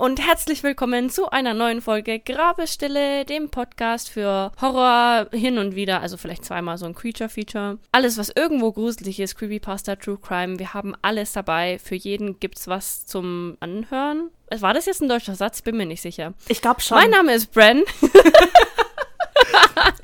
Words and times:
und 0.00 0.18
herzlich 0.18 0.62
willkommen 0.62 1.10
zu 1.10 1.28
einer 1.28 1.52
neuen 1.52 1.82
Folge 1.82 2.20
Grabestille, 2.20 3.26
dem 3.26 3.50
Podcast 3.50 4.08
für 4.08 4.50
Horror 4.58 5.26
hin 5.30 5.58
und 5.58 5.74
wieder, 5.74 6.00
also 6.00 6.16
vielleicht 6.16 6.42
zweimal 6.42 6.78
so 6.78 6.86
ein 6.86 6.94
Creature-Feature. 6.94 7.76
Alles, 7.92 8.16
was 8.16 8.32
irgendwo 8.34 8.72
gruselig 8.72 9.20
ist, 9.20 9.36
Creepypasta, 9.36 9.96
True 9.96 10.16
Crime, 10.16 10.58
wir 10.58 10.72
haben 10.72 10.94
alles 11.02 11.32
dabei. 11.32 11.78
Für 11.78 11.96
jeden 11.96 12.40
gibt's 12.40 12.66
was 12.66 13.04
zum 13.04 13.58
Anhören. 13.60 14.30
War 14.50 14.72
das 14.72 14.86
jetzt 14.86 15.02
ein 15.02 15.08
deutscher 15.10 15.34
Satz? 15.34 15.60
Bin 15.60 15.76
mir 15.76 15.84
nicht 15.84 16.00
sicher. 16.00 16.32
Ich 16.48 16.62
glaube 16.62 16.80
schon. 16.80 16.96
Mein 16.96 17.10
Name 17.10 17.34
ist 17.34 17.52
Bren. 17.52 17.82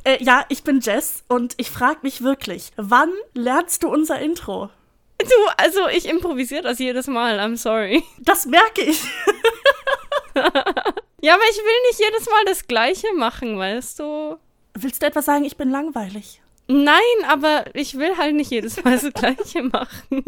äh, 0.05 0.23
ja, 0.23 0.45
ich 0.51 0.63
bin 0.63 0.81
Jess 0.81 1.25
und 1.27 1.55
ich 1.57 1.71
frage 1.71 2.01
mich 2.03 2.23
wirklich, 2.23 2.71
wann 2.77 3.13
lernst 3.33 3.83
du 3.83 3.89
unser 3.89 4.19
Intro? 4.19 4.69
Du, 5.19 5.27
also 5.57 5.89
ich 5.89 6.09
improvisiere 6.09 6.63
das 6.63 6.79
jedes 6.79 7.07
Mal, 7.07 7.39
I'm 7.41 7.57
sorry. 7.57 8.03
Das 8.19 8.47
merke 8.47 8.83
ich. 8.83 9.03
ja, 10.35 11.35
aber 11.35 11.43
ich 11.51 11.57
will 11.57 11.89
nicht 11.89 12.01
jedes 12.01 12.27
Mal 12.29 12.45
das 12.45 12.67
Gleiche 12.67 13.13
machen, 13.15 13.59
weißt 13.59 13.99
du? 13.99 14.37
Willst 14.75 15.03
du 15.03 15.07
etwa 15.07 15.23
sagen, 15.23 15.45
ich 15.45 15.57
bin 15.57 15.71
langweilig? 15.71 16.43
Nein, 16.69 17.01
aber 17.29 17.65
ich 17.75 17.97
will 17.97 18.17
halt 18.19 18.35
nicht 18.35 18.51
jedes 18.51 18.83
Mal 18.83 18.99
das 18.99 19.13
Gleiche 19.13 19.63
machen. 19.73 20.25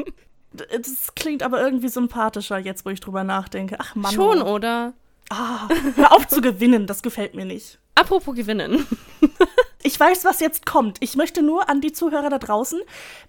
Das 0.53 1.15
klingt 1.15 1.43
aber 1.43 1.61
irgendwie 1.61 1.89
sympathischer, 1.89 2.59
jetzt 2.59 2.85
wo 2.87 2.91
ich 2.91 3.01
drüber 3.01 3.25
nachdenke. 3.25 3.77
Ach 3.79 3.95
Mann. 3.95 4.13
Schon, 4.13 4.43
oder? 4.43 4.95
Ah, 5.31 5.69
hör 5.97 6.13
auf 6.13 6.27
zu 6.27 6.41
gewinnen, 6.41 6.87
das 6.87 7.03
gefällt 7.03 7.35
mir 7.35 7.45
nicht. 7.45 7.79
Apropos 7.95 8.35
gewinnen. 8.35 8.87
Ich 9.89 9.99
weiß, 9.99 10.27
was 10.27 10.41
jetzt 10.41 10.67
kommt. 10.67 10.99
Ich 11.01 11.17
möchte 11.17 11.41
nur 11.41 11.71
an 11.71 11.81
die 11.81 11.93
Zuhörer 11.93 12.29
da 12.29 12.39
draußen, 12.39 12.79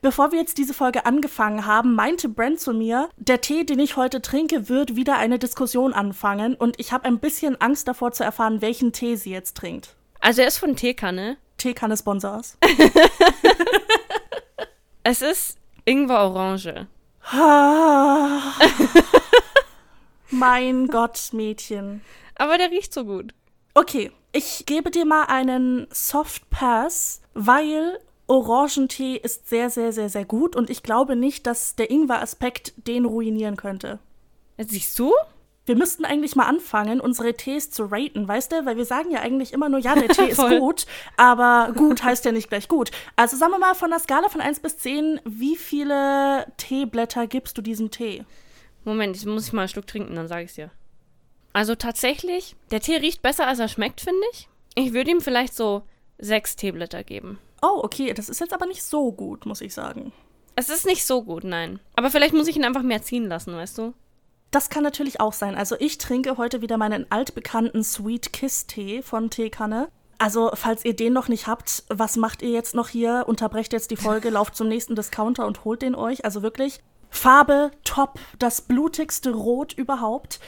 bevor 0.02 0.34
wir 0.34 0.40
jetzt 0.40 0.58
diese 0.58 0.74
Folge 0.74 1.06
angefangen 1.06 1.66
haben, 1.66 1.96
meinte 1.96 2.28
Brent 2.28 2.60
zu 2.60 2.74
mir, 2.74 3.08
der 3.16 3.40
Tee, 3.40 3.64
den 3.64 3.80
ich 3.80 3.96
heute 3.96 4.22
trinke, 4.22 4.68
wird 4.68 4.98
wieder 4.98 5.18
eine 5.18 5.40
Diskussion 5.40 5.94
anfangen 5.94 6.56
und 6.56 6.78
ich 6.78 6.92
habe 6.92 7.06
ein 7.06 7.20
bisschen 7.20 7.56
Angst 7.62 7.88
davor 7.88 8.12
zu 8.12 8.26
erfahren, 8.26 8.62
welchen 8.62 8.92
Tee 8.92 9.16
sie 9.16 9.32
jetzt 9.32 9.56
trinkt. 9.56 9.96
Also 10.20 10.42
er 10.42 10.50
ist 10.50 10.58
von 10.58 10.76
Teekanne. 10.76 11.38
Teekanne 11.58 11.96
Sponsors. 11.96 12.58
es 15.04 15.22
ist 15.22 15.58
Ingwer 15.86 16.26
Orange. 16.26 16.88
mein 20.30 20.88
Gott, 20.88 21.30
Mädchen. 21.32 22.02
Aber 22.36 22.58
der 22.58 22.70
riecht 22.70 22.94
so 22.94 23.06
gut. 23.06 23.34
Okay, 23.76 24.12
ich 24.32 24.66
gebe 24.66 24.92
dir 24.92 25.06
mal 25.06 25.26
einen 25.26 25.88
Soft 25.92 26.50
Pass, 26.50 27.22
weil 27.34 28.00
Orangentee 28.28 29.16
ist 29.16 29.50
sehr, 29.50 29.70
sehr, 29.70 29.92
sehr, 29.92 30.10
sehr 30.10 30.26
gut 30.26 30.56
und 30.56 30.70
ich 30.70 30.84
glaube 30.84 31.16
nicht, 31.16 31.48
dass 31.48 31.76
der 31.76 31.90
Ingwer-Aspekt 31.90 32.74
den 32.88 33.06
ruinieren 33.06 33.56
könnte. 33.56 34.00
Siehst 34.58 35.00
du? 35.00 35.14
Wir 35.66 35.76
müssten 35.76 36.04
eigentlich 36.04 36.36
mal 36.36 36.48
anfangen, 36.48 37.00
unsere 37.00 37.36
Tees 37.36 37.70
zu 37.70 37.86
raten, 37.86 38.28
weißt 38.28 38.52
du? 38.52 38.66
Weil 38.66 38.78
wir 38.78 38.86
sagen 38.86 39.12
ja 39.12 39.20
eigentlich 39.20 39.54
immer 39.54 39.70
nur, 39.70 39.80
ja, 39.80 39.96
der 39.96 40.08
Tee 40.10 40.30
ist 40.30 40.42
gut, 40.42 40.86
aber 41.16 41.74
gut 41.76 42.04
heißt 42.04 42.26
ja 42.26 42.32
nicht 42.32 42.50
gleich 42.50 42.68
gut. 42.68 42.92
Also 43.16 43.38
sagen 43.38 43.52
wir 43.52 43.60
mal 43.60 43.76
von 43.76 43.90
der 43.90 44.00
Skala 44.00 44.30
von 44.30 44.42
1 44.42 44.60
bis 44.62 44.78
10, 44.78 45.22
wie 45.26 45.56
viele 45.56 46.52
Teeblätter 46.58 47.28
gibst 47.28 47.58
du 47.58 47.62
diesem 47.62 47.92
Tee? 47.92 48.26
Moment, 48.84 49.16
ich 49.16 49.26
muss 49.26 49.52
mal 49.54 49.62
einen 49.62 49.70
Schluck 49.70 49.88
trinken, 49.88 50.16
dann 50.16 50.28
sage 50.28 50.44
ich 50.44 50.50
es 50.50 50.56
dir. 50.56 50.72
Also 51.54 51.76
tatsächlich, 51.76 52.56
der 52.72 52.82
Tee 52.82 52.98
riecht 52.98 53.22
besser, 53.22 53.48
als 53.48 53.60
er 53.60 53.68
schmeckt, 53.68 54.02
finde 54.02 54.22
ich. 54.32 54.48
Ich 54.76 54.94
würde 54.94 55.12
ihm 55.12 55.22
vielleicht 55.22 55.54
so 55.54 55.84
sechs 56.18 56.56
Teeblätter 56.56 57.04
geben. 57.04 57.40
Oh, 57.62 57.82
okay, 57.84 58.14
das 58.14 58.30
ist 58.30 58.40
jetzt 58.40 58.54
aber 58.54 58.66
nicht 58.66 58.84
so 58.84 59.12
gut, 59.12 59.46
muss 59.46 59.62
ich 59.62 59.74
sagen. 59.74 60.14
Es 60.56 60.70
ist 60.70 60.86
nicht 60.86 61.06
so 61.06 61.24
gut, 61.24 61.44
nein. 61.44 61.80
Aber 61.96 62.10
vielleicht 62.10 62.34
muss 62.34 62.48
ich 62.48 62.56
ihn 62.56 62.66
einfach 62.66 62.84
mehr 62.84 63.02
ziehen 63.02 63.28
lassen, 63.28 63.56
weißt 63.56 63.78
du? 63.78 63.94
Das 64.52 64.70
kann 64.70 64.84
natürlich 64.84 65.20
auch 65.20 65.34
sein. 65.34 65.56
Also 65.56 65.76
ich 65.80 65.98
trinke 65.98 66.38
heute 66.38 66.62
wieder 66.62 66.78
meinen 66.78 67.10
altbekannten 67.12 67.84
Sweet 67.84 68.34
Kiss 68.34 68.66
Tee 68.68 69.02
von 69.02 69.30
Teekanne. 69.30 69.90
Also, 70.18 70.52
falls 70.54 70.84
ihr 70.84 70.96
den 70.96 71.14
noch 71.14 71.30
nicht 71.30 71.48
habt, 71.48 71.86
was 71.88 72.18
macht 72.18 72.42
ihr 72.42 72.50
jetzt 72.50 72.76
noch 72.76 72.90
hier? 72.90 73.24
Unterbrecht 73.28 73.72
jetzt 73.72 73.90
die 73.90 73.96
Folge, 73.96 74.30
lauft 74.32 74.56
zum 74.56 74.68
nächsten 74.68 74.96
Discounter 74.96 75.48
und 75.48 75.64
holt 75.64 75.82
den 75.82 75.96
euch. 75.96 76.26
Also 76.26 76.42
wirklich, 76.42 76.82
Farbe 77.10 77.72
top, 77.86 78.20
das 78.38 78.62
blutigste 78.62 79.32
Rot 79.32 79.74
überhaupt. 79.74 80.40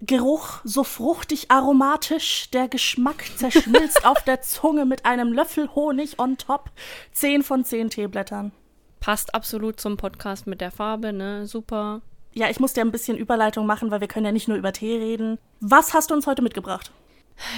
Geruch 0.00 0.60
so 0.62 0.84
fruchtig 0.84 1.50
aromatisch, 1.50 2.50
der 2.50 2.68
Geschmack 2.68 3.24
zerschmilzt 3.36 4.04
auf 4.04 4.22
der 4.22 4.42
Zunge 4.42 4.84
mit 4.84 5.04
einem 5.04 5.32
Löffel 5.32 5.68
Honig 5.74 6.18
on 6.18 6.38
top. 6.38 6.70
Zehn 7.12 7.42
von 7.42 7.64
zehn 7.64 7.90
Teeblättern. 7.90 8.52
Passt 9.00 9.34
absolut 9.34 9.80
zum 9.80 9.96
Podcast 9.96 10.46
mit 10.46 10.60
der 10.60 10.70
Farbe, 10.70 11.12
ne? 11.12 11.46
Super. 11.46 12.00
Ja, 12.32 12.48
ich 12.48 12.60
muss 12.60 12.74
dir 12.74 12.82
ein 12.82 12.92
bisschen 12.92 13.16
Überleitung 13.16 13.66
machen, 13.66 13.90
weil 13.90 14.00
wir 14.00 14.08
können 14.08 14.26
ja 14.26 14.32
nicht 14.32 14.46
nur 14.46 14.56
über 14.56 14.72
Tee 14.72 14.96
reden. 14.96 15.38
Was 15.60 15.94
hast 15.94 16.10
du 16.10 16.14
uns 16.14 16.26
heute 16.26 16.42
mitgebracht? 16.42 16.92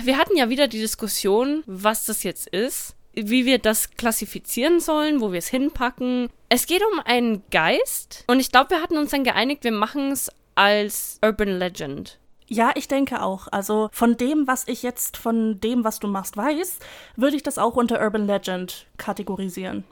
Wir 0.05 0.17
hatten 0.17 0.37
ja 0.37 0.49
wieder 0.49 0.69
die 0.69 0.79
Diskussion, 0.79 1.63
was 1.67 2.07
das 2.07 2.23
jetzt 2.23 2.49
ist, 2.49 2.95
wie 3.13 3.45
wir 3.45 3.59
das 3.59 3.91
klassifizieren 3.91 4.81
sollen, 4.81 5.21
wo 5.21 5.33
wir 5.33 5.39
es 5.39 5.49
hinpacken. 5.49 6.29
Es 6.49 6.67
geht 6.67 6.83
um 6.93 7.01
einen 7.01 7.43
Geist 7.51 8.25
und 8.27 8.41
ich 8.41 8.51
glaube, 8.51 8.71
wir 8.71 8.83
hatten 8.83 8.97
uns 8.97 9.11
dann 9.11 9.25
geeinigt, 9.25 9.65
wir 9.65 9.73
machen 9.73 10.13
es 10.13 10.31
als 10.55 11.19
Urban 11.23 11.59
Legend. 11.59 12.19
Ja, 12.53 12.73
ich 12.75 12.89
denke 12.89 13.23
auch. 13.23 13.47
Also 13.53 13.89
von 13.93 14.17
dem, 14.17 14.49
was 14.49 14.67
ich 14.67 14.83
jetzt 14.83 15.17
von 15.17 15.61
dem, 15.61 15.85
was 15.85 16.01
du 16.01 16.09
machst, 16.09 16.37
weiß, 16.37 16.81
würde 17.15 17.37
ich 17.37 17.45
das 17.45 17.59
auch 17.59 17.77
unter 17.77 18.01
Urban 18.01 18.27
Legend 18.27 18.87
kategorisieren. 18.97 19.85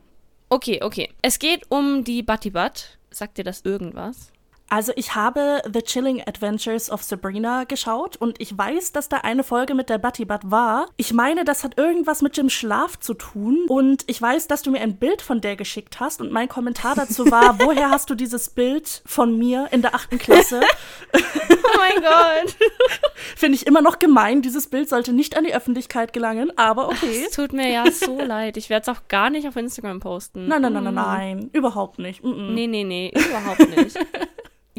Okay, 0.49 0.81
okay. 0.83 1.09
Es 1.23 1.39
geht 1.39 1.71
um 1.71 2.03
die 2.03 2.25
Batibat. 2.25 2.99
Sagt 3.11 3.39
dir 3.39 3.45
das 3.45 3.61
irgendwas? 3.61 4.33
Also 4.71 4.93
ich 4.97 5.15
habe 5.15 5.63
The 5.73 5.81
Chilling 5.81 6.23
Adventures 6.27 6.91
of 6.91 7.03
Sabrina 7.03 7.65
geschaut 7.65 8.17
und 8.17 8.39
ich 8.39 8.57
weiß, 8.57 8.93
dass 8.93 9.09
da 9.09 9.19
eine 9.19 9.43
Folge 9.43 9.75
mit 9.75 9.89
der 9.89 9.97
Batibat 9.97 10.51
war. 10.51 10.89
Ich 10.99 11.15
meine, 11.15 11.45
das 11.45 11.65
hat 11.65 11.79
irgendwas 11.79 12.21
mit 12.21 12.37
dem 12.37 12.51
Schlaf 12.51 12.99
zu 12.99 13.15
tun 13.15 13.65
und 13.69 14.05
ich 14.09 14.21
weiß, 14.21 14.47
dass 14.47 14.61
du 14.61 14.71
mir 14.71 14.81
ein 14.83 14.97
Bild 14.97 15.23
von 15.23 15.41
der 15.41 15.57
geschickt 15.57 16.01
hast 16.01 16.21
und 16.21 16.33
mein 16.33 16.49
Kommentar 16.49 16.95
dazu 16.95 17.31
war, 17.31 17.59
woher 17.61 17.89
hast 17.89 18.11
du 18.11 18.15
dieses 18.15 18.51
Bild 18.51 19.03
von 19.07 19.39
mir 19.39 19.69
in 19.71 19.81
der 19.81 19.95
achten 19.95 20.19
Klasse? 20.19 20.61
oh 21.15 21.79
mein 21.79 22.03
Gott. 22.03 22.55
Finde 23.37 23.57
ich 23.57 23.67
immer 23.67 23.81
noch 23.81 23.99
gemein. 23.99 24.43
Dieses 24.43 24.67
Bild 24.67 24.91
sollte 24.91 25.15
nicht 25.15 25.35
an 25.37 25.45
die 25.45 25.55
Öffentlichkeit 25.55 26.13
gelangen, 26.13 26.53
aber 26.59 26.89
okay. 26.89 27.25
Es 27.27 27.35
tut 27.35 27.55
mir 27.55 27.71
ja 27.71 27.91
so 27.91 28.21
leid. 28.21 28.59
Ich 28.59 28.69
werde 28.69 28.91
es 28.91 28.97
auch 28.97 29.09
gar 29.09 29.31
nicht 29.31 29.49
auf 29.49 29.57
Instagram 29.57 30.01
posten. 30.01 30.47
Nein, 30.47 30.61
nein, 30.61 30.75
nein, 30.75 30.85
nein, 30.85 30.95
nein. 30.95 31.51
Überhaupt 31.55 31.99
nicht. 31.99 32.23
Mm 32.23 32.29
-mm. 32.29 32.51
Nee, 32.51 32.67
nee, 32.67 32.85
nee, 32.85 33.13
überhaupt 33.15 33.77
nicht. 33.77 33.99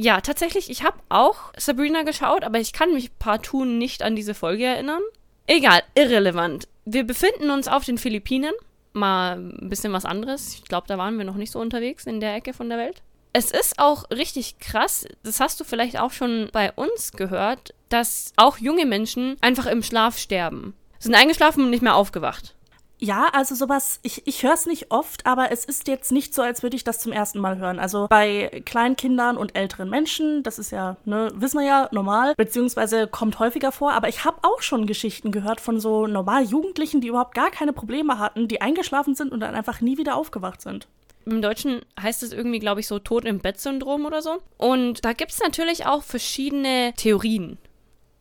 Ja, 0.01 0.21
tatsächlich, 0.21 0.69
ich 0.69 0.83
habe 0.83 0.97
auch 1.09 1.51
Sabrina 1.57 2.03
geschaut, 2.03 2.45
aber 2.45 2.57
ich 2.57 2.71
kann 2.71 2.93
mich 2.93 3.19
partout 3.19 3.65
nicht 3.65 4.01
an 4.01 4.15
diese 4.15 4.33
Folge 4.33 4.63
erinnern. 4.63 5.01
Egal, 5.45 5.83
irrelevant. 5.93 6.69
Wir 6.85 7.03
befinden 7.03 7.49
uns 7.49 7.67
auf 7.67 7.83
den 7.83 7.97
Philippinen. 7.97 8.53
Mal 8.93 9.37
ein 9.37 9.67
bisschen 9.67 9.91
was 9.91 10.05
anderes. 10.05 10.53
Ich 10.53 10.63
glaube, 10.63 10.87
da 10.87 10.97
waren 10.97 11.17
wir 11.17 11.25
noch 11.25 11.35
nicht 11.35 11.51
so 11.51 11.59
unterwegs 11.59 12.05
in 12.05 12.21
der 12.21 12.33
Ecke 12.33 12.53
von 12.53 12.69
der 12.69 12.77
Welt. 12.77 13.01
Es 13.33 13.51
ist 13.51 13.77
auch 13.77 14.09
richtig 14.09 14.59
krass, 14.59 15.05
das 15.23 15.41
hast 15.41 15.59
du 15.59 15.65
vielleicht 15.65 15.99
auch 15.99 16.11
schon 16.11 16.47
bei 16.53 16.71
uns 16.71 17.11
gehört, 17.11 17.73
dass 17.89 18.31
auch 18.37 18.57
junge 18.57 18.85
Menschen 18.85 19.35
einfach 19.41 19.65
im 19.65 19.83
Schlaf 19.83 20.17
sterben. 20.17 20.75
Sind 20.99 21.13
eingeschlafen 21.13 21.65
und 21.65 21.71
nicht 21.71 21.83
mehr 21.83 21.95
aufgewacht. 21.95 22.55
Ja, 23.01 23.29
also 23.31 23.55
sowas, 23.55 23.99
ich, 24.03 24.27
ich 24.27 24.43
höre 24.43 24.53
es 24.53 24.65
nicht 24.65 24.91
oft, 24.91 25.25
aber 25.25 25.51
es 25.51 25.63
ist 25.63 25.87
jetzt 25.87 26.11
nicht 26.11 26.33
so, 26.33 26.41
als 26.41 26.63
würde 26.63 26.75
ich 26.75 26.83
das 26.83 26.99
zum 26.99 27.13
ersten 27.13 27.39
Mal 27.39 27.57
hören. 27.57 27.79
Also 27.79 28.07
bei 28.09 28.61
Kleinkindern 28.65 29.37
und 29.37 29.55
älteren 29.55 29.89
Menschen, 29.89 30.43
das 30.43 30.59
ist 30.59 30.71
ja, 30.71 30.97
ne, 31.05 31.31
wissen 31.33 31.59
wir 31.59 31.65
ja, 31.65 31.89
normal, 31.93 32.33
beziehungsweise 32.35 33.07
kommt 33.07 33.39
häufiger 33.39 33.71
vor, 33.71 33.93
aber 33.93 34.09
ich 34.09 34.25
habe 34.25 34.39
auch 34.41 34.61
schon 34.61 34.85
Geschichten 34.85 35.31
gehört 35.31 35.61
von 35.61 35.79
so 35.79 36.07
normal 36.07 36.43
Jugendlichen, 36.43 36.99
die 36.99 37.07
überhaupt 37.07 37.35
gar 37.35 37.51
keine 37.51 37.71
Probleme 37.71 38.19
hatten, 38.19 38.49
die 38.49 38.59
eingeschlafen 38.59 39.15
sind 39.15 39.31
und 39.31 39.39
dann 39.39 39.55
einfach 39.55 39.79
nie 39.79 39.97
wieder 39.97 40.17
aufgewacht 40.17 40.61
sind. 40.61 40.87
Im 41.25 41.41
Deutschen 41.41 41.81
heißt 42.01 42.23
es 42.23 42.33
irgendwie, 42.33 42.59
glaube 42.59 42.81
ich, 42.81 42.87
so 42.87 42.99
Tod 42.99 43.23
im 43.23 43.39
Bett-Syndrom 43.39 44.05
oder 44.05 44.21
so. 44.21 44.39
Und 44.57 45.05
da 45.05 45.13
gibt 45.13 45.31
es 45.31 45.39
natürlich 45.39 45.85
auch 45.85 46.03
verschiedene 46.03 46.93
Theorien. 46.97 47.57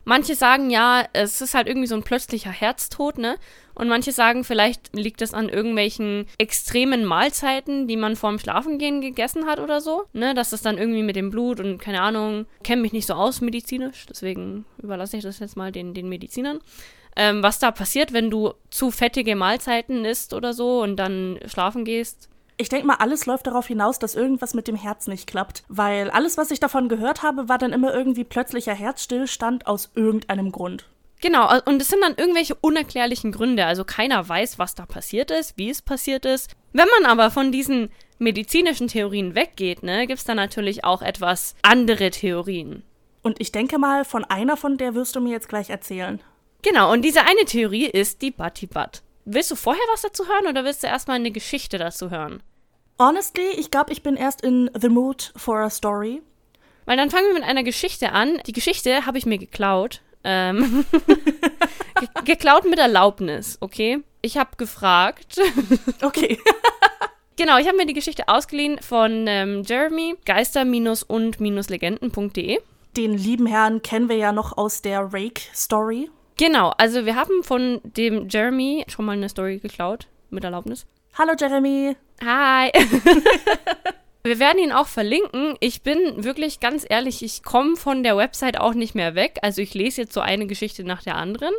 Manche 0.09 0.33
sagen 0.33 0.71
ja, 0.71 1.05
es 1.13 1.39
ist 1.39 1.53
halt 1.53 1.67
irgendwie 1.67 1.85
so 1.85 1.93
ein 1.93 2.01
plötzlicher 2.01 2.49
Herztod, 2.49 3.19
ne? 3.19 3.37
Und 3.75 3.89
manche 3.89 4.11
sagen, 4.11 4.43
vielleicht 4.43 4.91
liegt 4.91 5.21
es 5.21 5.35
an 5.35 5.49
irgendwelchen 5.49 6.25
extremen 6.39 7.05
Mahlzeiten, 7.05 7.87
die 7.87 7.95
man 7.95 8.15
vorm 8.15 8.39
Schlafengehen 8.39 9.01
gegessen 9.01 9.45
hat 9.45 9.59
oder 9.59 9.81
so. 9.81 10.05
Ne, 10.13 10.33
dass 10.33 10.49
das 10.49 10.63
dann 10.63 10.79
irgendwie 10.79 11.03
mit 11.03 11.15
dem 11.15 11.29
Blut 11.29 11.59
und 11.59 11.77
keine 11.77 12.01
Ahnung, 12.01 12.47
kenne 12.63 12.81
mich 12.81 12.91
nicht 12.91 13.05
so 13.05 13.13
aus 13.13 13.39
medizinisch, 13.41 14.07
deswegen 14.09 14.65
überlasse 14.81 15.15
ich 15.15 15.21
das 15.21 15.37
jetzt 15.37 15.55
mal 15.55 15.71
den, 15.71 15.93
den 15.93 16.09
Medizinern. 16.09 16.57
Ähm, 17.15 17.43
was 17.43 17.59
da 17.59 17.69
passiert, 17.69 18.11
wenn 18.11 18.31
du 18.31 18.53
zu 18.71 18.89
fettige 18.89 19.35
Mahlzeiten 19.35 20.05
isst 20.05 20.33
oder 20.33 20.53
so 20.53 20.81
und 20.81 20.95
dann 20.95 21.39
schlafen 21.45 21.85
gehst. 21.85 22.28
Ich 22.61 22.67
denke 22.67 22.87
mal, 22.87 22.95
alles 22.95 23.25
läuft 23.25 23.47
darauf 23.47 23.67
hinaus, 23.67 23.99
dass 23.99 24.15
irgendwas 24.15 24.53
mit 24.53 24.67
dem 24.67 24.75
Herz 24.75 25.07
nicht 25.07 25.27
klappt. 25.27 25.63
Weil 25.69 26.09
alles, 26.09 26.37
was 26.37 26.51
ich 26.51 26.59
davon 26.59 26.89
gehört 26.89 27.23
habe, 27.23 27.47
war 27.47 27.57
dann 27.57 27.71
immer 27.71 27.93
irgendwie 27.93 28.25
plötzlicher 28.25 28.73
Herzstillstand 28.73 29.65
aus 29.65 29.91
irgendeinem 29.95 30.51
Grund. 30.51 30.83
Genau, 31.21 31.49
und 31.65 31.81
es 31.81 31.87
sind 31.87 32.01
dann 32.01 32.15
irgendwelche 32.15 32.55
unerklärlichen 32.55 33.31
Gründe. 33.31 33.65
Also 33.65 33.85
keiner 33.85 34.27
weiß, 34.27 34.59
was 34.59 34.75
da 34.75 34.85
passiert 34.85 35.31
ist, 35.31 35.57
wie 35.57 35.69
es 35.69 35.81
passiert 35.81 36.25
ist. 36.25 36.51
Wenn 36.73 36.87
man 36.99 37.09
aber 37.09 37.31
von 37.31 37.53
diesen 37.53 37.91
medizinischen 38.17 38.89
Theorien 38.89 39.35
weggeht, 39.35 39.81
ne, 39.81 40.05
gibt 40.05 40.19
es 40.19 40.25
da 40.25 40.35
natürlich 40.35 40.83
auch 40.83 41.01
etwas 41.01 41.55
andere 41.61 42.09
Theorien. 42.09 42.83
Und 43.21 43.39
ich 43.39 43.53
denke 43.53 43.79
mal, 43.79 44.03
von 44.03 44.25
einer 44.25 44.57
von 44.57 44.77
der 44.77 44.95
wirst 44.95 45.15
du 45.15 45.21
mir 45.21 45.31
jetzt 45.31 45.47
gleich 45.47 45.69
erzählen. 45.69 46.19
Genau, 46.61 46.91
und 46.91 47.03
diese 47.03 47.21
eine 47.21 47.45
Theorie 47.45 47.85
ist 47.85 48.21
die 48.21 48.31
Butt. 48.31 49.01
Willst 49.23 49.51
du 49.51 49.55
vorher 49.55 49.83
was 49.93 50.01
dazu 50.01 50.27
hören 50.27 50.47
oder 50.47 50.65
willst 50.65 50.83
du 50.83 50.87
erstmal 50.87 51.15
eine 51.15 51.31
Geschichte 51.31 51.77
dazu 51.77 52.09
hören? 52.09 52.43
Honestly, 52.99 53.47
ich 53.57 53.71
glaube, 53.71 53.91
ich 53.93 54.03
bin 54.03 54.17
erst 54.17 54.41
in 54.41 54.69
the 54.77 54.89
mood 54.89 55.31
for 55.37 55.61
a 55.61 55.69
story. 55.69 56.21
Weil 56.85 56.97
dann 56.97 57.09
fangen 57.09 57.27
wir 57.27 57.35
mit 57.35 57.43
einer 57.43 57.63
Geschichte 57.63 58.11
an. 58.11 58.41
Die 58.45 58.51
Geschichte 58.51 59.05
habe 59.05 59.17
ich 59.17 59.25
mir 59.25 59.37
geklaut. 59.37 60.01
Ähm, 60.25 60.83
ge 61.99 62.09
geklaut 62.25 62.65
mit 62.65 62.77
Erlaubnis, 62.77 63.57
okay? 63.61 63.99
Ich 64.21 64.37
habe 64.37 64.57
gefragt. 64.57 65.39
Okay. 66.01 66.37
genau, 67.37 67.57
ich 67.57 67.67
habe 67.67 67.77
mir 67.77 67.85
die 67.85 67.93
Geschichte 67.93 68.27
ausgeliehen 68.27 68.81
von 68.81 69.27
ähm, 69.27 69.63
Jeremy, 69.65 70.15
geister-und-legenden.de. 70.25 72.59
Den 72.97 73.17
lieben 73.17 73.45
Herrn 73.45 73.81
kennen 73.81 74.09
wir 74.09 74.17
ja 74.17 74.33
noch 74.33 74.57
aus 74.57 74.81
der 74.81 75.13
Rake-Story. 75.13 76.09
Genau, 76.35 76.73
also 76.77 77.05
wir 77.05 77.15
haben 77.15 77.43
von 77.43 77.79
dem 77.83 78.27
Jeremy 78.27 78.83
schon 78.89 79.05
mal 79.05 79.13
eine 79.13 79.29
Story 79.29 79.59
geklaut, 79.59 80.07
mit 80.29 80.43
Erlaubnis. 80.43 80.85
Hallo 81.17 81.31
Jeremy. 81.37 81.95
Hi. 82.23 82.71
Wir 84.23 84.39
werden 84.39 84.59
ihn 84.59 84.71
auch 84.73 84.87
verlinken. 84.87 85.55
Ich 85.61 85.81
bin 85.81 86.23
wirklich 86.23 86.59
ganz 86.59 86.85
ehrlich, 86.87 87.23
ich 87.23 87.41
komme 87.43 87.77
von 87.77 88.03
der 88.03 88.17
Website 88.17 88.59
auch 88.59 88.73
nicht 88.73 88.93
mehr 88.93 89.15
weg. 89.15 89.39
Also 89.41 89.61
ich 89.61 89.73
lese 89.73 90.01
jetzt 90.01 90.13
so 90.13 90.19
eine 90.19 90.45
Geschichte 90.45 90.83
nach 90.83 91.01
der 91.01 91.15
anderen. 91.15 91.53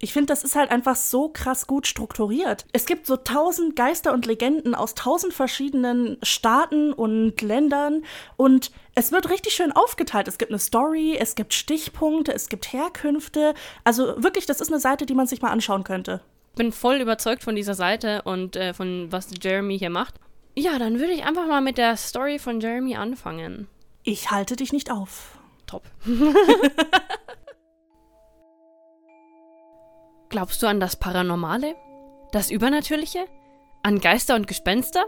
Ich 0.00 0.12
finde, 0.12 0.26
das 0.26 0.44
ist 0.44 0.54
halt 0.54 0.70
einfach 0.70 0.94
so 0.94 1.28
krass 1.28 1.66
gut 1.66 1.86
strukturiert. 1.86 2.66
Es 2.72 2.86
gibt 2.86 3.06
so 3.06 3.16
tausend 3.16 3.74
Geister 3.74 4.12
und 4.12 4.26
Legenden 4.26 4.74
aus 4.74 4.94
tausend 4.94 5.34
verschiedenen 5.34 6.18
Staaten 6.22 6.92
und 6.92 7.40
Ländern 7.42 8.04
und 8.36 8.70
es 8.94 9.10
wird 9.10 9.28
richtig 9.28 9.54
schön 9.54 9.72
aufgeteilt. 9.72 10.28
Es 10.28 10.38
gibt 10.38 10.52
eine 10.52 10.60
Story, 10.60 11.16
es 11.18 11.34
gibt 11.34 11.52
Stichpunkte, 11.52 12.32
es 12.32 12.48
gibt 12.48 12.72
Herkünfte. 12.72 13.54
Also 13.82 14.22
wirklich, 14.22 14.46
das 14.46 14.60
ist 14.60 14.70
eine 14.70 14.80
Seite, 14.80 15.04
die 15.04 15.14
man 15.14 15.26
sich 15.26 15.42
mal 15.42 15.50
anschauen 15.50 15.82
könnte. 15.82 16.20
Ich 16.58 16.64
bin 16.64 16.72
voll 16.72 16.96
überzeugt 16.96 17.44
von 17.44 17.54
dieser 17.54 17.74
Seite 17.74 18.22
und 18.22 18.56
äh, 18.56 18.74
von 18.74 19.12
was 19.12 19.30
Jeremy 19.40 19.78
hier 19.78 19.90
macht. 19.90 20.16
Ja, 20.56 20.76
dann 20.80 20.98
würde 20.98 21.12
ich 21.12 21.24
einfach 21.24 21.46
mal 21.46 21.60
mit 21.60 21.78
der 21.78 21.96
Story 21.96 22.40
von 22.40 22.60
Jeremy 22.60 22.96
anfangen. 22.96 23.68
Ich 24.02 24.32
halte 24.32 24.56
dich 24.56 24.72
nicht 24.72 24.90
auf. 24.90 25.38
Top. 25.68 25.84
Glaubst 30.30 30.60
du 30.60 30.66
an 30.66 30.80
das 30.80 30.96
Paranormale? 30.96 31.76
Das 32.32 32.50
Übernatürliche? 32.50 33.26
An 33.84 34.00
Geister 34.00 34.34
und 34.34 34.48
Gespenster? 34.48 35.04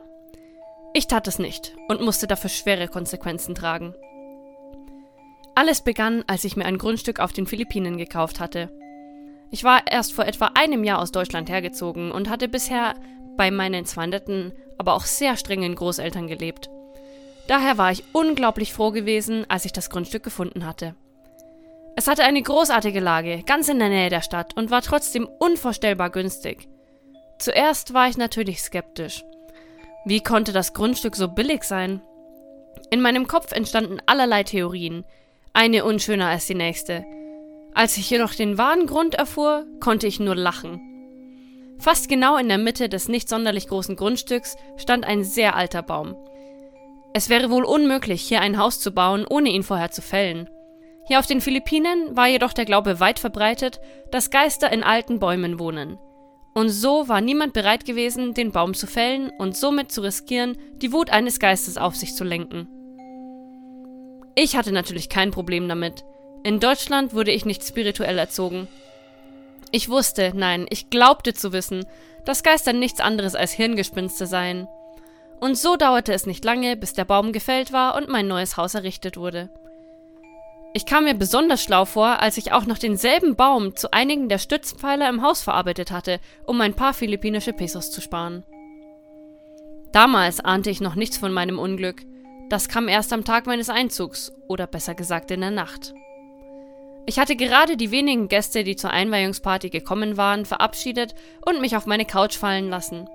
Ich 0.94 1.08
tat 1.08 1.26
es 1.26 1.41
nicht 1.41 1.75
und 1.88 2.00
musste 2.00 2.29
dafür 2.29 2.50
schwere 2.50 2.87
Konsequenzen 2.87 3.56
tragen. 3.56 3.93
Alles 5.56 5.82
begann, 5.82 6.23
als 6.29 6.44
ich 6.44 6.55
mir 6.55 6.67
ein 6.67 6.79
Grundstück 6.79 7.19
auf 7.19 7.32
den 7.32 7.49
Philippinen 7.49 7.99
gekauft 7.99 8.38
hatte. 8.38 8.70
Ich 9.50 9.64
war 9.64 9.87
erst 9.91 10.12
vor 10.12 10.26
etwa 10.26 10.52
einem 10.55 10.85
Jahr 10.85 11.00
aus 11.00 11.12
Deutschland 11.12 11.50
hergezogen 11.50 12.12
und 12.12 12.29
hatte 12.29 12.49
bisher 12.49 12.94
bei 13.37 13.50
meinen 13.50 13.85
netten, 14.06 14.52
aber 14.79 14.94
auch 14.94 15.05
sehr 15.05 15.37
strengen 15.37 15.75
Großeltern 15.75 16.26
gelebt. 16.26 16.70
Daher 17.49 17.79
war 17.79 17.91
ich 17.91 18.05
unglaublich 18.12 18.73
froh 18.73 18.93
gewesen, 18.93 19.44
als 19.49 19.64
ich 19.64 19.73
das 19.73 19.91
Grundstück 19.91 20.23
gefunden 20.23 20.67
hatte. 20.67 20.94
Es 21.97 22.06
hatte 22.06 22.23
eine 22.23 22.41
großartige 22.41 23.00
Lage, 23.00 23.43
ganz 23.44 23.69
in 23.69 23.79
der 23.79 23.88
Nähe 23.88 24.08
der 24.08 24.23
Stadt 24.23 24.56
und 24.56 24.70
war 24.70 24.82
trotzdem 24.82 25.29
unvorstellbar 25.38 26.11
günstig. 26.11 26.69
Zuerst 27.38 27.93
war 27.93 28.08
ich 28.08 28.17
natürlich 28.17 28.62
skeptisch. 28.62 29.25
Wie 30.05 30.23
konnte 30.23 30.52
das 30.52 30.73
Grundstück 30.73 31.17
so 31.17 31.29
billig 31.29 31.64
sein? 31.64 32.00
In 32.91 33.00
meinem 33.00 33.26
Kopf 33.26 33.52
entstanden 33.52 33.99
allerlei 34.06 34.44
Theorien, 34.44 35.05
eine 35.52 35.85
unschöner 35.85 36.29
als 36.29 36.47
die 36.47 36.55
nächste. 36.55 37.05
Als 37.75 37.96
ich 37.96 38.11
jedoch 38.11 38.34
den 38.34 38.58
wahren 38.58 38.87
Grund 38.87 39.14
erfuhr, 39.14 39.67
konnte 39.81 40.06
ich 40.06 40.20
nur 40.20 40.34
lachen. 40.34 40.81
Fast 41.78 42.08
genau 42.08 42.37
in 42.37 42.49
der 42.49 42.58
Mitte 42.58 42.88
des 42.88 43.08
nicht 43.08 43.28
sonderlich 43.28 43.69
großen 43.69 43.96
Grundstücks 43.96 44.56
stand 44.76 45.06
ein 45.06 45.25
sehr 45.25 45.56
alter 45.56 45.82
Baum. 45.82 46.14
Es 47.14 47.28
wäre 47.28 47.50
wohl 47.50 47.64
unmöglich, 47.64 48.22
hier 48.22 48.40
ein 48.40 48.58
Haus 48.58 48.81
zu 48.81 48.93
bauen, 48.93 49.26
ohne 49.28 49.49
ihn 49.49 49.62
vorher 49.62 49.90
zu 49.90 50.02
fällen. 50.02 50.49
Hier 51.06 51.19
auf 51.19 51.26
den 51.26 51.40
Philippinen 51.40 52.17
war 52.17 52.28
jedoch 52.28 52.52
der 52.52 52.67
Glaube 52.67 53.00
weit 53.00 53.19
verbreitet, 53.19 53.81
dass 54.12 54.31
Geister 54.31 54.73
in 54.73 54.84
alten 54.84 55.19
Bäumen 55.19 55.58
wohnen. 55.58 55.99
Und 56.55 56.69
so 56.69 57.08
war 57.08 57.20
niemand 57.20 57.52
bereit 57.52 57.84
gewesen, 57.84 58.34
den 58.34 58.52
Baum 58.52 58.75
zu 58.75 58.87
fällen 58.87 59.31
und 59.38 59.56
somit 59.56 59.90
zu 59.90 60.02
riskieren, 60.02 60.56
die 60.76 60.93
Wut 60.93 61.11
eines 61.11 61.38
Geistes 61.38 61.78
auf 61.78 61.96
sich 61.96 62.14
zu 62.14 62.25
lenken. 62.25 62.69
Ich 64.34 64.56
hatte 64.56 64.73
natürlich 64.73 65.08
kein 65.08 65.31
Problem 65.31 65.69
damit. 65.69 66.05
In 66.42 66.58
Deutschland 66.58 67.12
wurde 67.12 67.32
ich 67.32 67.44
nicht 67.44 67.64
spirituell 67.64 68.19
erzogen. 68.19 68.66
Ich 69.72 69.88
wusste, 69.88 70.32
nein, 70.34 70.66
ich 70.70 70.90
glaubte 70.90 71.34
zu 71.34 71.52
wissen, 71.52 71.84
dass 72.25 72.42
Geister 72.42 72.72
nichts 72.72 73.00
anderes 73.00 73.34
als 73.34 73.52
Hirngespinste 73.52 74.26
seien. 74.26 74.66
Und 75.38 75.56
so 75.56 75.76
dauerte 75.76 76.12
es 76.12 76.26
nicht 76.26 76.44
lange, 76.44 76.76
bis 76.76 76.92
der 76.92 77.04
Baum 77.04 77.32
gefällt 77.32 77.72
war 77.72 77.94
und 77.96 78.08
mein 78.08 78.26
neues 78.26 78.56
Haus 78.56 78.75
errichtet 78.75 79.16
wurde. 79.16 79.50
Ich 80.72 80.87
kam 80.87 81.04
mir 81.04 81.14
besonders 81.14 81.62
schlau 81.62 81.84
vor, 81.84 82.20
als 82.20 82.37
ich 82.37 82.52
auch 82.52 82.64
noch 82.64 82.78
denselben 82.78 83.37
Baum 83.37 83.75
zu 83.75 83.92
einigen 83.92 84.28
der 84.28 84.38
Stützpfeiler 84.38 85.08
im 85.08 85.22
Haus 85.22 85.42
verarbeitet 85.42 85.90
hatte, 85.90 86.20
um 86.46 86.60
ein 86.60 86.75
paar 86.75 86.94
philippinische 86.94 87.52
Pesos 87.52 87.90
zu 87.90 88.00
sparen. 88.00 88.44
Damals 89.92 90.40
ahnte 90.40 90.70
ich 90.70 90.81
noch 90.81 90.94
nichts 90.94 91.19
von 91.19 91.32
meinem 91.32 91.58
Unglück. 91.58 92.02
Das 92.48 92.69
kam 92.69 92.87
erst 92.87 93.12
am 93.12 93.25
Tag 93.25 93.46
meines 93.46 93.69
Einzugs, 93.69 94.32
oder 94.46 94.66
besser 94.66 94.94
gesagt 94.94 95.31
in 95.32 95.40
der 95.40 95.50
Nacht. 95.50 95.92
Ich 97.06 97.19
hatte 97.19 97.37
gerade 97.37 97.76
die 97.76 97.91
wenigen 97.91 98.29
Gäste, 98.29 98.62
die 98.62 98.76
zur 98.76 98.91
Einweihungsparty 98.91 99.70
gekommen 99.70 100.17
waren, 100.17 100.44
verabschiedet 100.44 101.14
und 101.44 101.61
mich 101.61 101.76
auf 101.76 101.87
meine 101.87 102.04
Couch 102.04 102.37
fallen 102.37 102.69
lassen. 102.69 103.09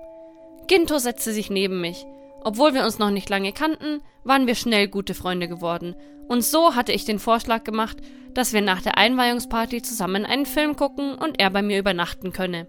Ginto 0.66 0.98
setzte 0.98 1.32
sich 1.32 1.50
neben 1.50 1.80
mich. 1.80 2.04
Obwohl 2.42 2.74
wir 2.74 2.84
uns 2.84 2.98
noch 2.98 3.10
nicht 3.10 3.28
lange 3.28 3.52
kannten, 3.52 4.02
waren 4.24 4.46
wir 4.46 4.54
schnell 4.54 4.88
gute 4.88 5.14
Freunde 5.14 5.48
geworden 5.48 5.96
und 6.28 6.44
so 6.44 6.74
hatte 6.74 6.92
ich 6.92 7.04
den 7.04 7.18
Vorschlag 7.18 7.64
gemacht, 7.64 7.98
dass 8.34 8.52
wir 8.52 8.60
nach 8.60 8.82
der 8.82 8.98
Einweihungsparty 8.98 9.82
zusammen 9.82 10.26
einen 10.26 10.46
Film 10.46 10.76
gucken 10.76 11.14
und 11.14 11.40
er 11.40 11.50
bei 11.50 11.62
mir 11.62 11.78
übernachten 11.78 12.32
könne. 12.32 12.66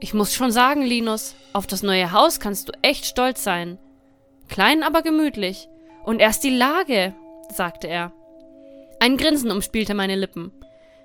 Ich 0.00 0.14
muss 0.14 0.32
schon 0.32 0.52
sagen, 0.52 0.82
Linus, 0.82 1.34
auf 1.52 1.66
das 1.66 1.82
neue 1.82 2.12
Haus 2.12 2.38
kannst 2.38 2.68
du 2.68 2.72
echt 2.82 3.04
stolz 3.04 3.42
sein. 3.42 3.78
Klein, 4.48 4.82
aber 4.82 5.02
gemütlich. 5.02 5.68
Und 6.04 6.20
erst 6.20 6.44
die 6.44 6.56
Lage, 6.56 7.14
sagte 7.52 7.88
er. 7.88 8.12
Ein 9.00 9.16
Grinsen 9.16 9.50
umspielte 9.50 9.94
meine 9.94 10.16
Lippen. 10.16 10.52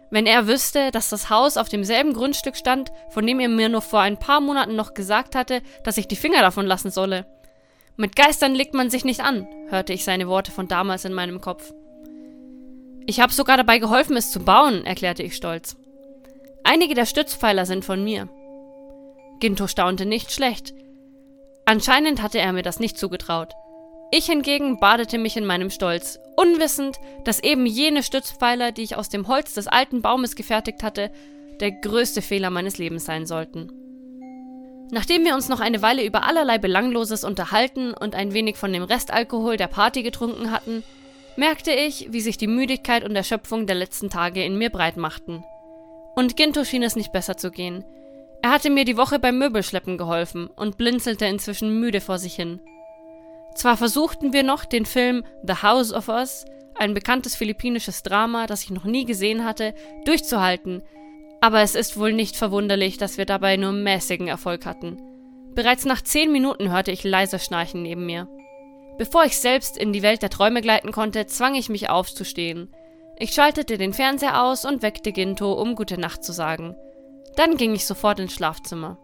Wenn 0.10 0.26
er 0.26 0.48
wüsste, 0.48 0.92
dass 0.92 1.10
das 1.10 1.30
Haus 1.30 1.58
auf 1.58 1.70
demselben 1.70 2.14
Grundstück 2.14 2.56
stand, 2.56 2.92
von 3.10 3.26
dem 3.26 3.40
er 3.40 3.50
mir 3.50 3.70
nur 3.70 3.82
vor 3.82 4.00
ein 4.02 4.20
paar 4.20 4.42
Monaten 4.42 4.76
noch 4.76 4.94
gesagt 4.94 5.36
hatte, 5.36 5.62
dass 5.84 5.98
ich 5.98 6.08
die 6.08 6.16
Finger 6.16 6.42
davon 6.42 6.66
lassen 6.66 6.92
solle. 6.92 7.26
Mit 7.98 8.16
Geistern 8.16 8.56
legt 8.56 8.74
man 8.74 8.90
sich 8.90 9.06
nicht 9.06 9.22
an, 9.22 9.48
hörte 9.70 9.94
ich 9.94 10.04
seine 10.04 10.28
Worte 10.28 10.52
von 10.52 10.68
damals 10.68 11.06
in 11.06 11.14
meinem 11.14 11.42
Kopf. 11.42 11.74
Ich 13.06 13.20
habe 13.20 13.34
sogar 13.34 13.58
dabei 13.58 13.80
geholfen, 13.80 14.16
es 14.16 14.32
zu 14.32 14.40
bauen, 14.40 14.86
erklärte 14.86 15.24
ich 15.24 15.36
stolz. 15.36 15.76
Einige 16.64 16.96
der 16.96 17.06
Stützpfeiler 17.06 17.66
sind 17.66 17.84
von 17.84 18.04
mir. 18.04 18.30
Ginto 19.40 19.68
staunte 19.68 20.06
nicht 20.06 20.32
schlecht. 20.32 20.74
Anscheinend 21.66 22.22
hatte 22.22 22.40
er 22.40 22.54
mir 22.54 22.64
das 22.64 22.80
nicht 22.80 22.98
zugetraut. 22.98 23.54
Ich 24.16 24.28
hingegen 24.28 24.78
badete 24.78 25.18
mich 25.18 25.38
in 25.38 25.46
meinem 25.48 25.72
Stolz, 25.72 26.20
unwissend, 26.36 27.00
dass 27.24 27.42
eben 27.42 27.66
jene 27.66 28.04
Stützpfeiler, 28.04 28.72
die 28.72 28.84
ich 28.84 28.96
aus 28.96 29.10
dem 29.10 29.28
Holz 29.28 29.56
des 29.56 29.66
alten 29.66 30.04
Baumes 30.04 30.36
gefertigt 30.36 30.84
hatte, 30.84 31.10
der 31.60 31.72
größte 31.72 32.22
Fehler 32.22 32.52
meines 32.52 32.78
Lebens 32.78 33.06
sein 33.06 33.26
sollten. 33.26 33.72
Nachdem 34.92 35.26
wir 35.26 35.34
uns 35.34 35.50
noch 35.50 35.60
eine 35.60 35.82
Weile 35.82 36.06
über 36.06 36.28
allerlei 36.28 36.60
Belangloses 36.60 37.24
unterhalten 37.24 37.96
und 37.96 38.14
ein 38.14 38.36
wenig 38.36 38.56
von 38.56 38.72
dem 38.72 38.84
Restalkohol 38.84 39.58
der 39.58 39.66
Party 39.66 40.04
getrunken 40.04 40.52
hatten, 40.52 40.84
merkte 41.36 41.72
ich, 41.72 42.14
wie 42.14 42.22
sich 42.22 42.38
die 42.38 42.46
Müdigkeit 42.46 43.04
und 43.04 43.16
Erschöpfung 43.16 43.66
der 43.66 43.78
letzten 43.78 44.12
Tage 44.12 44.44
in 44.44 44.60
mir 44.60 44.70
breit 44.70 44.96
machten. 44.96 45.44
Und 46.16 46.38
Ginto 46.38 46.66
schien 46.66 46.84
es 46.84 46.96
nicht 46.96 47.14
besser 47.14 47.36
zu 47.36 47.50
gehen. 47.50 47.84
Er 48.44 48.52
hatte 48.52 48.70
mir 48.70 48.86
die 48.86 48.98
Woche 48.98 49.18
beim 49.18 49.40
Möbelschleppen 49.40 49.98
geholfen 49.98 50.52
und 50.56 50.78
blinzelte 50.78 51.26
inzwischen 51.26 51.80
müde 51.80 52.00
vor 52.00 52.20
sich 52.20 52.36
hin. 52.36 52.60
Zwar 53.56 53.78
versuchten 53.78 54.34
wir 54.34 54.44
noch, 54.44 54.66
den 54.66 54.86
Film 54.86 55.24
The 55.44 55.62
House 55.62 55.94
of 55.94 56.10
Us, 56.10 56.46
ein 56.76 56.94
bekanntes 56.94 57.36
philippinisches 57.36 58.04
Drama, 58.04 58.48
das 58.48 58.64
ich 58.64 58.72
noch 58.72 58.86
nie 58.86 59.06
gesehen 59.06 59.46
hatte, 59.46 59.74
durchzuhalten, 60.06 60.82
aber 61.40 61.62
es 61.62 61.76
ist 61.76 62.00
wohl 62.00 62.14
nicht 62.14 62.36
verwunderlich, 62.36 62.98
dass 62.98 63.18
wir 63.18 63.26
dabei 63.26 63.58
nur 63.58 63.74
mäßigen 63.74 64.28
Erfolg 64.28 64.66
hatten. 64.66 64.98
Bereits 65.54 65.86
nach 65.86 66.02
zehn 66.02 66.32
Minuten 66.32 66.72
hörte 66.72 66.92
ich 66.92 67.04
leise 67.04 67.38
Schnarchen 67.38 67.84
neben 67.84 68.06
mir. 68.06 68.28
Bevor 68.98 69.26
ich 69.26 69.38
selbst 69.38 69.78
in 69.78 69.92
die 69.92 70.02
Welt 70.02 70.22
der 70.22 70.30
Träume 70.30 70.62
gleiten 70.62 70.92
konnte, 70.92 71.26
zwang 71.26 71.56
ich 71.56 71.70
mich 71.70 71.90
aufzustehen. 71.90 72.74
Ich 73.20 73.34
schaltete 73.34 73.78
den 73.78 73.94
Fernseher 73.94 74.42
aus 74.42 74.66
und 74.66 74.82
weckte 74.82 75.12
Ginto, 75.12 75.54
um 75.54 75.76
gute 75.76 76.00
Nacht 76.00 76.24
zu 76.24 76.32
sagen. 76.32 76.76
Dann 77.36 77.58
ging 77.58 77.76
ich 77.76 77.86
sofort 77.86 78.20
ins 78.20 78.34
Schlafzimmer. 78.34 78.98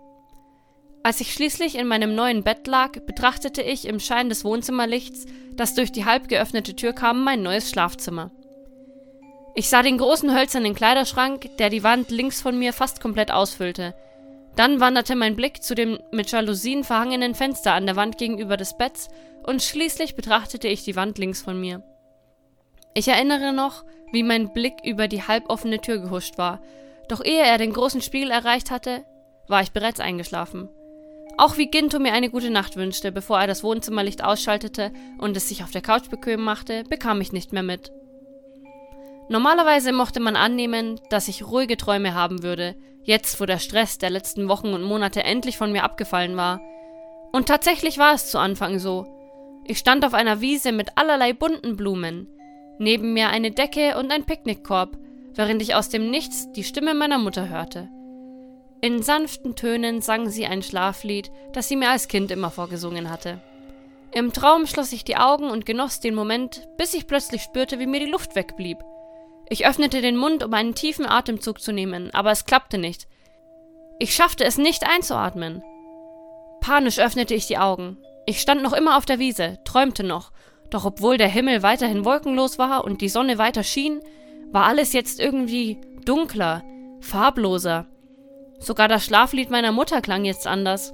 Als 1.02 1.22
ich 1.22 1.34
schließlich 1.34 1.76
in 1.76 1.88
meinem 1.88 2.14
neuen 2.14 2.44
Bett 2.44 2.68
lag, 2.68 2.92
betrachtete 3.06 3.62
ich 3.62 3.88
im 3.88 4.00
Schein 4.00 4.30
des 4.30 4.44
Wohnzimmerlichts, 4.44 5.26
das 5.54 5.74
durch 5.74 5.92
die 5.92 6.06
halb 6.06 6.28
geöffnete 6.28 6.76
Tür 6.76 6.94
kam, 6.94 7.24
mein 7.24 7.42
neues 7.42 7.70
Schlafzimmer. 7.70 8.32
Ich 9.56 9.70
sah 9.70 9.82
den 9.82 9.98
großen 9.98 10.34
hölzernen 10.36 10.76
Kleiderschrank, 10.76 11.58
der 11.58 11.70
die 11.70 11.84
Wand 11.84 12.12
links 12.12 12.42
von 12.42 12.58
mir 12.58 12.74
fast 12.74 13.02
komplett 13.02 13.32
ausfüllte. 13.32 13.96
Dann 14.56 14.80
wanderte 14.80 15.16
mein 15.16 15.36
Blick 15.36 15.64
zu 15.64 15.74
dem 15.74 16.00
mit 16.12 16.32
Jalousien 16.32 16.84
verhangenen 16.84 17.34
Fenster 17.34 17.74
an 17.74 17.86
der 17.86 17.96
Wand 17.96 18.18
gegenüber 18.18 18.58
des 18.58 18.78
Betts 18.78 19.10
und 19.44 19.64
schließlich 19.64 20.16
betrachtete 20.16 20.68
ich 20.68 20.84
die 20.84 20.96
Wand 20.96 21.18
links 21.18 21.42
von 21.42 21.60
mir. 21.60 21.84
Ich 22.94 23.08
erinnere 23.08 23.54
noch, 23.54 23.86
wie 24.12 24.24
mein 24.24 24.52
Blick 24.54 24.74
über 24.84 25.08
die 25.08 25.24
halboffene 25.24 25.80
Tür 25.80 26.00
gehuscht 26.00 26.38
war, 26.38 26.62
doch 27.08 27.24
ehe 27.24 27.44
er 27.44 27.58
den 27.58 27.74
großen 27.74 28.02
Spiegel 28.02 28.32
erreicht 28.32 28.70
hatte, 28.70 29.06
war 29.48 29.62
ich 29.62 29.72
bereits 29.72 30.00
eingeschlafen. 30.00 30.70
Auch 31.40 31.56
wie 31.56 31.68
Ginto 31.68 32.00
mir 32.00 32.12
eine 32.12 32.30
gute 32.30 32.50
Nacht 32.50 32.76
wünschte, 32.76 33.14
bevor 33.14 33.40
er 33.40 33.48
das 33.48 33.64
Wohnzimmerlicht 33.64 34.26
ausschaltete 34.26 34.92
und 35.20 35.38
es 35.38 35.48
sich 35.48 35.64
auf 35.64 35.72
der 35.72 35.80
Couch 35.80 36.10
bequem 36.10 36.44
machte, 36.44 36.84
bekam 36.90 37.22
ich 37.22 37.32
nicht 37.32 37.54
mehr 37.54 37.64
mit. 37.64 37.94
Normalerweise 39.30 39.94
mochte 39.94 40.20
man 40.20 40.36
annehmen, 40.36 41.00
dass 41.10 41.30
ich 41.30 41.48
ruhige 41.48 41.78
Träume 41.78 42.14
haben 42.14 42.44
würde, 42.44 42.76
jetzt 43.04 43.40
wo 43.40 43.46
der 43.46 43.58
Stress 43.58 43.98
der 43.98 44.10
letzten 44.10 44.50
Wochen 44.50 44.74
und 44.74 44.84
Monate 44.84 45.24
endlich 45.24 45.58
von 45.58 45.72
mir 45.72 45.86
abgefallen 45.86 46.36
war. 46.36 46.60
Und 47.32 47.48
tatsächlich 47.48 47.98
war 47.98 48.14
es 48.14 48.30
zu 48.30 48.38
Anfang 48.38 48.78
so. 48.78 49.08
Ich 49.64 49.78
stand 49.78 50.04
auf 50.04 50.14
einer 50.14 50.42
Wiese 50.42 50.74
mit 50.74 50.98
allerlei 50.98 51.32
bunten 51.32 51.78
Blumen, 51.78 52.28
neben 52.80 53.14
mir 53.14 53.30
eine 53.30 53.52
Decke 53.52 53.98
und 53.98 54.12
ein 54.12 54.26
Picknickkorb, 54.26 54.98
während 55.36 55.62
ich 55.62 55.74
aus 55.74 55.88
dem 55.88 56.12
Nichts 56.12 56.52
die 56.52 56.66
Stimme 56.66 56.94
meiner 56.96 57.18
Mutter 57.18 57.48
hörte. 57.48 57.88
In 58.82 59.04
sanften 59.04 59.56
Tönen 59.56 60.02
sang 60.02 60.30
sie 60.30 60.46
ein 60.46 60.62
Schlaflied, 60.62 61.32
das 61.52 61.68
sie 61.68 61.76
mir 61.76 61.90
als 61.90 62.08
Kind 62.08 62.32
immer 62.32 62.50
vorgesungen 62.50 63.10
hatte. 63.10 63.42
Im 64.12 64.32
Traum 64.32 64.66
schloss 64.66 64.94
ich 64.94 65.04
die 65.04 65.18
Augen 65.18 65.50
und 65.50 65.66
genoss 65.66 66.00
den 66.00 66.16
Moment, 66.16 66.68
bis 66.78 66.94
ich 66.94 67.06
plötzlich 67.06 67.44
spürte, 67.44 67.78
wie 67.80 67.88
mir 67.88 68.00
die 68.00 68.10
Luft 68.10 68.36
wegblieb. 68.36 68.78
Ich 69.50 69.68
öffnete 69.68 70.02
den 70.02 70.16
Mund, 70.16 70.44
um 70.44 70.54
einen 70.54 70.76
tiefen 70.76 71.06
Atemzug 71.06 71.60
zu 71.60 71.74
nehmen, 71.74 72.14
aber 72.14 72.32
es 72.32 72.46
klappte 72.46 72.78
nicht. 72.78 73.08
Ich 74.00 74.16
schaffte 74.16 74.46
es 74.46 74.58
nicht 74.58 74.88
einzuatmen. 74.88 75.62
Panisch 76.62 77.00
öffnete 77.00 77.34
ich 77.34 77.48
die 77.48 77.58
Augen. 77.58 77.98
Ich 78.26 78.40
stand 78.40 78.62
noch 78.62 78.74
immer 78.74 78.98
auf 78.98 79.06
der 79.06 79.20
Wiese, 79.20 79.60
träumte 79.66 80.04
noch, 80.04 80.32
doch 80.70 80.86
obwohl 80.86 81.18
der 81.18 81.28
Himmel 81.28 81.64
weiterhin 81.64 82.06
wolkenlos 82.06 82.58
war 82.58 82.86
und 82.86 83.02
die 83.02 83.10
Sonne 83.10 83.38
weiter 83.38 83.64
schien, 83.64 84.00
war 84.52 84.66
alles 84.66 84.94
jetzt 84.94 85.20
irgendwie 85.20 85.80
dunkler, 86.06 86.64
farbloser. 87.02 87.88
Sogar 88.60 88.88
das 88.88 89.06
Schlaflied 89.06 89.50
meiner 89.50 89.72
Mutter 89.72 90.02
klang 90.02 90.26
jetzt 90.26 90.48
anders. 90.48 90.94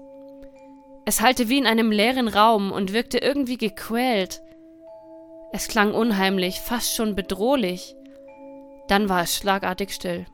Es 1.05 1.21
hallte 1.21 1.49
wie 1.49 1.57
in 1.57 1.67
einem 1.67 1.91
leeren 1.91 2.27
Raum 2.27 2.71
und 2.71 2.93
wirkte 2.93 3.17
irgendwie 3.17 3.57
gequält. 3.57 4.41
Es 5.51 5.67
klang 5.67 5.93
unheimlich, 5.93 6.59
fast 6.59 6.95
schon 6.95 7.15
bedrohlich. 7.15 7.95
Dann 8.87 9.09
war 9.09 9.21
es 9.21 9.35
schlagartig 9.35 9.91
still, 9.91 10.25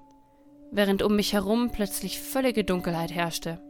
während 0.71 1.01
um 1.01 1.15
mich 1.15 1.33
herum 1.33 1.71
plötzlich 1.71 2.19
völlige 2.19 2.63
Dunkelheit 2.63 3.11
herrschte. 3.11 3.61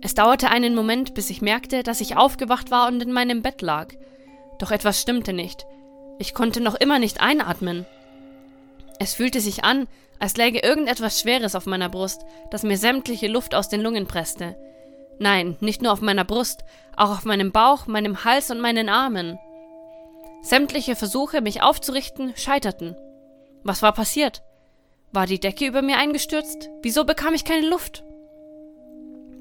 Es 0.00 0.14
dauerte 0.14 0.50
einen 0.50 0.74
Moment, 0.74 1.14
bis 1.14 1.30
ich 1.30 1.42
merkte, 1.42 1.82
dass 1.82 2.00
ich 2.00 2.16
aufgewacht 2.16 2.70
war 2.70 2.88
und 2.88 3.02
in 3.02 3.12
meinem 3.12 3.42
Bett 3.42 3.62
lag. 3.62 3.94
Doch 4.58 4.70
etwas 4.70 5.00
stimmte 5.00 5.32
nicht. 5.32 5.66
Ich 6.18 6.34
konnte 6.34 6.60
noch 6.60 6.74
immer 6.74 6.98
nicht 6.98 7.20
einatmen. 7.20 7.86
Es 8.98 9.14
fühlte 9.14 9.40
sich 9.40 9.64
an, 9.64 9.86
als 10.18 10.36
läge 10.36 10.60
irgendetwas 10.60 11.20
Schweres 11.20 11.54
auf 11.54 11.66
meiner 11.66 11.88
Brust, 11.88 12.22
das 12.50 12.62
mir 12.62 12.78
sämtliche 12.78 13.28
Luft 13.28 13.54
aus 13.54 13.68
den 13.68 13.80
Lungen 13.80 14.06
presste. 14.06 14.56
Nein, 15.18 15.56
nicht 15.60 15.82
nur 15.82 15.92
auf 15.92 16.00
meiner 16.00 16.24
Brust, 16.24 16.64
auch 16.96 17.10
auf 17.10 17.24
meinem 17.24 17.52
Bauch, 17.52 17.86
meinem 17.86 18.24
Hals 18.24 18.50
und 18.50 18.60
meinen 18.60 18.88
Armen. 18.88 19.38
Sämtliche 20.42 20.96
Versuche, 20.96 21.40
mich 21.40 21.62
aufzurichten, 21.62 22.34
scheiterten. 22.36 22.96
Was 23.62 23.82
war 23.82 23.92
passiert? 23.92 24.42
War 25.12 25.26
die 25.26 25.40
Decke 25.40 25.66
über 25.66 25.82
mir 25.82 25.96
eingestürzt? 25.96 26.68
Wieso 26.82 27.04
bekam 27.04 27.34
ich 27.34 27.44
keine 27.44 27.66
Luft? 27.66 28.04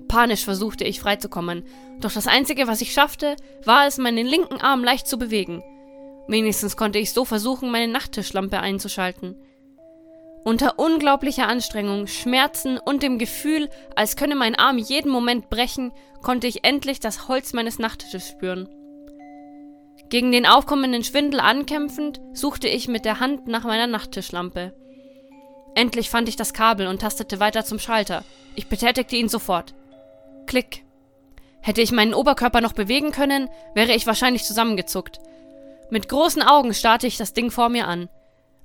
Panisch 0.07 0.43
versuchte 0.43 0.83
ich 0.83 1.00
freizukommen, 1.00 1.65
doch 2.00 2.12
das 2.12 2.27
Einzige, 2.27 2.67
was 2.67 2.81
ich 2.81 2.93
schaffte, 2.93 3.36
war 3.65 3.88
es, 3.88 3.98
meinen 3.98 4.27
linken 4.27 4.62
Arm 4.62 4.83
leicht 4.83 5.07
zu 5.07 5.17
bewegen. 5.17 5.63
Wenigstens 6.27 6.77
konnte 6.77 7.00
ich 7.00 7.13
so 7.13 7.25
versuchen, 7.25 7.72
meine 7.72 7.92
Nachttischlampe 7.92 8.60
einzuschalten. 8.60 9.36
Unter 10.46 10.77
unglaublicher 10.77 11.48
Anstrengung, 11.48 12.08
Schmerzen 12.08 12.77
und 12.77 13.01
dem 13.01 13.18
Gefühl, 13.18 13.70
als 13.96 14.15
könne 14.15 14.36
mein 14.36 14.56
Arm 14.56 14.77
jeden 14.77 15.12
Moment 15.12 15.50
brechen, 15.50 15.94
konnte 16.22 16.48
ich 16.48 16.65
endlich 16.65 17.00
das 17.00 17.27
Holz 17.27 17.53
meines 17.53 17.80
Nachttisches 17.80 18.27
spüren. 18.27 18.68
Gegen 20.10 20.32
den 20.32 20.46
aufkommenden 20.46 21.03
Schwindel 21.03 21.39
ankämpfend, 21.39 22.22
suchte 22.34 22.68
ich 22.68 22.88
mit 22.88 23.06
der 23.06 23.20
Hand 23.20 23.48
nach 23.48 23.63
meiner 23.63 23.88
Nachttischlampe. 23.88 24.74
Endlich 25.75 26.10
fand 26.10 26.30
ich 26.30 26.36
das 26.36 26.53
Kabel 26.53 26.88
und 26.88 27.01
tastete 27.01 27.39
weiter 27.39 27.63
zum 27.63 27.80
Schalter. 27.80 28.24
Ich 28.56 28.68
betätigte 28.68 29.15
ihn 29.15 29.30
sofort. 29.30 29.74
Klick. 30.46 30.84
Hätte 31.62 31.82
ich 31.82 31.92
meinen 31.92 32.13
Oberkörper 32.13 32.62
noch 32.62 32.74
bewegen 32.74 33.12
können, 33.12 33.50
wäre 33.74 33.94
ich 33.94 34.06
wahrscheinlich 34.06 34.44
zusammengezuckt. 34.44 35.20
Mit 35.90 36.10
großen 36.10 36.42
Augen 36.42 36.74
starrte 36.74 37.08
ich 37.08 37.18
das 37.18 37.34
Ding 37.34 37.52
vor 37.52 37.70
mir 37.70 37.88
an. 37.88 38.10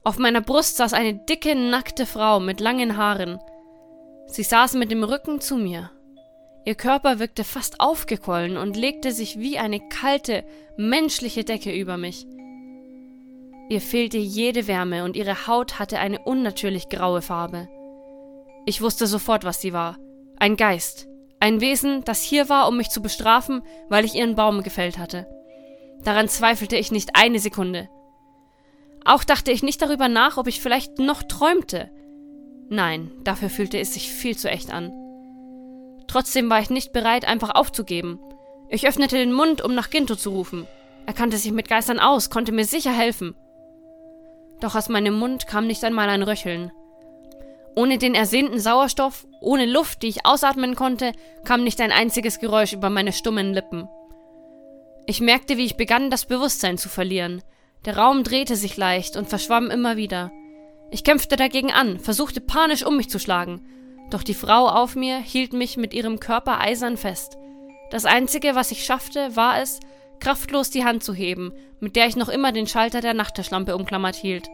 Auf 0.04 0.18
meiner 0.18 0.40
Brust 0.40 0.76
saß 0.76 0.92
eine 0.92 1.14
dicke, 1.14 1.54
nackte 1.54 2.06
Frau 2.06 2.40
mit 2.40 2.60
langen 2.60 2.96
Haaren. 2.96 3.38
Sie 4.26 4.42
saß 4.42 4.74
mit 4.74 4.90
dem 4.90 5.04
Rücken 5.04 5.40
zu 5.40 5.56
mir. 5.56 5.90
Ihr 6.64 6.74
Körper 6.74 7.18
wirkte 7.18 7.44
fast 7.44 7.80
aufgequollen 7.80 8.56
und 8.56 8.76
legte 8.76 9.12
sich 9.12 9.38
wie 9.38 9.58
eine 9.58 9.80
kalte, 9.88 10.44
menschliche 10.76 11.44
Decke 11.44 11.72
über 11.72 11.96
mich. 11.96 12.26
Ihr 13.70 13.80
fehlte 13.80 14.18
jede 14.18 14.66
Wärme 14.66 15.04
und 15.04 15.16
ihre 15.16 15.46
Haut 15.46 15.78
hatte 15.78 15.98
eine 15.98 16.20
unnatürlich 16.20 16.88
graue 16.88 17.22
Farbe. 17.22 17.68
Ich 18.66 18.80
wusste 18.80 19.06
sofort, 19.06 19.44
was 19.44 19.60
sie 19.60 19.72
war. 19.72 19.96
Ein 20.38 20.56
Geist. 20.56 21.06
Ein 21.40 21.60
Wesen, 21.60 22.04
das 22.04 22.22
hier 22.22 22.48
war, 22.48 22.68
um 22.68 22.76
mich 22.76 22.90
zu 22.90 23.00
bestrafen, 23.00 23.62
weil 23.88 24.04
ich 24.04 24.14
ihren 24.14 24.34
Baum 24.34 24.62
gefällt 24.62 24.98
hatte. 24.98 25.26
Daran 26.04 26.28
zweifelte 26.28 26.76
ich 26.76 26.92
nicht 26.92 27.10
eine 27.14 27.38
Sekunde. 27.38 27.88
Auch 29.04 29.24
dachte 29.24 29.52
ich 29.52 29.62
nicht 29.62 29.80
darüber 29.80 30.08
nach, 30.08 30.36
ob 30.36 30.46
ich 30.46 30.60
vielleicht 30.60 30.98
noch 30.98 31.22
träumte. 31.22 31.90
Nein, 32.68 33.10
dafür 33.24 33.48
fühlte 33.48 33.78
es 33.78 33.94
sich 33.94 34.12
viel 34.12 34.36
zu 34.36 34.50
echt 34.50 34.72
an. 34.72 34.92
Trotzdem 36.06 36.50
war 36.50 36.60
ich 36.60 36.70
nicht 36.70 36.92
bereit, 36.92 37.26
einfach 37.26 37.54
aufzugeben. 37.54 38.18
Ich 38.68 38.86
öffnete 38.86 39.16
den 39.16 39.32
Mund, 39.32 39.62
um 39.62 39.74
nach 39.74 39.90
Ginto 39.90 40.14
zu 40.14 40.30
rufen. 40.30 40.66
Er 41.06 41.14
kannte 41.14 41.38
sich 41.38 41.52
mit 41.52 41.68
Geistern 41.68 41.98
aus, 41.98 42.28
konnte 42.28 42.52
mir 42.52 42.66
sicher 42.66 42.92
helfen. 42.92 43.34
Doch 44.60 44.74
aus 44.74 44.88
meinem 44.88 45.18
Mund 45.18 45.46
kam 45.46 45.66
nicht 45.66 45.84
einmal 45.84 46.08
ein 46.08 46.22
Röcheln. 46.22 46.70
Ohne 47.76 47.96
den 47.96 48.14
ersehnten 48.14 48.58
Sauerstoff, 48.58 49.26
ohne 49.40 49.64
Luft, 49.64 50.02
die 50.02 50.08
ich 50.08 50.26
ausatmen 50.26 50.74
konnte, 50.74 51.12
kam 51.44 51.62
nicht 51.62 51.80
ein 51.80 51.92
einziges 51.92 52.40
Geräusch 52.40 52.72
über 52.72 52.90
meine 52.90 53.12
stummen 53.12 53.54
Lippen. 53.54 53.88
Ich 55.08 55.22
merkte, 55.22 55.56
wie 55.56 55.64
ich 55.64 55.78
begann, 55.78 56.10
das 56.10 56.26
Bewusstsein 56.26 56.76
zu 56.76 56.90
verlieren. 56.90 57.42
Der 57.86 57.96
Raum 57.96 58.24
drehte 58.24 58.56
sich 58.56 58.76
leicht 58.76 59.16
und 59.16 59.26
verschwamm 59.26 59.70
immer 59.70 59.96
wieder. 59.96 60.30
Ich 60.90 61.02
kämpfte 61.02 61.36
dagegen 61.36 61.72
an, 61.72 61.98
versuchte 61.98 62.42
panisch 62.42 62.84
um 62.84 62.98
mich 62.98 63.08
zu 63.08 63.18
schlagen, 63.18 63.62
doch 64.10 64.22
die 64.22 64.34
Frau 64.34 64.68
auf 64.68 64.96
mir 64.96 65.16
hielt 65.16 65.54
mich 65.54 65.78
mit 65.78 65.94
ihrem 65.94 66.20
Körper 66.20 66.60
eisern 66.60 66.98
fest. 66.98 67.38
Das 67.90 68.04
Einzige, 68.04 68.54
was 68.54 68.70
ich 68.70 68.84
schaffte, 68.84 69.34
war 69.34 69.62
es, 69.62 69.80
kraftlos 70.20 70.68
die 70.68 70.84
Hand 70.84 71.02
zu 71.02 71.14
heben, 71.14 71.54
mit 71.80 71.96
der 71.96 72.06
ich 72.06 72.16
noch 72.16 72.28
immer 72.28 72.52
den 72.52 72.66
Schalter 72.66 73.00
der 73.00 73.14
Nachttischlampe 73.14 73.74
umklammert 73.74 74.14
hielt. 74.14 74.48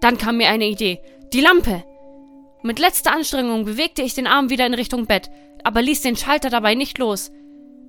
Dann 0.00 0.18
kam 0.18 0.38
mir 0.38 0.48
eine 0.48 0.66
Idee. 0.66 1.00
Die 1.32 1.40
Lampe! 1.40 1.84
Mit 2.64 2.80
letzter 2.80 3.12
Anstrengung 3.12 3.64
bewegte 3.64 4.02
ich 4.02 4.14
den 4.14 4.26
Arm 4.26 4.50
wieder 4.50 4.66
in 4.66 4.74
Richtung 4.74 5.06
Bett, 5.06 5.30
aber 5.62 5.80
ließ 5.80 6.00
den 6.02 6.16
Schalter 6.16 6.50
dabei 6.50 6.74
nicht 6.74 6.98
los. 6.98 7.30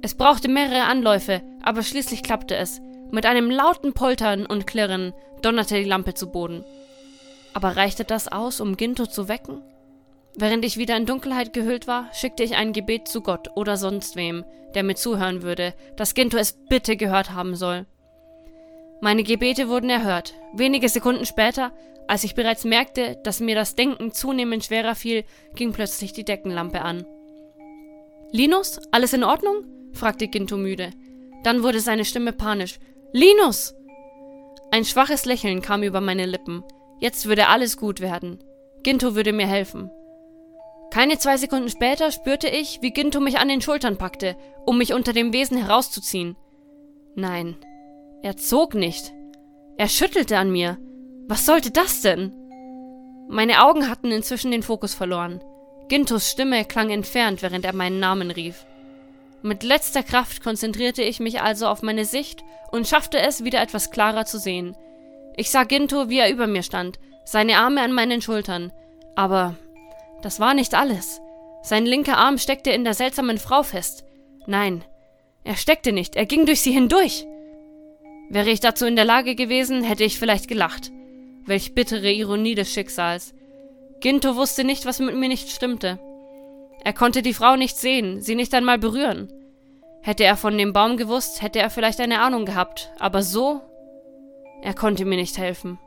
Es 0.01 0.15
brauchte 0.15 0.47
mehrere 0.47 0.83
Anläufe, 0.83 1.41
aber 1.63 1.83
schließlich 1.83 2.23
klappte 2.23 2.55
es. 2.55 2.79
Mit 3.11 3.25
einem 3.25 3.49
lauten 3.49 3.93
Poltern 3.93 4.45
und 4.45 4.67
Klirren 4.67 5.13
donnerte 5.41 5.75
die 5.75 5.89
Lampe 5.89 6.13
zu 6.13 6.31
Boden. 6.31 6.63
Aber 7.53 7.75
reichte 7.75 8.03
das 8.03 8.27
aus, 8.27 8.61
um 8.61 8.77
Ginto 8.77 9.05
zu 9.05 9.27
wecken? 9.27 9.61
Während 10.35 10.63
ich 10.65 10.77
wieder 10.77 10.95
in 10.95 11.07
Dunkelheit 11.07 11.53
gehüllt 11.53 11.87
war, 11.87 12.09
schickte 12.13 12.43
ich 12.43 12.55
ein 12.55 12.73
Gebet 12.73 13.07
zu 13.07 13.21
Gott 13.21 13.49
oder 13.55 13.75
sonst 13.75 14.15
wem, 14.15 14.45
der 14.75 14.83
mir 14.83 14.95
zuhören 14.95 15.41
würde, 15.41 15.73
dass 15.95 16.13
Ginto 16.13 16.37
es 16.37 16.53
bitte 16.69 16.95
gehört 16.95 17.33
haben 17.33 17.55
soll. 17.55 17.87
Meine 19.01 19.23
Gebete 19.23 19.69
wurden 19.69 19.89
erhört. 19.89 20.35
Wenige 20.53 20.89
Sekunden 20.89 21.25
später, 21.25 21.71
als 22.07 22.23
ich 22.23 22.35
bereits 22.35 22.63
merkte, 22.63 23.17
dass 23.23 23.39
mir 23.39 23.55
das 23.55 23.75
Denken 23.75 24.11
zunehmend 24.11 24.65
schwerer 24.65 24.95
fiel, 24.95 25.23
ging 25.55 25.71
plötzlich 25.71 26.13
die 26.13 26.25
Deckenlampe 26.25 26.81
an. 26.81 27.05
Linus, 28.31 28.79
alles 28.91 29.13
in 29.13 29.23
Ordnung? 29.23 29.65
Fragte 29.97 30.27
Ginto 30.27 30.57
müde. 30.57 30.91
Dann 31.43 31.63
wurde 31.63 31.79
seine 31.79 32.05
Stimme 32.05 32.33
panisch. 32.33 32.79
Linus! 33.11 33.75
Ein 34.71 34.85
schwaches 34.85 35.25
Lächeln 35.25 35.61
kam 35.61 35.83
über 35.83 36.01
meine 36.01 36.25
Lippen. 36.25 36.63
Jetzt 36.99 37.27
würde 37.27 37.47
alles 37.47 37.77
gut 37.77 37.99
werden. 37.99 38.39
Ginto 38.83 39.15
würde 39.15 39.33
mir 39.33 39.47
helfen. 39.47 39.89
Keine 40.91 41.17
zwei 41.17 41.37
Sekunden 41.37 41.69
später 41.69 42.11
spürte 42.11 42.47
ich, 42.47 42.81
wie 42.81 42.91
Ginto 42.91 43.19
mich 43.19 43.39
an 43.39 43.49
den 43.49 43.61
Schultern 43.61 43.97
packte, 43.97 44.35
um 44.65 44.77
mich 44.77 44.93
unter 44.93 45.13
dem 45.13 45.33
Wesen 45.33 45.57
herauszuziehen. 45.57 46.37
Nein, 47.15 47.57
er 48.21 48.37
zog 48.37 48.73
nicht. 48.73 49.13
Er 49.77 49.87
schüttelte 49.87 50.37
an 50.37 50.51
mir. 50.51 50.77
Was 51.27 51.45
sollte 51.45 51.71
das 51.71 52.01
denn? 52.01 52.33
Meine 53.29 53.65
Augen 53.65 53.89
hatten 53.89 54.11
inzwischen 54.11 54.51
den 54.51 54.63
Fokus 54.63 54.93
verloren. 54.93 55.41
Gintos 55.89 56.29
Stimme 56.29 56.65
klang 56.65 56.89
entfernt, 56.89 57.41
während 57.41 57.65
er 57.65 57.73
meinen 57.73 57.99
Namen 57.99 58.31
rief. 58.31 58.65
Mit 59.47 59.63
letzter 59.63 60.03
Kraft 60.03 60.43
konzentrierte 60.43 61.01
ich 61.01 61.21
mich 61.21 61.39
also 61.39 61.67
auf 61.67 61.81
meine 61.81 62.03
Sicht 62.03 62.43
und 62.69 62.85
schaffte 62.85 63.17
es, 63.17 63.45
wieder 63.45 63.61
etwas 63.61 63.91
klarer 63.91 64.25
zu 64.25 64.39
sehen. 64.39 64.75
Ich 65.37 65.51
sah 65.51 65.63
Ginto, 65.63 66.09
wie 66.09 66.19
er 66.19 66.29
über 66.29 66.47
mir 66.47 66.63
stand, 66.63 66.99
seine 67.23 67.55
Arme 67.55 67.81
an 67.81 67.93
meinen 67.93 68.21
Schultern. 68.21 68.73
Aber 69.15 69.55
das 70.21 70.41
war 70.41 70.53
nicht 70.53 70.75
alles. 70.75 71.21
Sein 71.61 71.85
linker 71.85 72.17
Arm 72.17 72.37
steckte 72.37 72.71
in 72.71 72.83
der 72.83 72.93
seltsamen 72.93 73.37
Frau 73.37 73.63
fest. 73.63 74.03
Nein, 74.47 74.83
er 75.45 75.55
steckte 75.55 75.93
nicht, 75.93 76.17
er 76.17 76.25
ging 76.25 76.45
durch 76.45 76.59
sie 76.59 76.73
hindurch. 76.73 77.25
Wäre 78.29 78.49
ich 78.49 78.59
dazu 78.59 78.85
in 78.85 78.97
der 78.97 79.05
Lage 79.05 79.35
gewesen, 79.35 79.81
hätte 79.81 80.03
ich 80.03 80.19
vielleicht 80.19 80.49
gelacht. 80.49 80.91
Welch 81.45 81.73
bittere 81.73 82.11
Ironie 82.11 82.55
des 82.55 82.73
Schicksals. 82.73 83.33
Ginto 84.01 84.35
wusste 84.35 84.65
nicht, 84.65 84.85
was 84.85 84.99
mit 84.99 85.15
mir 85.15 85.29
nicht 85.29 85.49
stimmte. 85.49 85.99
Er 86.83 86.93
konnte 86.93 87.21
die 87.21 87.33
Frau 87.33 87.55
nicht 87.55 87.77
sehen, 87.77 88.21
sie 88.21 88.35
nicht 88.35 88.53
einmal 88.53 88.77
berühren. 88.77 89.31
Hätte 90.01 90.23
er 90.23 90.37
von 90.37 90.57
dem 90.57 90.73
Baum 90.73 90.97
gewusst, 90.97 91.41
hätte 91.41 91.59
er 91.59 91.69
vielleicht 91.69 91.99
eine 91.99 92.21
Ahnung 92.21 92.45
gehabt, 92.45 92.91
aber 92.99 93.23
so? 93.23 93.61
Er 94.61 94.73
konnte 94.73 95.05
mir 95.05 95.17
nicht 95.17 95.37
helfen. 95.37 95.77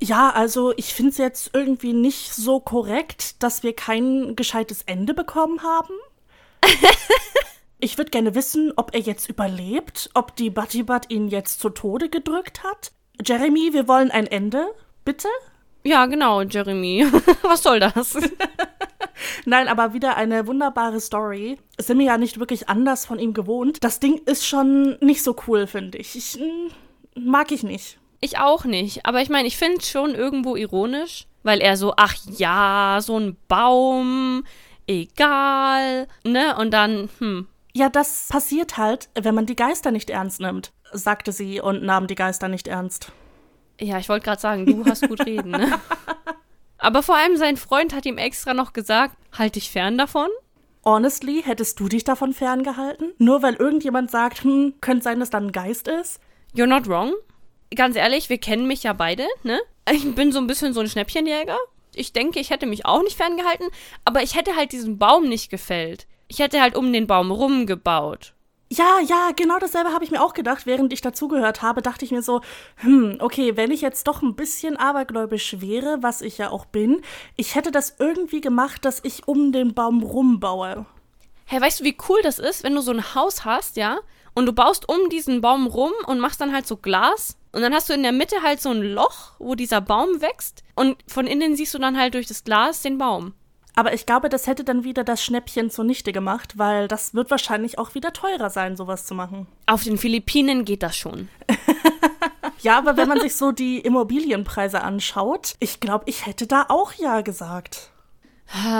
Ja, 0.00 0.30
also 0.30 0.74
ich 0.76 0.92
finde 0.92 1.12
es 1.12 1.18
jetzt 1.18 1.50
irgendwie 1.54 1.94
nicht 1.94 2.34
so 2.34 2.60
korrekt, 2.60 3.42
dass 3.42 3.62
wir 3.62 3.74
kein 3.74 4.36
gescheites 4.36 4.82
Ende 4.82 5.14
bekommen 5.14 5.62
haben. 5.62 5.94
ich 7.78 7.96
würde 7.96 8.10
gerne 8.10 8.34
wissen, 8.34 8.72
ob 8.76 8.92
er 8.92 9.00
jetzt 9.00 9.30
überlebt, 9.30 10.10
ob 10.12 10.36
die 10.36 10.50
Buttibutt 10.50 11.10
ihn 11.10 11.28
jetzt 11.28 11.60
zu 11.60 11.70
Tode 11.70 12.10
gedrückt 12.10 12.64
hat. 12.64 12.92
Jeremy, 13.24 13.72
wir 13.72 13.88
wollen 13.88 14.10
ein 14.10 14.26
Ende, 14.26 14.66
bitte? 15.06 15.28
Ja, 15.86 16.06
genau, 16.06 16.40
Jeremy. 16.42 17.06
Was 17.42 17.62
soll 17.62 17.78
das? 17.78 18.16
Nein, 19.44 19.68
aber 19.68 19.92
wieder 19.92 20.16
eine 20.16 20.46
wunderbare 20.46 20.98
Story. 20.98 21.58
Sind 21.78 21.98
wir 21.98 22.06
ja 22.06 22.18
nicht 22.18 22.40
wirklich 22.40 22.68
anders 22.68 23.04
von 23.04 23.18
ihm 23.18 23.34
gewohnt. 23.34 23.84
Das 23.84 24.00
Ding 24.00 24.20
ist 24.24 24.46
schon 24.46 24.96
nicht 25.00 25.22
so 25.22 25.36
cool, 25.46 25.66
finde 25.66 25.98
ich. 25.98 26.16
ich. 26.16 26.40
Hm, 26.40 26.70
mag 27.14 27.52
ich 27.52 27.62
nicht. 27.62 27.98
Ich 28.20 28.38
auch 28.38 28.64
nicht. 28.64 29.04
Aber 29.04 29.20
ich 29.20 29.28
meine, 29.28 29.46
ich 29.46 29.58
finde 29.58 29.78
es 29.78 29.90
schon 29.90 30.14
irgendwo 30.14 30.56
ironisch, 30.56 31.26
weil 31.42 31.60
er 31.60 31.76
so, 31.76 31.92
ach 31.96 32.14
ja, 32.38 32.98
so 33.02 33.18
ein 33.18 33.36
Baum, 33.48 34.44
egal, 34.86 36.08
ne? 36.24 36.56
Und 36.56 36.70
dann, 36.72 37.10
hm. 37.18 37.46
Ja, 37.74 37.90
das 37.90 38.28
passiert 38.30 38.78
halt, 38.78 39.08
wenn 39.14 39.34
man 39.34 39.46
die 39.46 39.56
Geister 39.56 39.90
nicht 39.90 40.08
ernst 40.08 40.40
nimmt, 40.40 40.72
sagte 40.92 41.32
sie 41.32 41.60
und 41.60 41.82
nahm 41.82 42.06
die 42.06 42.14
Geister 42.14 42.48
nicht 42.48 42.68
ernst. 42.68 43.12
Ja, 43.80 43.98
ich 43.98 44.08
wollte 44.08 44.24
gerade 44.24 44.40
sagen, 44.40 44.66
du 44.66 44.84
hast 44.84 45.06
gut 45.08 45.24
reden, 45.26 45.50
ne? 45.50 45.80
Aber 46.78 47.02
vor 47.02 47.16
allem 47.16 47.36
sein 47.36 47.56
Freund 47.56 47.94
hat 47.94 48.06
ihm 48.06 48.18
extra 48.18 48.54
noch 48.54 48.72
gesagt, 48.72 49.16
halt 49.36 49.56
dich 49.56 49.70
fern 49.70 49.96
davon. 49.96 50.28
Honestly, 50.84 51.42
hättest 51.42 51.80
du 51.80 51.88
dich 51.88 52.04
davon 52.04 52.34
ferngehalten? 52.34 53.12
Nur 53.18 53.42
weil 53.42 53.54
irgendjemand 53.54 54.10
sagt, 54.10 54.44
hm, 54.44 54.74
könnte 54.80 55.04
sein, 55.04 55.18
dass 55.18 55.30
da 55.30 55.38
ein 55.38 55.52
Geist 55.52 55.88
ist? 55.88 56.20
You're 56.54 56.66
not 56.66 56.86
wrong 56.88 57.14
ganz 57.74 57.96
ehrlich, 57.96 58.30
wir 58.30 58.38
kennen 58.38 58.66
mich 58.66 58.82
ja 58.82 58.92
beide, 58.92 59.26
ne? 59.42 59.60
Ich 59.90 60.14
bin 60.14 60.32
so 60.32 60.38
ein 60.38 60.46
bisschen 60.46 60.72
so 60.72 60.80
ein 60.80 60.88
Schnäppchenjäger. 60.88 61.58
Ich 61.94 62.12
denke, 62.12 62.40
ich 62.40 62.50
hätte 62.50 62.66
mich 62.66 62.86
auch 62.86 63.02
nicht 63.02 63.16
ferngehalten, 63.16 63.68
aber 64.04 64.22
ich 64.22 64.34
hätte 64.34 64.56
halt 64.56 64.72
diesen 64.72 64.98
Baum 64.98 65.28
nicht 65.28 65.50
gefällt. 65.50 66.06
Ich 66.26 66.38
hätte 66.38 66.60
halt 66.60 66.76
um 66.76 66.92
den 66.92 67.06
Baum 67.06 67.30
rumgebaut. 67.30 68.33
Ja, 68.76 68.98
ja, 68.98 69.30
genau 69.36 69.58
dasselbe 69.60 69.92
habe 69.92 70.04
ich 70.04 70.10
mir 70.10 70.20
auch 70.20 70.34
gedacht, 70.34 70.66
während 70.66 70.92
ich 70.92 71.00
dazugehört 71.00 71.62
habe, 71.62 71.80
dachte 71.80 72.04
ich 72.04 72.10
mir 72.10 72.22
so, 72.22 72.40
hm, 72.76 73.18
okay, 73.20 73.56
wenn 73.56 73.70
ich 73.70 73.82
jetzt 73.82 74.08
doch 74.08 74.20
ein 74.20 74.34
bisschen 74.34 74.76
abergläubisch 74.76 75.60
wäre, 75.60 75.98
was 76.00 76.22
ich 76.22 76.38
ja 76.38 76.50
auch 76.50 76.64
bin, 76.64 77.02
ich 77.36 77.54
hätte 77.54 77.70
das 77.70 77.94
irgendwie 78.00 78.40
gemacht, 78.40 78.84
dass 78.84 79.00
ich 79.04 79.28
um 79.28 79.52
den 79.52 79.74
Baum 79.74 80.02
rumbaue. 80.02 80.86
Hey, 81.44 81.60
weißt 81.60 81.80
du, 81.80 81.84
wie 81.84 81.96
cool 82.08 82.18
das 82.22 82.40
ist, 82.40 82.64
wenn 82.64 82.74
du 82.74 82.80
so 82.80 82.90
ein 82.90 83.14
Haus 83.14 83.44
hast, 83.44 83.76
ja, 83.76 83.98
und 84.34 84.46
du 84.46 84.52
baust 84.52 84.88
um 84.88 85.08
diesen 85.08 85.40
Baum 85.40 85.68
rum 85.68 85.92
und 86.06 86.18
machst 86.18 86.40
dann 86.40 86.52
halt 86.52 86.66
so 86.66 86.76
Glas 86.76 87.38
und 87.52 87.62
dann 87.62 87.72
hast 87.72 87.88
du 87.88 87.92
in 87.92 88.02
der 88.02 88.10
Mitte 88.10 88.42
halt 88.42 88.60
so 88.60 88.70
ein 88.70 88.82
Loch, 88.82 89.34
wo 89.38 89.54
dieser 89.54 89.80
Baum 89.80 90.20
wächst. 90.20 90.64
Und 90.74 90.96
von 91.06 91.28
innen 91.28 91.54
siehst 91.54 91.72
du 91.74 91.78
dann 91.78 91.96
halt 91.96 92.14
durch 92.14 92.26
das 92.26 92.42
Glas 92.42 92.82
den 92.82 92.98
Baum. 92.98 93.34
Aber 93.76 93.92
ich 93.92 94.06
glaube, 94.06 94.28
das 94.28 94.46
hätte 94.46 94.62
dann 94.62 94.84
wieder 94.84 95.02
das 95.02 95.22
Schnäppchen 95.22 95.70
zunichte 95.70 96.12
gemacht, 96.12 96.58
weil 96.58 96.86
das 96.86 97.14
wird 97.14 97.30
wahrscheinlich 97.30 97.78
auch 97.78 97.94
wieder 97.94 98.12
teurer 98.12 98.50
sein, 98.50 98.76
sowas 98.76 99.04
zu 99.04 99.14
machen. 99.14 99.48
Auf 99.66 99.82
den 99.82 99.98
Philippinen 99.98 100.64
geht 100.64 100.82
das 100.82 100.96
schon. 100.96 101.28
ja, 102.60 102.78
aber 102.78 102.96
wenn 102.96 103.08
man 103.08 103.20
sich 103.20 103.34
so 103.34 103.50
die 103.50 103.78
Immobilienpreise 103.78 104.80
anschaut, 104.80 105.54
ich 105.58 105.80
glaube, 105.80 106.04
ich 106.06 106.26
hätte 106.26 106.46
da 106.46 106.66
auch 106.68 106.92
ja 106.94 107.22
gesagt. 107.22 107.90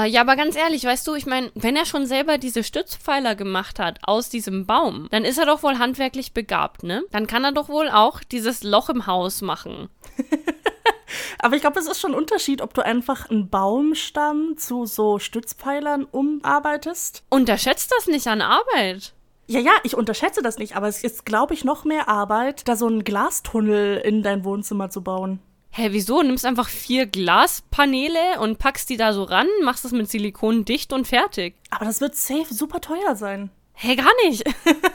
Ja, 0.07 0.20
aber 0.20 0.37
ganz 0.37 0.57
ehrlich, 0.57 0.85
weißt 0.85 1.07
du, 1.07 1.14
ich 1.14 1.26
meine, 1.26 1.50
wenn 1.54 1.74
er 1.74 1.87
schon 1.87 2.07
selber 2.07 2.38
diese 2.38 2.62
Stützpfeiler 2.62 3.35
gemacht 3.35 3.80
hat 3.80 3.98
aus 4.02 4.28
diesem 4.28 4.66
Baum, 4.66 5.09
dann 5.11 5.24
ist 5.24 5.38
er 5.38 5.46
doch 5.46 5.62
wohl 5.62 5.78
handwerklich 5.78 6.33
begabt, 6.33 6.85
ne? 6.85 7.02
Dann 7.11 7.26
kann 7.26 7.44
er 7.44 7.52
doch 7.52 7.68
wohl 7.68 7.88
auch 7.88 8.20
dieses 8.20 8.62
Loch 8.62 8.88
im 8.90 9.07
Haus 9.07 9.40
machen. 9.40 9.88
aber 11.38 11.57
ich 11.57 11.62
glaube, 11.62 11.79
es 11.81 11.87
ist 11.87 12.00
schon 12.00 12.12
ein 12.12 12.18
Unterschied, 12.18 12.61
ob 12.61 12.74
du 12.74 12.85
einfach 12.85 13.31
einen 13.31 13.48
Baumstamm 13.48 14.57
zu 14.57 14.87
so 14.87 15.18
Stützpfeilern 15.18 16.05
umarbeitest. 16.05 17.22
Unterschätzt 17.31 17.92
das 17.96 18.07
nicht 18.07 18.27
an 18.27 18.42
Arbeit. 18.42 19.14
Ja, 19.46 19.61
ja, 19.61 19.72
ich 19.83 19.94
unterschätze 19.94 20.40
das 20.42 20.59
nicht, 20.59 20.74
aber 20.77 20.88
es 20.88 21.05
ist, 21.05 21.27
glaube 21.27 21.53
ich, 21.53 21.64
noch 21.64 21.85
mehr 21.85 22.09
Arbeit, 22.09 22.66
da 22.66 22.77
so 22.77 22.87
einen 22.87 23.05
Glastunnel 23.05 23.98
in 23.98 24.22
dein 24.22 24.44
Wohnzimmer 24.44 24.88
zu 24.88 25.03
bauen. 25.03 25.38
Hä, 25.70 25.88
wieso? 25.90 26.22
Nimmst 26.22 26.46
einfach 26.46 26.68
vier 26.68 27.07
Glaspaneele 27.07 28.38
und 28.38 28.59
packst 28.61 28.88
die 28.90 28.96
da 28.96 29.12
so 29.12 29.24
ran, 29.24 29.48
machst 29.64 29.85
das 29.85 29.90
mit 29.90 30.09
Silikon 30.09 30.64
dicht 30.64 30.92
und 30.92 31.07
fertig. 31.07 31.57
Aber 31.70 31.85
das 31.85 32.00
wird 32.00 32.14
safe 32.14 32.55
super 32.55 32.81
teuer 32.81 33.16
sein. 33.16 33.50
Hä, 33.72 33.96
gar 33.96 34.12
nicht. 34.24 34.44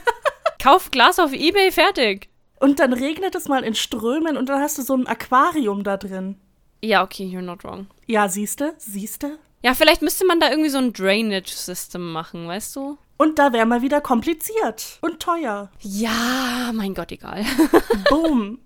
Kauf 0.58 0.90
Glas 0.90 1.18
auf 1.18 1.34
Ebay, 1.34 1.70
fertig. 1.70 2.29
Und 2.60 2.78
dann 2.78 2.92
regnet 2.92 3.34
es 3.34 3.48
mal 3.48 3.64
in 3.64 3.74
Strömen 3.74 4.36
und 4.36 4.48
dann 4.48 4.60
hast 4.60 4.78
du 4.78 4.82
so 4.82 4.94
ein 4.94 5.06
Aquarium 5.06 5.82
da 5.82 5.96
drin. 5.96 6.36
Ja, 6.82 7.02
okay, 7.02 7.24
you're 7.24 7.42
not 7.42 7.64
wrong. 7.64 7.86
Ja, 8.06 8.28
siehste, 8.28 8.74
siehste. 8.76 9.38
Ja, 9.62 9.74
vielleicht 9.74 10.02
müsste 10.02 10.26
man 10.26 10.40
da 10.40 10.50
irgendwie 10.50 10.70
so 10.70 10.78
ein 10.78 10.92
Drainage-System 10.92 12.12
machen, 12.12 12.46
weißt 12.46 12.76
du? 12.76 12.98
Und 13.16 13.38
da 13.38 13.52
wäre 13.52 13.66
mal 13.66 13.82
wieder 13.82 14.00
kompliziert 14.00 14.98
und 15.02 15.20
teuer. 15.20 15.70
Ja, 15.80 16.70
mein 16.72 16.94
Gott, 16.94 17.12
egal. 17.12 17.44
Boom. 18.08 18.58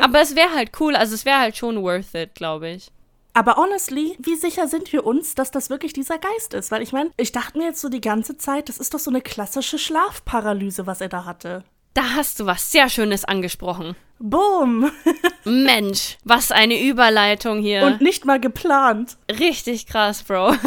Aber 0.00 0.20
es 0.20 0.34
wäre 0.34 0.52
halt 0.54 0.72
cool, 0.80 0.96
also 0.96 1.14
es 1.14 1.24
wäre 1.24 1.38
halt 1.38 1.56
schon 1.56 1.82
worth 1.82 2.14
it, 2.14 2.34
glaube 2.34 2.70
ich. 2.70 2.90
Aber 3.34 3.56
honestly, 3.56 4.16
wie 4.20 4.36
sicher 4.36 4.68
sind 4.68 4.92
wir 4.92 5.06
uns, 5.06 5.34
dass 5.34 5.50
das 5.50 5.70
wirklich 5.70 5.92
dieser 5.92 6.18
Geist 6.18 6.54
ist? 6.54 6.70
Weil 6.70 6.82
ich 6.82 6.92
meine, 6.92 7.10
ich 7.16 7.32
dachte 7.32 7.58
mir 7.58 7.66
jetzt 7.66 7.80
so 7.80 7.88
die 7.88 8.00
ganze 8.00 8.36
Zeit, 8.36 8.68
das 8.68 8.78
ist 8.78 8.94
doch 8.94 8.98
so 8.98 9.10
eine 9.10 9.22
klassische 9.22 9.78
Schlafparalyse, 9.78 10.86
was 10.86 11.00
er 11.00 11.08
da 11.08 11.24
hatte. 11.24 11.64
Da 11.94 12.02
hast 12.14 12.40
du 12.40 12.46
was 12.46 12.70
sehr 12.70 12.88
Schönes 12.88 13.24
angesprochen. 13.24 13.96
Boom. 14.18 14.90
Mensch, 15.44 16.16
was 16.24 16.52
eine 16.52 16.80
Überleitung 16.80 17.60
hier. 17.60 17.82
Und 17.84 18.00
nicht 18.00 18.24
mal 18.24 18.40
geplant. 18.40 19.16
Richtig 19.30 19.86
krass, 19.86 20.22
Bro 20.22 20.54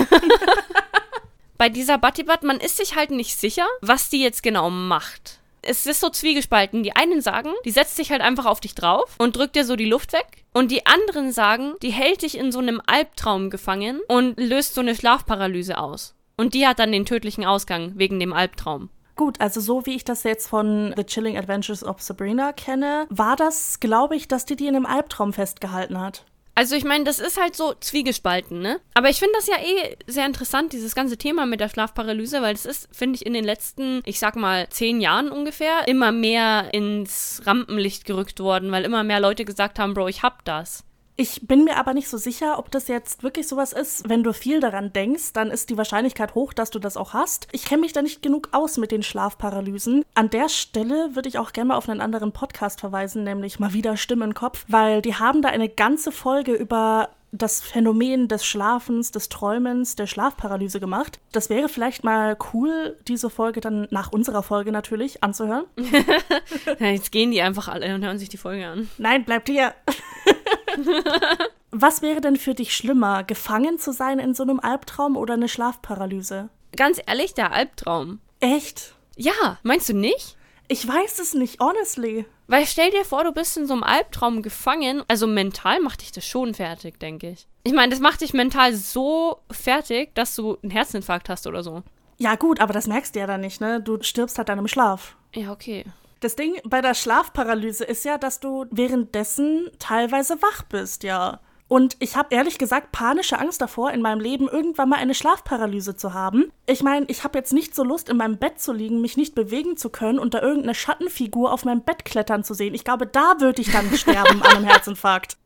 bei 1.57 1.69
dieser 1.69 1.97
Battibat, 1.97 2.43
man 2.43 2.59
ist 2.59 2.77
sich 2.77 2.95
halt 2.95 3.11
nicht 3.11 3.37
sicher, 3.37 3.65
was 3.81 4.09
die 4.09 4.21
jetzt 4.21 4.43
genau 4.43 4.69
macht. 4.69 5.39
Es 5.61 5.87
ist 5.87 5.99
so 5.99 6.09
zwiegespalten. 6.09 6.83
Die 6.83 6.95
einen 6.95 7.21
sagen, 7.21 7.49
die 7.65 7.71
setzt 7.71 7.95
sich 7.95 8.11
halt 8.11 8.21
einfach 8.21 8.45
auf 8.45 8.59
dich 8.59 8.75
drauf 8.75 9.15
und 9.17 9.35
drückt 9.35 9.55
dir 9.55 9.65
so 9.65 9.75
die 9.75 9.89
Luft 9.89 10.13
weg. 10.13 10.45
Und 10.53 10.69
die 10.69 10.85
anderen 10.85 11.31
sagen, 11.31 11.73
die 11.81 11.89
hält 11.89 12.21
dich 12.21 12.37
in 12.37 12.51
so 12.51 12.59
einem 12.59 12.81
Albtraum 12.85 13.49
gefangen 13.49 13.99
und 14.07 14.39
löst 14.39 14.75
so 14.75 14.81
eine 14.81 14.95
Schlafparalyse 14.95 15.79
aus. 15.79 16.13
Und 16.37 16.53
die 16.53 16.67
hat 16.67 16.77
dann 16.77 16.91
den 16.91 17.05
tödlichen 17.05 17.45
Ausgang 17.45 17.93
wegen 17.95 18.19
dem 18.19 18.31
Albtraum. 18.31 18.89
Gut, 19.15 19.39
also 19.39 19.61
so 19.61 19.85
wie 19.85 19.95
ich 19.95 20.03
das 20.03 20.23
jetzt 20.23 20.47
von 20.47 20.93
The 20.95 21.05
Chilling 21.05 21.37
Adventures 21.37 21.83
of 21.83 22.01
Sabrina 22.01 22.51
kenne, 22.51 23.07
war 23.09 23.35
das, 23.35 23.79
glaube 23.79 24.15
ich, 24.15 24.27
dass 24.27 24.45
die 24.45 24.55
die 24.55 24.67
in 24.67 24.75
einem 24.75 24.85
Albtraum 24.85 25.31
festgehalten 25.31 25.99
hat. 25.99 26.25
Also 26.57 26.75
ich 26.75 26.85
meine, 26.85 27.03
das 27.03 27.19
ist 27.19 27.39
halt 27.39 27.53
so 27.55 27.73
zwiegespalten, 27.73 28.61
ne? 28.61 28.79
Aber 28.93 29.09
ich 29.09 29.19
finde 29.19 29.33
das 29.35 29.47
ja 29.47 29.55
eh 29.57 29.97
sehr 30.07 30.25
interessant, 30.25 30.71
dieses 30.71 30.95
ganze 30.95 31.17
Thema 31.17 31.45
mit 31.45 31.59
der 31.59 31.67
Schlafparalyse, 31.67 32.41
weil 32.41 32.55
es 32.55 32.65
ist, 32.65 32.87
finde 32.93 33.17
ich, 33.17 33.25
in 33.25 33.33
den 33.33 33.43
letzten, 33.43 34.01
ich 34.05 34.19
sag 34.19 34.37
mal, 34.37 34.69
zehn 34.69 35.01
Jahren 35.01 35.31
ungefähr, 35.31 35.85
immer 35.87 36.13
mehr 36.13 36.73
ins 36.73 37.41
Rampenlicht 37.45 38.05
gerückt 38.05 38.39
worden, 38.39 38.71
weil 38.71 38.85
immer 38.85 39.03
mehr 39.03 39.19
Leute 39.19 39.43
gesagt 39.43 39.79
haben, 39.79 39.93
Bro, 39.93 40.07
ich 40.07 40.23
hab 40.23 40.45
das. 40.45 40.85
Ich 41.17 41.47
bin 41.47 41.63
mir 41.63 41.77
aber 41.77 41.93
nicht 41.93 42.09
so 42.09 42.17
sicher, 42.17 42.59
ob 42.59 42.71
das 42.71 42.89
jetzt 42.89 43.23
wirklich 43.23 43.47
sowas 43.47 43.71
ist. 43.71 44.09
Wenn 44.09 44.23
du 44.23 44.33
viel 44.33 44.59
daran 44.59 44.91
denkst, 44.91 45.31
dann 45.31 45.49
ist 45.49 45.69
die 45.69 45.77
Wahrscheinlichkeit 45.77 46.35
hoch, 46.35 46.51
dass 46.51 46.71
du 46.71 46.79
das 46.79 46.97
auch 46.97 47.13
hast. 47.13 47.47
Ich 47.53 47.63
kenne 47.63 47.81
mich 47.81 47.93
da 47.93 48.01
nicht 48.01 48.21
genug 48.21 48.49
aus 48.51 48.77
mit 48.77 48.91
den 48.91 49.01
Schlafparalysen. 49.01 50.03
An 50.13 50.29
der 50.29 50.49
Stelle 50.49 51.15
würde 51.15 51.29
ich 51.29 51.39
auch 51.39 51.53
gerne 51.53 51.69
mal 51.69 51.77
auf 51.77 51.87
einen 51.87 52.01
anderen 52.01 52.33
Podcast 52.33 52.81
verweisen, 52.81 53.23
nämlich 53.23 53.59
mal 53.59 53.71
wieder 53.71 53.95
Stimme 53.95 54.25
im 54.25 54.33
Kopf, 54.33 54.65
weil 54.67 55.01
die 55.01 55.15
haben 55.15 55.41
da 55.41 55.49
eine 55.49 55.69
ganze 55.69 56.11
Folge 56.11 56.53
über 56.53 57.09
das 57.37 57.61
Phänomen 57.61 58.27
des 58.27 58.45
Schlafens, 58.45 59.11
des 59.11 59.29
Träumens, 59.29 59.95
der 59.95 60.07
Schlafparalyse 60.07 60.79
gemacht. 60.79 61.19
Das 61.31 61.49
wäre 61.49 61.69
vielleicht 61.69 62.03
mal 62.03 62.37
cool, 62.53 62.97
diese 63.07 63.29
Folge 63.29 63.61
dann 63.61 63.87
nach 63.91 64.11
unserer 64.11 64.43
Folge 64.43 64.71
natürlich 64.71 65.23
anzuhören. 65.23 65.65
jetzt 66.79 67.11
gehen 67.11 67.31
die 67.31 67.41
einfach 67.41 67.67
alle 67.67 67.93
und 67.95 68.03
hören 68.03 68.19
sich 68.19 68.29
die 68.29 68.37
Folge 68.37 68.67
an. 68.67 68.89
Nein, 68.97 69.25
bleibt 69.25 69.49
hier. 69.49 69.73
Was 71.71 72.01
wäre 72.01 72.21
denn 72.21 72.37
für 72.37 72.53
dich 72.53 72.75
schlimmer, 72.75 73.23
gefangen 73.23 73.79
zu 73.79 73.91
sein 73.91 74.19
in 74.19 74.33
so 74.33 74.43
einem 74.43 74.59
Albtraum 74.59 75.17
oder 75.17 75.33
eine 75.33 75.49
Schlafparalyse? 75.49 76.49
Ganz 76.75 77.01
ehrlich, 77.05 77.33
der 77.33 77.51
Albtraum. 77.51 78.19
Echt? 78.39 78.95
Ja, 79.15 79.59
meinst 79.63 79.89
du 79.89 79.93
nicht? 79.93 80.37
Ich 80.67 80.87
weiß 80.87 81.19
es 81.19 81.33
nicht, 81.33 81.59
honestly. 81.59 82.25
Weil 82.47 82.65
stell 82.65 82.91
dir 82.91 83.05
vor, 83.05 83.23
du 83.23 83.31
bist 83.31 83.57
in 83.57 83.67
so 83.67 83.73
einem 83.73 83.83
Albtraum 83.83 84.41
gefangen. 84.41 85.03
Also 85.07 85.27
mental 85.27 85.79
macht 85.79 86.01
dich 86.01 86.11
das 86.11 86.25
schon 86.25 86.53
fertig, 86.53 86.99
denke 86.99 87.29
ich. 87.29 87.47
Ich 87.63 87.73
meine, 87.73 87.89
das 87.89 87.99
macht 87.99 88.21
dich 88.21 88.33
mental 88.33 88.73
so 88.73 89.39
fertig, 89.51 90.13
dass 90.15 90.35
du 90.35 90.57
einen 90.61 90.71
Herzinfarkt 90.71 91.29
hast 91.29 91.47
oder 91.47 91.63
so. 91.63 91.83
Ja, 92.17 92.35
gut, 92.35 92.61
aber 92.61 92.73
das 92.73 92.87
merkst 92.87 93.15
du 93.15 93.19
ja 93.19 93.27
dann 93.27 93.41
nicht, 93.41 93.61
ne? 93.61 93.81
Du 93.81 94.01
stirbst 94.01 94.37
halt 94.37 94.49
dann 94.49 94.59
im 94.59 94.67
Schlaf. 94.67 95.15
Ja, 95.33 95.51
okay. 95.51 95.85
Das 96.25 96.35
Ding 96.35 96.59
bei 96.63 96.81
der 96.81 96.95
Schlafparalyse 96.95 97.83
ist 97.83 98.03
ja, 98.03 98.17
dass 98.17 98.39
du 98.39 98.65
währenddessen 98.71 99.69
teilweise 99.77 100.41
wach 100.41 100.63
bist, 100.63 101.03
ja. 101.03 101.39
Und 101.67 101.97
ich 101.99 102.15
habe 102.15 102.33
ehrlich 102.33 102.57
gesagt 102.57 102.91
panische 102.91 103.37
Angst 103.37 103.61
davor, 103.61 103.91
in 103.91 104.01
meinem 104.01 104.21
Leben 104.21 104.47
irgendwann 104.47 104.89
mal 104.89 104.95
eine 104.95 105.13
Schlafparalyse 105.13 105.95
zu 105.97 106.15
haben. 106.15 106.51
Ich 106.65 106.81
meine, 106.81 107.05
ich 107.09 107.23
habe 107.23 107.37
jetzt 107.37 107.53
nicht 107.53 107.75
so 107.75 107.83
Lust, 107.83 108.09
in 108.09 108.17
meinem 108.17 108.39
Bett 108.39 108.59
zu 108.59 108.73
liegen, 108.73 109.01
mich 109.01 109.17
nicht 109.17 109.35
bewegen 109.35 109.77
zu 109.77 109.91
können 109.91 110.17
und 110.17 110.33
da 110.33 110.41
irgendeine 110.41 110.73
Schattenfigur 110.73 111.53
auf 111.53 111.63
meinem 111.63 111.83
Bett 111.83 112.05
klettern 112.05 112.43
zu 112.43 112.55
sehen. 112.55 112.73
Ich 112.73 112.83
glaube, 112.83 113.05
da 113.05 113.35
würde 113.39 113.61
ich 113.61 113.71
dann 113.71 113.95
sterben 113.95 114.41
an 114.41 114.55
einem 114.55 114.65
Herzinfarkt. 114.65 115.37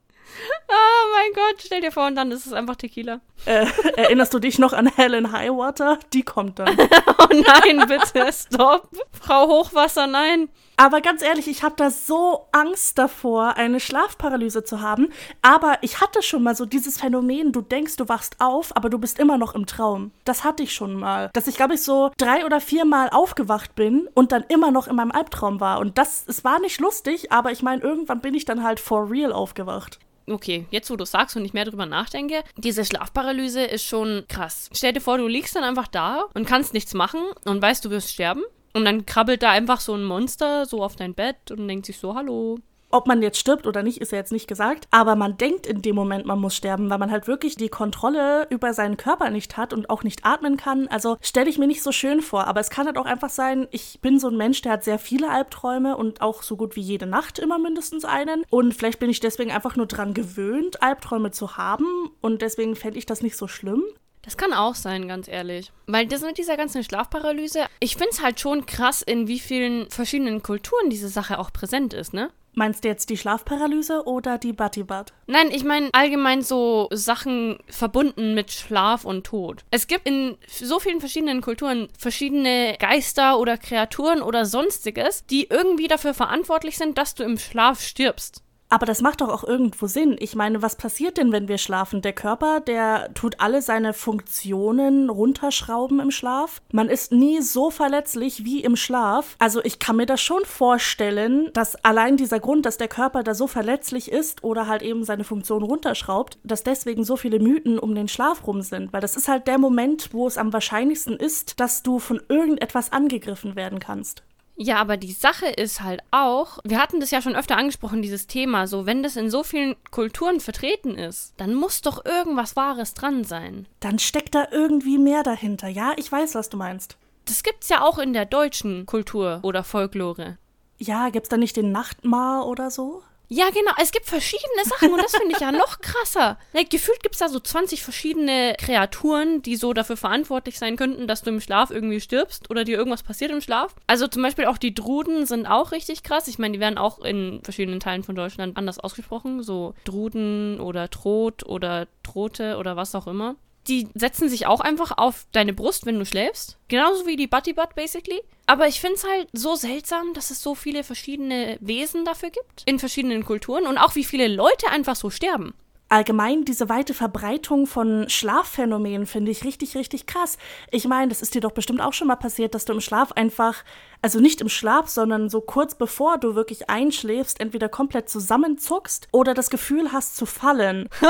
Oh 0.69 1.11
mein 1.13 1.33
Gott, 1.33 1.61
stell 1.65 1.81
dir 1.81 1.91
vor, 1.91 2.07
und 2.07 2.15
dann 2.15 2.31
ist 2.31 2.45
es 2.45 2.53
einfach 2.53 2.77
Tequila. 2.77 3.19
Äh, 3.45 3.65
erinnerst 3.97 4.33
du 4.33 4.39
dich 4.39 4.59
noch 4.59 4.71
an 4.71 4.87
Helen 4.87 5.33
Highwater? 5.33 5.99
Die 6.13 6.23
kommt 6.23 6.59
dann. 6.59 6.77
oh 7.07 7.27
nein, 7.31 7.85
bitte, 7.85 8.31
stopp. 8.31 8.89
Frau 9.11 9.47
Hochwasser, 9.47 10.07
nein. 10.07 10.47
Aber 10.79 11.01
ganz 11.01 11.21
ehrlich, 11.21 11.49
ich 11.49 11.61
habe 11.61 11.75
da 11.75 11.91
so 11.91 12.47
Angst 12.53 12.97
davor, 12.97 13.57
eine 13.57 13.81
Schlafparalyse 13.81 14.63
zu 14.63 14.79
haben. 14.79 15.09
Aber 15.41 15.77
ich 15.81 15.99
hatte 15.99 16.23
schon 16.23 16.41
mal 16.41 16.55
so 16.55 16.65
dieses 16.65 17.01
Phänomen, 17.01 17.51
du 17.51 17.59
denkst, 17.59 17.97
du 17.97 18.07
wachst 18.07 18.37
auf, 18.39 18.73
aber 18.77 18.89
du 18.89 18.97
bist 18.97 19.19
immer 19.19 19.37
noch 19.37 19.55
im 19.55 19.65
Traum. 19.65 20.11
Das 20.23 20.45
hatte 20.45 20.63
ich 20.63 20.73
schon 20.73 20.93
mal. 20.95 21.31
Dass 21.33 21.47
ich, 21.47 21.57
glaube 21.57 21.73
ich, 21.73 21.83
so 21.83 22.11
drei 22.15 22.45
oder 22.45 22.61
vier 22.61 22.85
Mal 22.85 23.09
aufgewacht 23.09 23.75
bin 23.75 24.07
und 24.13 24.31
dann 24.31 24.45
immer 24.47 24.71
noch 24.71 24.87
in 24.87 24.95
meinem 24.95 25.11
Albtraum 25.11 25.59
war. 25.59 25.79
Und 25.79 25.97
das, 25.97 26.23
es 26.29 26.45
war 26.45 26.61
nicht 26.61 26.79
lustig, 26.79 27.29
aber 27.29 27.51
ich 27.51 27.61
meine, 27.61 27.81
irgendwann 27.81 28.21
bin 28.21 28.33
ich 28.33 28.45
dann 28.45 28.63
halt 28.63 28.79
for 28.79 29.11
real 29.11 29.33
aufgewacht 29.33 29.99
okay, 30.31 30.67
jetzt 30.69 30.91
wo 30.91 30.95
du 30.95 31.05
sagst 31.05 31.35
und 31.35 31.43
ich 31.43 31.53
mehr 31.53 31.65
drüber 31.65 31.87
nachdenke, 31.87 32.43
diese 32.55 32.85
Schlafparalyse 32.85 33.63
ist 33.63 33.83
schon 33.83 34.25
krass. 34.27 34.69
Stell 34.71 34.93
dir 34.93 35.01
vor, 35.01 35.17
du 35.17 35.25
liegst 35.25 35.55
dann 35.55 35.63
einfach 35.63 35.87
da 35.87 36.25
und 36.35 36.45
kannst 36.45 36.75
nichts 36.75 36.93
machen 36.93 37.19
und 37.45 37.59
weißt, 37.59 37.83
du 37.83 37.89
wirst 37.89 38.11
sterben. 38.11 38.43
Und 38.73 38.85
dann 38.85 39.05
krabbelt 39.05 39.43
da 39.43 39.51
einfach 39.51 39.79
so 39.79 39.93
ein 39.93 40.03
Monster 40.03 40.65
so 40.65 40.83
auf 40.83 40.95
dein 40.95 41.13
Bett 41.13 41.51
und 41.51 41.67
denkt 41.67 41.85
sich 41.85 41.97
so, 41.97 42.15
hallo. 42.15 42.59
Ob 42.91 43.05
man 43.05 43.21
jetzt 43.21 43.37
stirbt 43.37 43.67
oder 43.67 43.83
nicht, 43.83 44.01
ist 44.01 44.11
ja 44.11 44.17
jetzt 44.17 44.31
nicht 44.31 44.47
gesagt. 44.47 44.87
Aber 44.89 45.15
man 45.15 45.37
denkt 45.37 45.67
in 45.67 45.83
dem 45.83 45.95
Moment, 45.95 46.25
man 46.25 46.39
muss 46.39 46.55
sterben, 46.55 46.89
weil 46.89 46.97
man 46.97 47.11
halt 47.11 47.27
wirklich 47.27 47.55
die 47.55 47.69
Kontrolle 47.69 48.47
über 48.49 48.73
seinen 48.73 48.97
Körper 48.97 49.29
nicht 49.29 49.57
hat 49.57 49.73
und 49.73 49.91
auch 49.91 50.03
nicht 50.03 50.25
atmen 50.25 50.57
kann. 50.57 50.87
Also 50.87 51.17
stelle 51.21 51.51
ich 51.51 51.59
mir 51.59 51.67
nicht 51.67 51.83
so 51.83 51.91
schön 51.91 52.21
vor. 52.21 52.47
Aber 52.47 52.59
es 52.59 52.71
kann 52.71 52.87
halt 52.87 52.97
auch 52.97 53.05
einfach 53.05 53.29
sein, 53.29 53.67
ich 53.69 53.99
bin 54.01 54.19
so 54.19 54.27
ein 54.29 54.37
Mensch, 54.37 54.63
der 54.63 54.71
hat 54.71 54.83
sehr 54.83 54.97
viele 54.97 55.29
Albträume 55.29 55.97
und 55.97 56.21
auch 56.21 56.41
so 56.41 56.57
gut 56.57 56.75
wie 56.75 56.81
jede 56.81 57.05
Nacht 57.05 57.37
immer 57.37 57.59
mindestens 57.59 58.05
einen. 58.05 58.43
Und 58.49 58.73
vielleicht 58.73 58.99
bin 58.99 59.11
ich 59.11 59.19
deswegen 59.19 59.51
einfach 59.51 59.75
nur 59.75 59.85
dran 59.85 60.15
gewöhnt, 60.15 60.81
Albträume 60.81 61.29
zu 61.29 61.57
haben. 61.57 61.85
Und 62.21 62.41
deswegen 62.41 62.75
fände 62.75 62.97
ich 62.97 63.05
das 63.05 63.21
nicht 63.21 63.37
so 63.37 63.47
schlimm. 63.47 63.83
Das 64.21 64.37
kann 64.37 64.53
auch 64.53 64.75
sein, 64.75 65.07
ganz 65.07 65.27
ehrlich. 65.27 65.71
Weil 65.87 66.07
das 66.07 66.21
mit 66.21 66.37
dieser 66.37 66.57
ganzen 66.57 66.83
Schlafparalyse, 66.83 67.65
ich 67.79 67.95
finde 67.95 68.11
es 68.11 68.21
halt 68.21 68.39
schon 68.39 68.65
krass, 68.65 69.01
in 69.01 69.27
wie 69.27 69.39
vielen 69.39 69.89
verschiedenen 69.89 70.43
Kulturen 70.43 70.89
diese 70.89 71.09
Sache 71.09 71.39
auch 71.39 71.53
präsent 71.53 71.93
ist, 71.93 72.13
ne? 72.13 72.31
Meinst 72.53 72.83
du 72.83 72.89
jetzt 72.89 73.09
die 73.09 73.17
Schlafparalyse 73.17 74.03
oder 74.05 74.37
die 74.37 74.53
Buttybud? 74.53 75.13
Nein, 75.27 75.49
ich 75.51 75.63
meine 75.63 75.89
allgemein 75.93 76.41
so 76.41 76.89
Sachen 76.91 77.59
verbunden 77.67 78.33
mit 78.33 78.51
Schlaf 78.51 79.05
und 79.05 79.25
Tod. 79.25 79.63
Es 79.71 79.87
gibt 79.87 80.07
in 80.07 80.37
so 80.47 80.79
vielen 80.79 80.99
verschiedenen 80.99 81.41
Kulturen 81.41 81.87
verschiedene 81.97 82.75
Geister 82.79 83.39
oder 83.39 83.57
Kreaturen 83.57 84.21
oder 84.21 84.45
sonstiges, 84.45 85.25
die 85.27 85.47
irgendwie 85.49 85.87
dafür 85.87 86.13
verantwortlich 86.13 86.77
sind, 86.77 86.97
dass 86.97 87.15
du 87.15 87.23
im 87.23 87.37
Schlaf 87.37 87.81
stirbst. 87.81 88.43
Aber 88.69 88.85
das 88.85 89.01
macht 89.01 89.21
doch 89.21 89.29
auch 89.29 89.43
irgendwo 89.43 89.87
Sinn. 89.87 90.15
Ich 90.19 90.35
meine, 90.35 90.61
was 90.61 90.75
passiert 90.75 91.17
denn, 91.17 91.31
wenn 91.31 91.47
wir 91.47 91.57
schlafen? 91.57 92.03
Der 92.03 92.13
Körper, 92.13 92.59
der 92.59 93.11
tut 93.15 93.39
alle 93.39 93.63
seine 93.63 93.93
Funktionen 93.93 95.09
runterschrauben 95.09 95.99
im 95.99 96.11
Schlaf. 96.11 96.61
Man 96.71 96.87
ist 96.87 97.11
nie 97.11 97.41
so 97.41 97.71
verletzlich 97.71 98.45
wie 98.45 98.63
im 98.63 98.75
Schlaf. 98.75 99.35
Also 99.39 99.63
ich 99.63 99.79
kann 99.79 99.95
mir 99.95 100.05
das 100.05 100.21
schon 100.21 100.45
vorstellen, 100.45 101.49
dass 101.53 101.83
allein 101.83 102.15
dieser 102.15 102.39
Grund, 102.39 102.67
dass 102.67 102.77
der 102.77 102.87
Körper 102.87 103.23
da 103.23 103.33
so 103.33 103.47
verletzlich 103.47 104.11
ist 104.11 104.43
oder 104.43 104.67
halt 104.67 104.83
eben 104.83 105.03
seine 105.03 105.23
Funktion 105.23 105.63
runterschraubt, 105.63 106.37
dass 106.43 106.63
deswegen 106.63 107.03
so 107.03 107.17
viele 107.17 107.39
Mythen 107.39 107.79
um 107.79 107.95
den 107.95 108.07
Schlaf 108.07 108.45
rum 108.45 108.61
sind. 108.61 108.93
Weil 108.93 109.01
das 109.01 109.17
ist 109.17 109.27
halt 109.27 109.47
der 109.47 109.57
Moment, 109.57 110.13
wo 110.13 110.27
es 110.27 110.37
am 110.37 110.53
wahrscheinlichsten 110.53 111.17
ist, 111.17 111.59
dass 111.59 111.81
du 111.81 111.97
von 111.97 112.21
irgendetwas 112.29 112.91
angegriffen 112.91 113.55
werden 113.55 113.79
kannst. 113.79 114.23
Ja, 114.61 114.75
aber 114.75 114.97
die 114.97 115.13
Sache 115.13 115.45
ist 115.45 115.79
halt 115.79 116.01
auch, 116.11 116.59
wir 116.65 116.79
hatten 116.79 116.99
das 116.99 117.11
ja 117.11 117.21
schon 117.21 117.37
öfter 117.37 117.55
angesprochen, 117.55 118.01
dieses 118.01 118.27
Thema, 118.27 118.67
so 118.67 118.85
wenn 118.85 119.03
das 119.03 119.15
in 119.15 119.29
so 119.29 119.41
vielen 119.41 119.77
Kulturen 119.89 120.41
vertreten 120.41 120.95
ist, 120.95 121.33
dann 121.37 121.55
muss 121.55 121.81
doch 121.81 122.03
irgendwas 122.03 122.57
Wahres 122.57 122.93
dran 122.93 123.23
sein. 123.23 123.67
Dann 123.79 123.99
steckt 123.99 124.35
da 124.35 124.49
irgendwie 124.51 124.97
mehr 124.97 125.23
dahinter. 125.23 125.69
Ja, 125.69 125.93
ich 125.95 126.11
weiß, 126.11 126.35
was 126.35 126.49
du 126.49 126.57
meinst. 126.57 126.97
Das 127.23 127.43
gibt's 127.43 127.69
ja 127.69 127.81
auch 127.81 127.99
in 127.99 128.11
der 128.11 128.25
deutschen 128.25 128.85
Kultur 128.85 129.39
oder 129.43 129.63
Folklore. 129.63 130.37
Ja, 130.77 131.09
gibt's 131.09 131.29
da 131.29 131.37
nicht 131.37 131.55
den 131.55 131.71
Nachtmar 131.71 132.45
oder 132.45 132.69
so? 132.69 133.01
Ja, 133.31 133.51
genau. 133.51 133.71
Es 133.79 133.91
gibt 133.91 134.07
verschiedene 134.07 134.65
Sachen 134.65 134.91
und 134.91 135.01
das 135.01 135.15
finde 135.15 135.35
ich 135.35 135.39
ja 135.39 135.51
noch 135.51 135.81
krasser. 135.81 136.39
Like, 136.53 136.71
gefühlt 136.71 137.03
gibt 137.03 137.13
es 137.13 137.19
da 137.19 137.29
so 137.29 137.39
20 137.39 137.83
verschiedene 137.83 138.55
Kreaturen, 138.57 139.43
die 139.43 139.55
so 139.55 139.73
dafür 139.73 139.97
verantwortlich 139.97 140.57
sein 140.57 140.75
könnten, 140.77 141.07
dass 141.07 141.21
du 141.21 141.29
im 141.29 141.39
Schlaf 141.39 141.69
irgendwie 141.69 142.01
stirbst 142.01 142.49
oder 142.49 142.63
dir 142.63 142.77
irgendwas 142.77 143.03
passiert 143.03 143.29
im 143.29 143.39
Schlaf. 143.41 143.75
Also 143.85 144.07
zum 144.07 144.23
Beispiel 144.23 144.45
auch 144.45 144.57
die 144.57 144.73
Druden 144.73 145.27
sind 145.27 145.45
auch 145.45 145.71
richtig 145.71 146.01
krass. 146.01 146.27
Ich 146.27 146.39
meine, 146.39 146.53
die 146.53 146.59
werden 146.59 146.79
auch 146.79 146.99
in 146.99 147.41
verschiedenen 147.43 147.79
Teilen 147.79 148.03
von 148.03 148.15
Deutschland 148.15 148.57
anders 148.57 148.79
ausgesprochen. 148.79 149.43
So 149.43 149.75
Druden 149.85 150.59
oder 150.59 150.89
Trot 150.89 151.45
oder 151.45 151.87
Trote 152.01 152.57
oder 152.57 152.75
was 152.75 152.95
auch 152.95 153.05
immer 153.05 153.35
die 153.69 153.87
setzen 153.93 154.27
sich 154.27 154.47
auch 154.47 154.59
einfach 154.59 154.97
auf 154.97 155.25
deine 155.31 155.53
Brust, 155.53 155.85
wenn 155.85 155.99
du 155.99 156.05
schläfst. 156.05 156.57
Genauso 156.67 157.05
wie 157.05 157.15
die 157.15 157.27
Buddy 157.27 157.53
Butt, 157.53 157.75
basically. 157.75 158.21
Aber 158.47 158.67
ich 158.67 158.81
finde 158.81 158.95
es 158.95 159.03
halt 159.03 159.29
so 159.31 159.55
seltsam, 159.55 160.13
dass 160.13 160.31
es 160.31 160.41
so 160.41 160.55
viele 160.55 160.83
verschiedene 160.83 161.57
Wesen 161.61 162.03
dafür 162.03 162.31
gibt. 162.31 162.63
In 162.65 162.79
verschiedenen 162.79 163.23
Kulturen. 163.23 163.67
Und 163.67 163.77
auch 163.77 163.95
wie 163.95 164.03
viele 164.03 164.27
Leute 164.27 164.69
einfach 164.69 164.95
so 164.95 165.09
sterben 165.09 165.53
allgemein 165.89 166.45
diese 166.45 166.69
weite 166.69 166.93
Verbreitung 166.93 167.67
von 167.67 168.07
Schlafphänomenen 168.09 169.05
finde 169.05 169.31
ich 169.31 169.43
richtig, 169.43 169.75
richtig 169.75 170.05
krass. 170.05 170.37
Ich 170.71 170.87
meine, 170.87 171.09
das 171.09 171.21
ist 171.21 171.35
dir 171.35 171.41
doch 171.41 171.51
bestimmt 171.51 171.81
auch 171.81 171.93
schon 171.93 172.07
mal 172.07 172.15
passiert, 172.15 172.55
dass 172.55 172.65
du 172.65 172.73
im 172.73 172.81
Schlaf 172.81 173.11
einfach, 173.13 173.63
also 174.01 174.19
nicht 174.19 174.41
im 174.41 174.49
Schlaf, 174.49 174.87
sondern 174.87 175.29
so 175.29 175.41
kurz 175.41 175.75
bevor 175.75 176.17
du 176.17 176.35
wirklich 176.35 176.69
einschläfst, 176.69 177.39
entweder 177.39 177.69
komplett 177.69 178.09
zusammenzuckst 178.09 179.07
oder 179.11 179.33
das 179.33 179.49
Gefühl 179.49 179.91
hast 179.91 180.15
zu 180.15 180.25
fallen. 180.25 180.89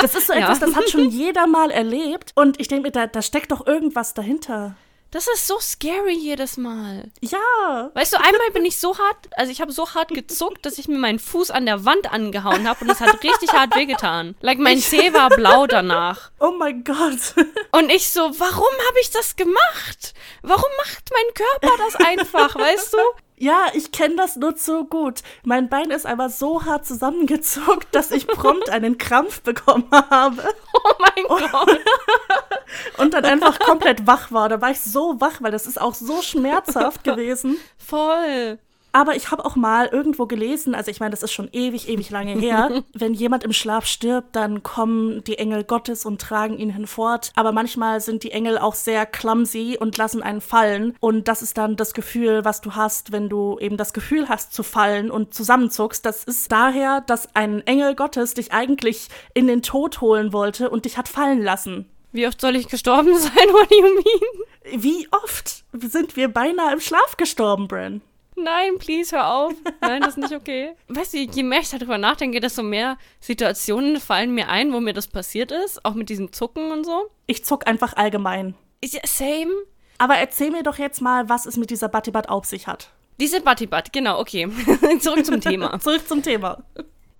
Das 0.00 0.14
ist 0.14 0.28
so 0.28 0.32
etwas, 0.32 0.60
ja. 0.60 0.66
das 0.66 0.76
hat 0.76 0.88
schon 0.88 1.10
jeder 1.10 1.46
mal 1.46 1.70
erlebt. 1.70 2.32
Und 2.34 2.58
ich 2.58 2.68
denke 2.68 2.84
mir, 2.84 2.90
da, 2.90 3.06
da 3.06 3.20
steckt 3.20 3.52
doch 3.52 3.66
irgendwas 3.66 4.14
dahinter. 4.14 4.74
Das 5.12 5.26
ist 5.26 5.48
so 5.48 5.58
scary 5.58 6.12
jedes 6.14 6.56
Mal. 6.56 7.10
Ja. 7.20 7.90
Weißt 7.94 8.12
du, 8.12 8.16
einmal 8.16 8.50
bin 8.52 8.64
ich 8.64 8.78
so 8.78 8.96
hart, 8.96 9.16
also 9.36 9.50
ich 9.50 9.60
habe 9.60 9.72
so 9.72 9.92
hart 9.94 10.10
gezuckt, 10.10 10.64
dass 10.64 10.78
ich 10.78 10.86
mir 10.86 10.98
meinen 10.98 11.18
Fuß 11.18 11.50
an 11.50 11.66
der 11.66 11.84
Wand 11.84 12.12
angehauen 12.12 12.68
habe 12.68 12.84
und 12.84 12.90
es 12.90 13.00
hat 13.00 13.20
richtig 13.24 13.52
hart 13.52 13.74
wehgetan. 13.74 14.36
Like 14.40 14.58
mein 14.58 14.78
Zeh 14.78 15.12
war 15.12 15.28
blau 15.30 15.66
danach. 15.66 16.30
Oh 16.42 16.52
mein 16.52 16.84
Gott. 16.84 17.34
Und 17.72 17.90
ich 17.90 18.10
so, 18.10 18.20
warum 18.20 18.72
habe 18.88 19.00
ich 19.02 19.10
das 19.10 19.36
gemacht? 19.36 20.14
Warum 20.42 20.70
macht 20.78 21.10
mein 21.12 21.34
Körper 21.34 21.76
das 21.84 21.96
einfach, 21.96 22.56
weißt 22.56 22.94
du? 22.94 22.98
Ja, 23.40 23.68
ich 23.72 23.90
kenne 23.90 24.16
das 24.16 24.36
nur 24.36 24.54
zu 24.54 24.84
gut. 24.84 25.22
Mein 25.44 25.70
Bein 25.70 25.90
ist 25.90 26.04
aber 26.04 26.28
so 26.28 26.66
hart 26.66 26.84
zusammengezuckt, 26.84 27.88
dass 27.94 28.10
ich 28.10 28.26
prompt 28.26 28.68
einen 28.68 28.98
Krampf 28.98 29.40
bekommen 29.40 29.88
habe. 29.90 30.42
Oh 30.82 30.94
mein 30.98 31.24
Gott. 31.50 31.80
Und 32.98 33.12
dann 33.12 33.24
einfach 33.24 33.58
komplett 33.58 34.06
wach 34.06 34.30
war. 34.32 34.48
Da 34.48 34.60
war 34.60 34.70
ich 34.70 34.80
so 34.80 35.20
wach, 35.20 35.40
weil 35.40 35.50
das 35.50 35.66
ist 35.66 35.80
auch 35.80 35.94
so 35.94 36.22
schmerzhaft 36.22 37.04
gewesen. 37.04 37.56
Voll. 37.76 38.58
Aber 38.92 39.14
ich 39.14 39.30
habe 39.30 39.44
auch 39.44 39.56
mal 39.56 39.86
irgendwo 39.86 40.26
gelesen, 40.26 40.74
also 40.74 40.90
ich 40.90 41.00
meine, 41.00 41.10
das 41.10 41.22
ist 41.22 41.32
schon 41.32 41.48
ewig, 41.52 41.88
ewig 41.88 42.10
lange 42.10 42.32
her, 42.32 42.82
wenn 42.92 43.14
jemand 43.14 43.44
im 43.44 43.52
Schlaf 43.52 43.86
stirbt, 43.86 44.34
dann 44.34 44.62
kommen 44.62 45.22
die 45.24 45.38
Engel 45.38 45.64
Gottes 45.64 46.04
und 46.04 46.20
tragen 46.20 46.58
ihn 46.58 46.70
hinfort. 46.70 47.32
Aber 47.36 47.52
manchmal 47.52 48.00
sind 48.00 48.22
die 48.22 48.32
Engel 48.32 48.58
auch 48.58 48.74
sehr 48.74 49.06
clumsy 49.06 49.76
und 49.78 49.96
lassen 49.96 50.22
einen 50.22 50.40
fallen. 50.40 50.96
Und 51.00 51.28
das 51.28 51.42
ist 51.42 51.58
dann 51.58 51.76
das 51.76 51.94
Gefühl, 51.94 52.44
was 52.44 52.60
du 52.60 52.74
hast, 52.74 53.12
wenn 53.12 53.28
du 53.28 53.58
eben 53.60 53.76
das 53.76 53.92
Gefühl 53.92 54.28
hast 54.28 54.52
zu 54.52 54.62
fallen 54.62 55.10
und 55.10 55.34
zusammenzuckst. 55.34 56.04
Das 56.04 56.24
ist 56.24 56.50
daher, 56.50 57.00
dass 57.02 57.34
ein 57.34 57.66
Engel 57.66 57.94
Gottes 57.94 58.34
dich 58.34 58.52
eigentlich 58.52 59.08
in 59.34 59.46
den 59.46 59.62
Tod 59.62 60.00
holen 60.00 60.32
wollte 60.32 60.70
und 60.70 60.84
dich 60.84 60.98
hat 60.98 61.08
fallen 61.08 61.42
lassen. 61.42 61.86
Wie 62.12 62.26
oft 62.26 62.40
soll 62.40 62.56
ich 62.56 62.68
gestorben 62.68 63.16
sein? 63.18 63.30
What 63.32 63.70
do 63.70 63.76
you 63.76 63.94
mean? 63.94 64.82
Wie 64.82 65.08
oft 65.12 65.64
sind 65.72 66.16
wir 66.16 66.28
beinahe 66.28 66.72
im 66.72 66.80
Schlaf 66.80 67.16
gestorben, 67.16 67.68
Bren? 67.68 68.02
Nein, 68.42 68.78
please, 68.78 69.14
hör 69.14 69.32
auf. 69.32 69.54
Nein, 69.80 70.00
das 70.00 70.10
ist 70.10 70.18
nicht 70.18 70.34
okay. 70.34 70.74
Weißt 70.88 71.14
du, 71.14 71.18
je 71.18 71.42
mehr 71.42 71.60
ich 71.60 71.70
darüber 71.70 71.98
nachdenke, 71.98 72.40
desto 72.40 72.62
mehr 72.62 72.96
Situationen 73.20 74.00
fallen 74.00 74.34
mir 74.34 74.48
ein, 74.48 74.72
wo 74.72 74.80
mir 74.80 74.92
das 74.92 75.08
passiert 75.08 75.52
ist. 75.52 75.84
Auch 75.84 75.94
mit 75.94 76.08
diesem 76.08 76.32
Zucken 76.32 76.72
und 76.72 76.84
so. 76.84 77.10
Ich 77.26 77.44
zuck 77.44 77.66
einfach 77.66 77.96
allgemein. 77.96 78.54
Ja, 78.82 79.00
same. 79.04 79.52
Aber 79.98 80.16
erzähl 80.16 80.50
mir 80.50 80.62
doch 80.62 80.78
jetzt 80.78 81.02
mal, 81.02 81.28
was 81.28 81.44
es 81.46 81.56
mit 81.56 81.70
dieser 81.70 81.88
Battibat 81.88 82.28
auf 82.28 82.46
sich 82.46 82.66
hat. 82.66 82.90
Diese 83.20 83.42
Battibat, 83.42 83.92
genau, 83.92 84.18
okay. 84.18 84.48
Zurück 85.00 85.26
zum 85.26 85.40
Thema. 85.40 85.78
Zurück 85.80 86.08
zum 86.08 86.22
Thema. 86.22 86.64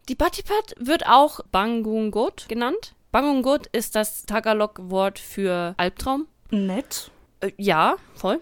Die 0.09 0.15
Battibat 0.15 0.75
wird 0.79 1.07
auch 1.07 1.41
Bangungot 1.53 2.49
genannt. 2.49 2.95
Bangungot 3.13 3.67
ist 3.67 3.97
das 3.97 4.25
Tagalog-Wort 4.25 5.19
für 5.19 5.75
Albtraum. 5.77 6.27
Nett. 6.51 7.11
Äh, 7.41 7.53
ja, 7.59 7.97
voll. 8.15 8.41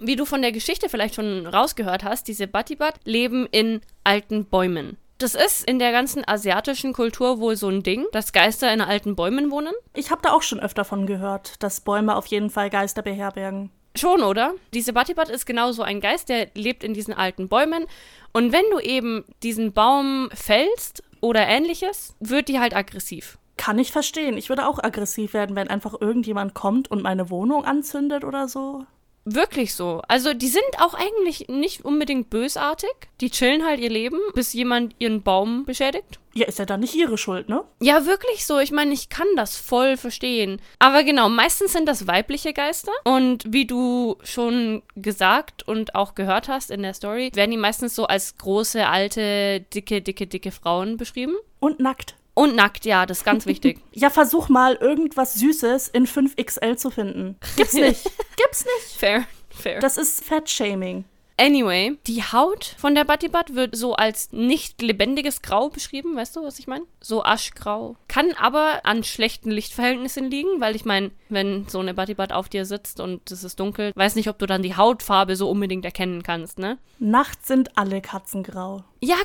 Wie 0.00 0.16
du 0.16 0.24
von 0.24 0.42
der 0.42 0.52
Geschichte 0.52 0.88
vielleicht 0.88 1.14
schon 1.14 1.46
rausgehört 1.46 2.04
hast, 2.04 2.28
diese 2.28 2.46
Batibat 2.46 3.00
leben 3.04 3.46
in 3.50 3.80
alten 4.04 4.44
Bäumen. 4.46 4.96
Das 5.18 5.34
ist 5.34 5.68
in 5.68 5.78
der 5.78 5.92
ganzen 5.92 6.26
asiatischen 6.26 6.92
Kultur 6.92 7.38
wohl 7.38 7.56
so 7.56 7.68
ein 7.68 7.82
Ding, 7.82 8.04
dass 8.12 8.32
Geister 8.32 8.72
in 8.72 8.80
alten 8.80 9.14
Bäumen 9.14 9.50
wohnen. 9.50 9.72
Ich 9.94 10.10
habe 10.10 10.22
da 10.22 10.32
auch 10.32 10.42
schon 10.42 10.60
öfter 10.60 10.84
von 10.84 11.06
gehört, 11.06 11.62
dass 11.62 11.80
Bäume 11.80 12.16
auf 12.16 12.26
jeden 12.26 12.50
Fall 12.50 12.68
Geister 12.68 13.02
beherbergen. 13.02 13.70
Schon, 13.96 14.24
oder? 14.24 14.54
Diese 14.72 14.92
Batibat 14.92 15.28
ist 15.28 15.46
genauso 15.46 15.82
ein 15.82 16.00
Geist, 16.00 16.28
der 16.28 16.48
lebt 16.54 16.82
in 16.82 16.94
diesen 16.94 17.14
alten 17.14 17.48
Bäumen. 17.48 17.86
Und 18.32 18.52
wenn 18.52 18.64
du 18.72 18.80
eben 18.80 19.24
diesen 19.44 19.72
Baum 19.72 20.30
fällst 20.34 21.04
oder 21.20 21.46
ähnliches, 21.46 22.16
wird 22.18 22.48
die 22.48 22.58
halt 22.58 22.74
aggressiv. 22.74 23.38
Kann 23.56 23.78
ich 23.78 23.92
verstehen. 23.92 24.36
Ich 24.36 24.48
würde 24.48 24.66
auch 24.66 24.82
aggressiv 24.82 25.32
werden, 25.32 25.54
wenn 25.54 25.68
einfach 25.68 25.94
irgendjemand 26.00 26.54
kommt 26.54 26.90
und 26.90 27.02
meine 27.02 27.30
Wohnung 27.30 27.64
anzündet 27.64 28.24
oder 28.24 28.48
so. 28.48 28.84
Wirklich 29.24 29.74
so. 29.74 30.02
Also 30.06 30.34
die 30.34 30.48
sind 30.48 30.62
auch 30.78 30.94
eigentlich 30.94 31.48
nicht 31.48 31.84
unbedingt 31.84 32.28
bösartig. 32.28 32.90
Die 33.20 33.30
chillen 33.30 33.64
halt 33.64 33.80
ihr 33.80 33.90
Leben, 33.90 34.18
bis 34.34 34.52
jemand 34.52 34.94
ihren 34.98 35.22
Baum 35.22 35.64
beschädigt. 35.64 36.18
Ja, 36.34 36.46
ist 36.46 36.58
ja 36.58 36.66
dann 36.66 36.80
nicht 36.80 36.94
ihre 36.94 37.16
Schuld, 37.16 37.48
ne? 37.48 37.64
Ja, 37.80 38.06
wirklich 38.06 38.44
so. 38.44 38.58
Ich 38.58 38.72
meine, 38.72 38.92
ich 38.92 39.08
kann 39.08 39.28
das 39.36 39.56
voll 39.56 39.96
verstehen. 39.96 40.60
Aber 40.78 41.04
genau, 41.04 41.28
meistens 41.28 41.72
sind 41.72 41.86
das 41.86 42.06
weibliche 42.06 42.52
Geister. 42.52 42.92
Und 43.04 43.44
wie 43.46 43.66
du 43.66 44.16
schon 44.24 44.82
gesagt 44.96 45.66
und 45.66 45.94
auch 45.94 46.14
gehört 46.14 46.48
hast 46.48 46.70
in 46.70 46.82
der 46.82 46.92
Story, 46.94 47.30
werden 47.34 47.52
die 47.52 47.56
meistens 47.56 47.94
so 47.94 48.06
als 48.06 48.36
große, 48.36 48.86
alte, 48.86 49.60
dicke, 49.72 50.02
dicke, 50.02 50.26
dicke 50.26 50.50
Frauen 50.50 50.96
beschrieben. 50.96 51.36
Und 51.60 51.78
nackt. 51.80 52.16
Und 52.34 52.56
nackt, 52.56 52.84
ja, 52.84 53.06
das 53.06 53.18
ist 53.18 53.24
ganz 53.24 53.46
wichtig. 53.46 53.80
ja, 53.92 54.10
versuch 54.10 54.48
mal 54.48 54.74
irgendwas 54.74 55.34
Süßes 55.34 55.88
in 55.88 56.06
5XL 56.06 56.76
zu 56.76 56.90
finden. 56.90 57.36
Gibt's 57.56 57.74
nicht. 57.74 58.04
Gibt's 58.36 58.64
nicht. 58.64 58.98
Fair, 58.98 59.24
fair. 59.50 59.78
Das 59.78 59.96
ist 59.96 60.24
Fettshaming. 60.24 61.04
Anyway, 61.36 61.98
die 62.06 62.22
Haut 62.22 62.76
von 62.78 62.94
der 62.94 63.04
Batibat 63.04 63.56
wird 63.56 63.74
so 63.74 63.94
als 63.94 64.30
nicht 64.30 64.80
lebendiges 64.80 65.42
Grau 65.42 65.68
beschrieben, 65.68 66.14
weißt 66.14 66.36
du, 66.36 66.44
was 66.44 66.60
ich 66.60 66.68
meine? 66.68 66.84
So 67.00 67.24
aschgrau. 67.24 67.96
Kann 68.06 68.32
aber 68.38 68.84
an 68.84 69.02
schlechten 69.02 69.50
Lichtverhältnissen 69.50 70.30
liegen, 70.30 70.60
weil 70.60 70.76
ich 70.76 70.84
meine, 70.84 71.10
wenn 71.28 71.66
so 71.68 71.80
eine 71.80 71.92
Batibat 71.92 72.32
auf 72.32 72.48
dir 72.48 72.64
sitzt 72.64 73.00
und 73.00 73.30
es 73.32 73.42
ist 73.42 73.58
dunkel, 73.58 73.92
weiß 73.96 74.14
nicht, 74.14 74.28
ob 74.28 74.38
du 74.38 74.46
dann 74.46 74.62
die 74.62 74.76
Hautfarbe 74.76 75.34
so 75.34 75.50
unbedingt 75.50 75.84
erkennen 75.84 76.22
kannst, 76.22 76.60
ne? 76.60 76.78
Nachts 77.00 77.48
sind 77.48 77.76
alle 77.76 78.00
Katzen 78.00 78.44
grau. 78.44 78.84
Ja, 79.00 79.16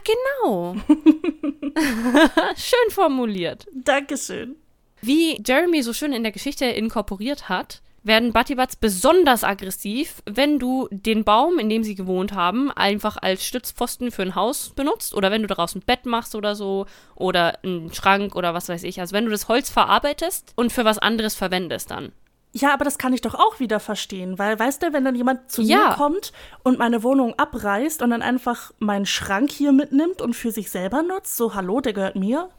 genau. 0.44 0.76
schön 2.56 2.90
formuliert. 2.90 3.68
Dankeschön. 3.72 4.56
Wie 5.02 5.42
Jeremy 5.46 5.84
so 5.84 5.94
schön 5.94 6.12
in 6.12 6.24
der 6.24 6.32
Geschichte 6.32 6.66
inkorporiert 6.66 7.50
hat, 7.50 7.82
werden 8.04 8.34
Battibats 8.34 8.76
besonders 8.76 9.44
aggressiv, 9.44 10.22
wenn 10.26 10.60
du 10.60 10.88
den 10.92 11.24
Baum, 11.24 11.60
in 11.60 11.70
dem 11.70 11.84
sie 11.84 11.96
gewohnt 11.96 12.34
haben, 12.34 12.72
einfach 12.72 13.18
als 13.22 13.46
Stützpfosten 13.46 14.12
für 14.12 14.22
ein 14.22 14.36
Haus 14.36 14.70
benutzt 14.72 15.14
oder 15.14 15.32
wenn 15.32 15.42
du 15.42 15.48
daraus 15.48 15.76
ein 15.76 15.82
Bett 15.82 16.06
machst 16.06 16.36
oder 16.36 16.56
so 16.56 16.86
oder 17.16 17.60
einen 17.64 17.94
Schrank 17.94 18.36
oder 18.36 18.54
was 18.54 18.70
weiß 18.70 18.84
ich. 18.84 19.00
Also 19.00 19.14
wenn 19.14 19.26
du 19.26 19.32
das 19.32 19.48
Holz 19.48 19.70
verarbeitest 19.70 20.54
und 20.56 20.72
für 20.72 20.86
was 20.86 20.98
anderes 20.98 21.36
verwendest 21.36 21.92
dann. 21.92 22.12
Ja, 22.52 22.74
aber 22.74 22.84
das 22.84 22.98
kann 22.98 23.14
ich 23.14 23.22
doch 23.22 23.36
auch 23.36 23.60
wieder 23.60 23.80
verstehen, 23.80 24.40
weil 24.40 24.58
weißt 24.58 24.82
du, 24.82 24.92
wenn 24.92 25.06
dann 25.06 25.14
jemand 25.14 25.52
zu 25.52 25.62
Ja. 25.62 25.90
mir 25.90 25.96
kommt 25.96 26.34
und 26.64 26.80
meine 26.80 27.04
Wohnung 27.04 27.36
abreißt 27.38 28.02
und 28.02 28.10
dann 28.10 28.24
einfach 28.24 28.72
meinen 28.80 29.06
Schrank 29.06 29.52
hier 29.52 29.72
mitnimmt 29.72 30.20
und 30.20 30.34
für 30.36 30.52
sich 30.52 30.72
selber 30.72 31.04
nutzt, 31.04 31.38
so 31.38 31.54
hallo, 31.54 31.80
der 31.80 31.94
gehört 31.94 32.16
mir. 32.16 32.50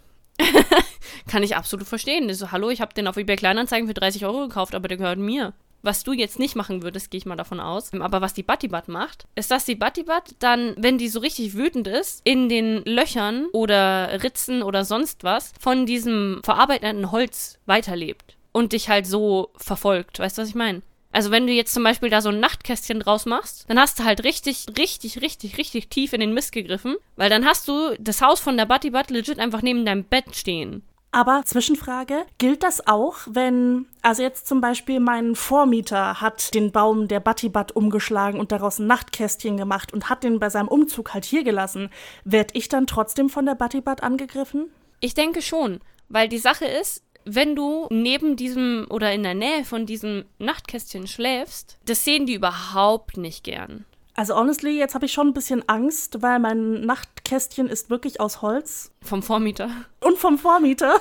Kann 1.29 1.42
ich 1.42 1.57
absolut 1.57 1.87
verstehen. 1.87 2.33
So, 2.35 2.50
hallo, 2.50 2.70
ich 2.70 2.81
habe 2.81 2.94
den 2.94 3.07
auf 3.07 3.16
eBay 3.16 3.37
Kleinanzeigen 3.37 3.87
für 3.87 3.94
30 3.94 4.24
Euro 4.24 4.48
gekauft, 4.48 4.74
aber 4.74 4.88
der 4.88 4.96
gehört 4.96 5.18
mir. 5.18 5.53
Was 5.83 6.03
du 6.05 6.12
jetzt 6.12 6.38
nicht 6.38 6.57
machen 6.57 6.83
würdest, 6.83 7.11
gehe 7.11 7.18
ich 7.18 7.26
mal 7.26 7.37
davon 7.37 7.59
aus. 7.59 7.92
Aber 7.94 8.20
was 8.20 8.35
die 8.35 8.42
Battibat 8.42 8.88
macht, 8.88 9.26
ist, 9.35 9.50
dass 9.50 9.64
die 9.64 9.74
Battibat 9.74 10.35
dann, 10.38 10.74
wenn 10.76 10.98
die 10.98 11.09
so 11.09 11.20
richtig 11.20 11.55
wütend 11.55 11.87
ist, 11.87 12.20
in 12.24 12.48
den 12.48 12.85
Löchern 12.85 13.46
oder 13.53 14.22
Ritzen 14.22 14.62
oder 14.62 14.85
sonst 14.85 15.24
was 15.24 15.53
von 15.59 15.87
diesem 15.87 16.40
verarbeitenden 16.44 17.11
Holz 17.12 17.59
weiterlebt 17.64 18.37
und 18.53 18.72
dich 18.72 18.88
halt 18.90 19.07
so 19.07 19.50
verfolgt. 19.57 20.18
Weißt 20.18 20.37
du, 20.37 20.42
was 20.42 20.48
ich 20.50 20.55
meine? 20.55 20.83
Also 21.12 21.31
wenn 21.31 21.46
du 21.46 21.53
jetzt 21.53 21.75
zum 21.75 21.83
Beispiel 21.83 22.09
da 22.09 22.20
so 22.20 22.29
ein 22.29 22.40
Nachtkästchen 22.40 23.01
draus 23.01 23.27
machst, 23.27 23.64
dann 23.68 23.79
hast 23.79 23.99
du 23.99 24.05
halt 24.05 24.23
richtig, 24.23 24.66
richtig, 24.79 25.20
richtig, 25.20 25.59
richtig 25.59 25.90
tief 25.90 26.12
in 26.12 26.20
den 26.20 26.35
Mist 26.35 26.53
gegriffen, 26.53 26.96
weil 27.16 27.31
dann 27.31 27.44
hast 27.44 27.66
du 27.66 27.96
das 27.99 28.23
Haus 28.23 28.40
von 28.40 28.57
der 28.57 28.66
Battibat 28.66 29.11
legit 29.11 29.38
einfach 29.38 29.62
neben 29.62 29.85
deinem 29.85 30.05
Bett 30.05 30.37
stehen. 30.37 30.83
Aber 31.12 31.42
Zwischenfrage, 31.44 32.25
gilt 32.38 32.62
das 32.62 32.87
auch, 32.87 33.16
wenn, 33.29 33.87
also 34.01 34.23
jetzt 34.23 34.46
zum 34.46 34.61
Beispiel 34.61 35.01
mein 35.01 35.35
Vormieter 35.35 36.20
hat 36.20 36.55
den 36.55 36.70
Baum 36.70 37.09
der 37.09 37.18
Battibat 37.18 37.73
umgeschlagen 37.75 38.38
und 38.38 38.53
daraus 38.53 38.79
ein 38.79 38.87
Nachtkästchen 38.87 39.57
gemacht 39.57 39.92
und 39.92 40.09
hat 40.09 40.23
den 40.23 40.38
bei 40.38 40.51
seinem 40.51 40.68
Umzug 40.68 41.12
halt 41.12 41.25
hier 41.25 41.42
gelassen, 41.42 41.90
werd 42.25 42.55
ich 42.55 42.68
dann 42.68 42.87
trotzdem 42.87 43.29
von 43.29 43.44
der 43.44 43.57
Battibat 43.57 44.05
angegriffen? 44.05 44.70
Ich 45.01 45.14
denke 45.14 45.42
schon, 45.42 45.81
weil 46.09 46.29
die 46.29 46.38
Sache 46.38 46.66
ist, 46.66 47.03
wenn 47.24 47.54
du 47.54 47.87
neben 47.90 48.37
diesem 48.37 48.87
oder 48.90 49.12
in 49.12 49.22
der 49.22 49.35
Nähe 49.35 49.64
von 49.64 49.87
diesem 49.87 50.24
Nachtkästchen 50.38 51.06
schläfst, 51.06 51.78
das 51.87 52.04
sehen 52.04 52.26
die 52.26 52.35
überhaupt 52.35 53.16
nicht 53.16 53.44
gern. 53.44 53.85
Also 54.14 54.37
honestly, 54.37 54.76
jetzt 54.76 54.94
habe 54.94 55.06
ich 55.06 55.12
schon 55.12 55.28
ein 55.28 55.33
bisschen 55.33 55.66
Angst, 55.68 56.20
weil 56.20 56.38
mein 56.40 56.83
Nachtkästchen 56.85 57.68
ist 57.68 57.88
wirklich 57.90 58.20
aus 58.20 58.42
Holz 58.42 58.92
Vom 59.02 59.22
Vormieter. 59.22 59.70
und 60.00 60.18
vom 60.18 60.37
Vormieter. 60.37 61.00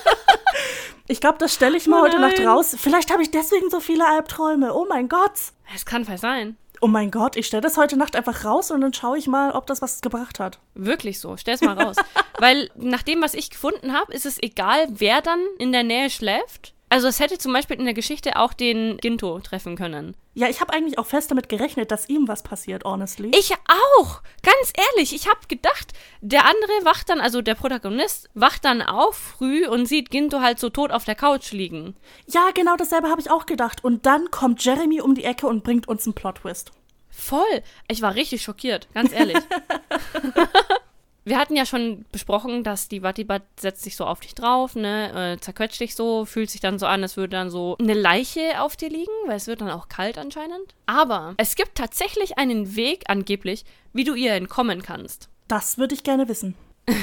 ich 1.08 1.20
glaube, 1.20 1.38
das 1.38 1.52
stelle 1.52 1.76
ich 1.76 1.86
mal 1.86 2.00
Oh 2.00 2.04
heute 2.04 2.18
Nacht 2.18 2.40
raus. 2.40 2.74
Vielleicht 2.78 3.12
habe 3.12 3.22
ich 3.22 3.30
deswegen 3.30 3.68
so 3.68 3.80
viele 3.80 4.06
Albträume. 4.06 4.74
Oh 4.74 4.86
mein 4.88 5.08
Gott. 5.08 5.32
Es 5.74 5.84
kann 5.84 6.04
voll 6.04 6.18
sein. 6.18 6.56
Oh 6.80 6.86
mein 6.86 7.10
Gott, 7.10 7.36
ich 7.36 7.46
stelle 7.46 7.62
das 7.62 7.76
heute 7.76 7.96
Nacht 7.96 8.16
einfach 8.16 8.44
raus 8.44 8.70
und 8.70 8.80
dann 8.80 8.92
schaue 8.92 9.18
ich 9.18 9.26
mal, 9.26 9.52
ob 9.52 9.66
das 9.66 9.82
was 9.82 10.00
gebracht 10.00 10.38
hat. 10.40 10.58
Wirklich 10.74 11.20
so. 11.20 11.36
Stell's 11.36 11.62
mal 11.62 11.80
raus. 11.80 11.96
Weil 12.38 12.70
nach 12.76 13.02
dem, 13.02 13.22
was 13.22 13.34
ich 13.34 13.50
gefunden 13.50 13.92
habe, 13.92 14.12
ist 14.12 14.26
es 14.26 14.42
egal, 14.42 14.86
wer 14.90 15.22
dann 15.22 15.40
in 15.58 15.72
der 15.72 15.82
Nähe 15.82 16.10
schläft. 16.10 16.74
Also 16.88 17.08
es 17.08 17.18
hätte 17.18 17.36
zum 17.38 17.52
Beispiel 17.52 17.78
in 17.78 17.84
der 17.84 17.94
Geschichte 17.94 18.36
auch 18.36 18.52
den 18.52 18.96
Ginto 18.98 19.40
treffen 19.40 19.76
können. 19.76 20.16
Ja, 20.34 20.48
ich 20.48 20.60
habe 20.60 20.72
eigentlich 20.72 20.98
auch 20.98 21.06
fest 21.06 21.30
damit 21.30 21.48
gerechnet, 21.48 21.90
dass 21.90 22.08
ihm 22.08 22.28
was 22.28 22.42
passiert, 22.42 22.84
honestly. 22.84 23.32
Ich 23.36 23.52
auch. 23.52 24.22
Ganz 24.42 24.72
ehrlich, 24.76 25.12
ich 25.14 25.28
habe 25.28 25.40
gedacht, 25.48 25.94
der 26.20 26.44
andere 26.44 26.84
wacht 26.84 27.08
dann, 27.08 27.20
also 27.20 27.42
der 27.42 27.56
Protagonist, 27.56 28.30
wacht 28.34 28.64
dann 28.64 28.82
auf 28.82 29.16
früh 29.16 29.66
und 29.66 29.86
sieht 29.86 30.10
Ginto 30.10 30.40
halt 30.40 30.60
so 30.60 30.70
tot 30.70 30.92
auf 30.92 31.04
der 31.04 31.16
Couch 31.16 31.50
liegen. 31.52 31.96
ja, 32.28 32.50
genau 32.54 32.76
dasselbe 32.76 33.08
habe 33.08 33.20
ich 33.20 33.30
auch 33.30 33.46
gedacht. 33.46 33.82
Und 33.82 34.06
dann 34.06 34.30
kommt 34.30 34.64
Jeremy 34.64 35.00
um 35.00 35.14
die 35.14 35.24
Ecke 35.24 35.48
und 35.48 35.64
bringt 35.64 35.88
uns 35.88 36.06
einen 36.06 36.14
Plot-Twist. 36.14 36.70
Voll. 37.10 37.62
Ich 37.88 38.02
war 38.02 38.14
richtig 38.14 38.42
schockiert, 38.42 38.88
ganz 38.94 39.12
ehrlich. 39.12 39.38
Wir 41.26 41.38
hatten 41.38 41.56
ja 41.56 41.66
schon 41.66 42.04
besprochen, 42.12 42.62
dass 42.62 42.86
die 42.86 43.02
Wattibat 43.02 43.42
setzt 43.58 43.82
sich 43.82 43.96
so 43.96 44.04
auf 44.04 44.20
dich 44.20 44.36
drauf, 44.36 44.76
ne, 44.76 45.32
äh, 45.32 45.40
zerquetscht 45.40 45.80
dich 45.80 45.96
so, 45.96 46.24
fühlt 46.24 46.50
sich 46.50 46.60
dann 46.60 46.78
so 46.78 46.86
an, 46.86 47.02
als 47.02 47.16
würde 47.16 47.30
dann 47.30 47.50
so 47.50 47.76
eine 47.80 47.94
Leiche 47.94 48.60
auf 48.60 48.76
dir 48.76 48.88
liegen, 48.88 49.10
weil 49.26 49.34
es 49.34 49.48
wird 49.48 49.60
dann 49.60 49.70
auch 49.70 49.88
kalt 49.88 50.18
anscheinend. 50.18 50.76
Aber 50.86 51.34
es 51.36 51.56
gibt 51.56 51.74
tatsächlich 51.74 52.38
einen 52.38 52.76
Weg, 52.76 53.06
angeblich, 53.08 53.64
wie 53.92 54.04
du 54.04 54.14
ihr 54.14 54.34
entkommen 54.34 54.82
kannst. 54.82 55.28
Das 55.48 55.78
würde 55.78 55.96
ich 55.96 56.04
gerne 56.04 56.28
wissen. 56.28 56.54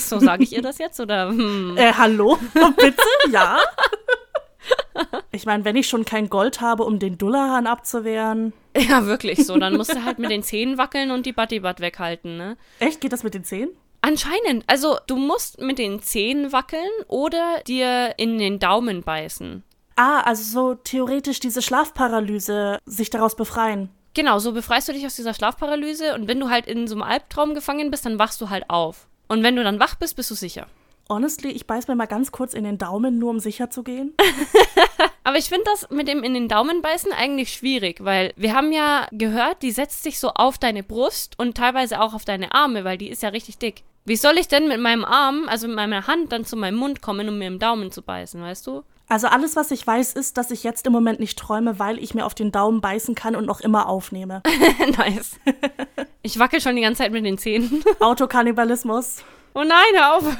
so 0.00 0.18
sage 0.18 0.42
ich 0.42 0.52
ihr 0.52 0.62
das 0.62 0.78
jetzt 0.78 0.98
oder? 0.98 1.28
Hm. 1.28 1.76
Äh, 1.76 1.92
hallo? 1.92 2.36
Bitte? 2.76 3.02
Ja? 3.30 3.60
ich 5.34 5.46
meine, 5.46 5.64
wenn 5.64 5.76
ich 5.76 5.88
schon 5.88 6.04
kein 6.04 6.28
Gold 6.28 6.60
habe, 6.60 6.84
um 6.84 6.98
den 6.98 7.18
Dullahan 7.18 7.66
abzuwehren. 7.66 8.52
Ja, 8.76 9.06
wirklich 9.06 9.46
so. 9.46 9.56
Dann 9.56 9.76
musst 9.76 9.94
du 9.94 10.04
halt 10.04 10.18
mit 10.18 10.32
den 10.32 10.42
Zähnen 10.42 10.78
wackeln 10.78 11.12
und 11.12 11.26
die 11.26 11.32
Buddy-Butt 11.32 11.78
weghalten, 11.78 12.36
ne? 12.36 12.56
Echt? 12.80 13.00
Geht 13.00 13.12
das 13.12 13.22
mit 13.22 13.32
den 13.32 13.44
Zähnen? 13.44 13.70
Anscheinend. 14.00 14.64
Also, 14.66 14.98
du 15.06 15.14
musst 15.14 15.60
mit 15.60 15.78
den 15.78 16.02
Zähnen 16.02 16.50
wackeln 16.50 16.90
oder 17.06 17.60
dir 17.68 18.14
in 18.16 18.36
den 18.36 18.58
Daumen 18.58 19.02
beißen. 19.02 19.62
Ah, 19.94 20.22
also 20.22 20.42
so 20.42 20.74
theoretisch 20.74 21.38
diese 21.38 21.62
Schlafparalyse, 21.62 22.80
sich 22.84 23.10
daraus 23.10 23.36
befreien. 23.36 23.90
Genau, 24.14 24.40
so 24.40 24.52
befreist 24.52 24.88
du 24.88 24.92
dich 24.92 25.06
aus 25.06 25.14
dieser 25.14 25.34
Schlafparalyse 25.34 26.14
und 26.14 26.26
wenn 26.26 26.40
du 26.40 26.50
halt 26.50 26.66
in 26.66 26.88
so 26.88 26.94
einem 26.94 27.02
Albtraum 27.02 27.54
gefangen 27.54 27.92
bist, 27.92 28.04
dann 28.06 28.18
wachst 28.18 28.40
du 28.40 28.50
halt 28.50 28.68
auf. 28.70 29.06
Und 29.28 29.42
wenn 29.44 29.54
du 29.54 29.62
dann 29.62 29.78
wach 29.78 29.94
bist, 29.94 30.16
bist 30.16 30.30
du 30.32 30.34
sicher. 30.34 30.66
Honestly, 31.08 31.50
ich 31.50 31.66
beiß 31.66 31.88
mir 31.88 31.96
mal 31.96 32.06
ganz 32.06 32.32
kurz 32.32 32.54
in 32.54 32.64
den 32.64 32.78
Daumen, 32.78 33.18
nur 33.18 33.30
um 33.30 33.38
sicher 33.38 33.70
zu 33.70 33.82
gehen. 33.82 34.14
Aber 35.24 35.36
ich 35.36 35.48
finde 35.48 35.64
das 35.66 35.90
mit 35.90 36.08
dem 36.08 36.22
in 36.22 36.34
den 36.34 36.48
Daumen 36.48 36.82
beißen 36.82 37.12
eigentlich 37.12 37.52
schwierig, 37.52 38.02
weil 38.02 38.32
wir 38.36 38.54
haben 38.54 38.72
ja 38.72 39.06
gehört, 39.12 39.62
die 39.62 39.70
setzt 39.70 40.02
sich 40.02 40.18
so 40.18 40.30
auf 40.30 40.58
deine 40.58 40.82
Brust 40.82 41.38
und 41.38 41.56
teilweise 41.56 42.00
auch 42.00 42.14
auf 42.14 42.24
deine 42.24 42.54
Arme, 42.54 42.84
weil 42.84 42.98
die 42.98 43.10
ist 43.10 43.22
ja 43.22 43.30
richtig 43.30 43.58
dick. 43.58 43.82
Wie 44.06 44.16
soll 44.16 44.36
ich 44.38 44.48
denn 44.48 44.68
mit 44.68 44.80
meinem 44.80 45.04
Arm, 45.04 45.44
also 45.48 45.66
mit 45.66 45.76
meiner 45.76 46.06
Hand, 46.06 46.32
dann 46.32 46.44
zu 46.44 46.56
meinem 46.56 46.76
Mund 46.76 47.00
kommen, 47.00 47.28
um 47.28 47.38
mir 47.38 47.48
im 47.48 47.58
Daumen 47.58 47.90
zu 47.90 48.02
beißen, 48.02 48.40
weißt 48.40 48.66
du? 48.66 48.82
Also 49.08 49.26
alles, 49.28 49.56
was 49.56 49.70
ich 49.70 49.86
weiß, 49.86 50.14
ist, 50.14 50.36
dass 50.38 50.50
ich 50.50 50.62
jetzt 50.62 50.86
im 50.86 50.92
Moment 50.92 51.20
nicht 51.20 51.38
träume, 51.38 51.78
weil 51.78 51.98
ich 51.98 52.14
mir 52.14 52.24
auf 52.24 52.34
den 52.34 52.52
Daumen 52.52 52.80
beißen 52.80 53.14
kann 53.14 53.36
und 53.36 53.44
noch 53.46 53.60
immer 53.60 53.88
aufnehme. 53.88 54.42
nice. 54.98 55.38
Ich 56.26 56.38
wackel 56.38 56.58
schon 56.58 56.74
die 56.74 56.80
ganze 56.80 57.02
Zeit 57.02 57.12
mit 57.12 57.26
den 57.26 57.36
Zähnen. 57.36 57.84
Autokannibalismus. 58.00 59.22
Oh 59.54 59.62
nein, 59.62 59.94
hör 59.94 60.16
auf. 60.16 60.24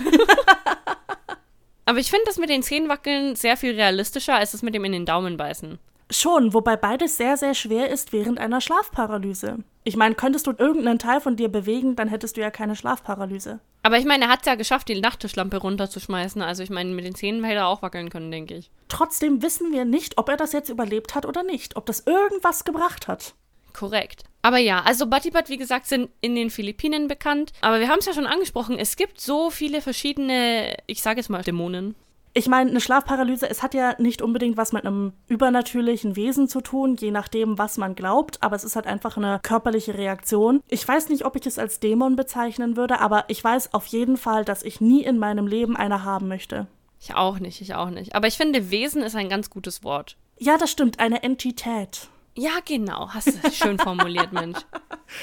Aber 1.86 1.98
ich 1.98 2.10
finde 2.10 2.24
das 2.26 2.38
mit 2.38 2.50
den 2.50 2.62
Zähnen 2.62 2.88
wackeln 2.88 3.36
sehr 3.36 3.56
viel 3.56 3.74
realistischer 3.74 4.34
als 4.34 4.52
das 4.52 4.62
mit 4.62 4.74
dem 4.74 4.84
in 4.84 4.92
den 4.92 5.06
Daumen 5.06 5.36
beißen. 5.36 5.78
Schon, 6.10 6.52
wobei 6.52 6.76
beides 6.76 7.16
sehr, 7.16 7.36
sehr 7.36 7.54
schwer 7.54 7.90
ist 7.90 8.12
während 8.12 8.38
einer 8.38 8.60
Schlafparalyse. 8.60 9.58
Ich 9.84 9.96
meine, 9.96 10.14
könntest 10.14 10.46
du 10.46 10.52
irgendeinen 10.56 10.98
Teil 10.98 11.20
von 11.20 11.36
dir 11.36 11.48
bewegen, 11.48 11.96
dann 11.96 12.08
hättest 12.08 12.36
du 12.36 12.40
ja 12.40 12.50
keine 12.50 12.76
Schlafparalyse. 12.76 13.60
Aber 13.82 13.98
ich 13.98 14.04
meine, 14.04 14.24
er 14.24 14.30
hat 14.30 14.40
es 14.40 14.46
ja 14.46 14.54
geschafft, 14.54 14.88
die 14.88 15.00
Nachttischlampe 15.00 15.58
runterzuschmeißen. 15.58 16.40
Also 16.42 16.62
ich 16.62 16.70
meine, 16.70 16.90
mit 16.90 17.04
den 17.04 17.14
Zähnen 17.14 17.44
hätte 17.44 17.58
er 17.58 17.68
auch 17.68 17.82
wackeln 17.82 18.10
können, 18.10 18.30
denke 18.30 18.54
ich. 18.54 18.70
Trotzdem 18.88 19.42
wissen 19.42 19.72
wir 19.72 19.84
nicht, 19.84 20.18
ob 20.18 20.28
er 20.28 20.36
das 20.36 20.52
jetzt 20.52 20.70
überlebt 20.70 21.14
hat 21.14 21.26
oder 21.26 21.42
nicht. 21.42 21.76
Ob 21.76 21.86
das 21.86 22.00
irgendwas 22.06 22.64
gebracht 22.64 23.08
hat. 23.08 23.34
Korrekt. 23.74 24.24
Aber 24.40 24.58
ja, 24.58 24.82
also 24.82 25.06
Batibat, 25.06 25.50
wie 25.50 25.56
gesagt, 25.56 25.86
sind 25.86 26.10
in 26.20 26.34
den 26.34 26.50
Philippinen 26.50 27.08
bekannt. 27.08 27.52
Aber 27.60 27.80
wir 27.80 27.88
haben 27.88 27.98
es 27.98 28.06
ja 28.06 28.14
schon 28.14 28.26
angesprochen, 28.26 28.78
es 28.78 28.96
gibt 28.96 29.20
so 29.20 29.50
viele 29.50 29.82
verschiedene, 29.82 30.76
ich 30.86 31.02
sage 31.02 31.20
jetzt 31.20 31.28
mal, 31.28 31.42
Dämonen. 31.42 31.94
Ich 32.36 32.48
meine, 32.48 32.68
eine 32.68 32.80
Schlafparalyse, 32.80 33.48
es 33.48 33.62
hat 33.62 33.74
ja 33.74 33.94
nicht 33.98 34.20
unbedingt 34.20 34.56
was 34.56 34.72
mit 34.72 34.84
einem 34.84 35.12
übernatürlichen 35.28 36.16
Wesen 36.16 36.48
zu 36.48 36.60
tun, 36.60 36.96
je 36.96 37.12
nachdem, 37.12 37.58
was 37.58 37.76
man 37.76 37.94
glaubt, 37.94 38.42
aber 38.42 38.56
es 38.56 38.64
ist 38.64 38.74
halt 38.74 38.88
einfach 38.88 39.16
eine 39.16 39.38
körperliche 39.40 39.96
Reaktion. 39.96 40.60
Ich 40.68 40.86
weiß 40.86 41.10
nicht, 41.10 41.24
ob 41.24 41.36
ich 41.36 41.46
es 41.46 41.60
als 41.60 41.78
Dämon 41.78 42.16
bezeichnen 42.16 42.76
würde, 42.76 43.00
aber 43.00 43.24
ich 43.28 43.42
weiß 43.42 43.72
auf 43.72 43.86
jeden 43.86 44.16
Fall, 44.16 44.44
dass 44.44 44.64
ich 44.64 44.80
nie 44.80 45.04
in 45.04 45.18
meinem 45.18 45.46
Leben 45.46 45.76
eine 45.76 46.02
haben 46.02 46.26
möchte. 46.26 46.66
Ich 47.00 47.14
auch 47.14 47.38
nicht, 47.38 47.60
ich 47.60 47.74
auch 47.74 47.90
nicht. 47.90 48.16
Aber 48.16 48.26
ich 48.26 48.36
finde, 48.36 48.70
Wesen 48.70 49.02
ist 49.02 49.14
ein 49.14 49.28
ganz 49.28 49.48
gutes 49.48 49.84
Wort. 49.84 50.16
Ja, 50.36 50.58
das 50.58 50.72
stimmt, 50.72 50.98
eine 50.98 51.22
Entität. 51.22 52.08
Ja, 52.36 52.52
genau. 52.64 53.08
Hast 53.10 53.28
du 53.28 53.50
schön 53.52 53.78
formuliert, 53.78 54.32
Mensch. 54.32 54.58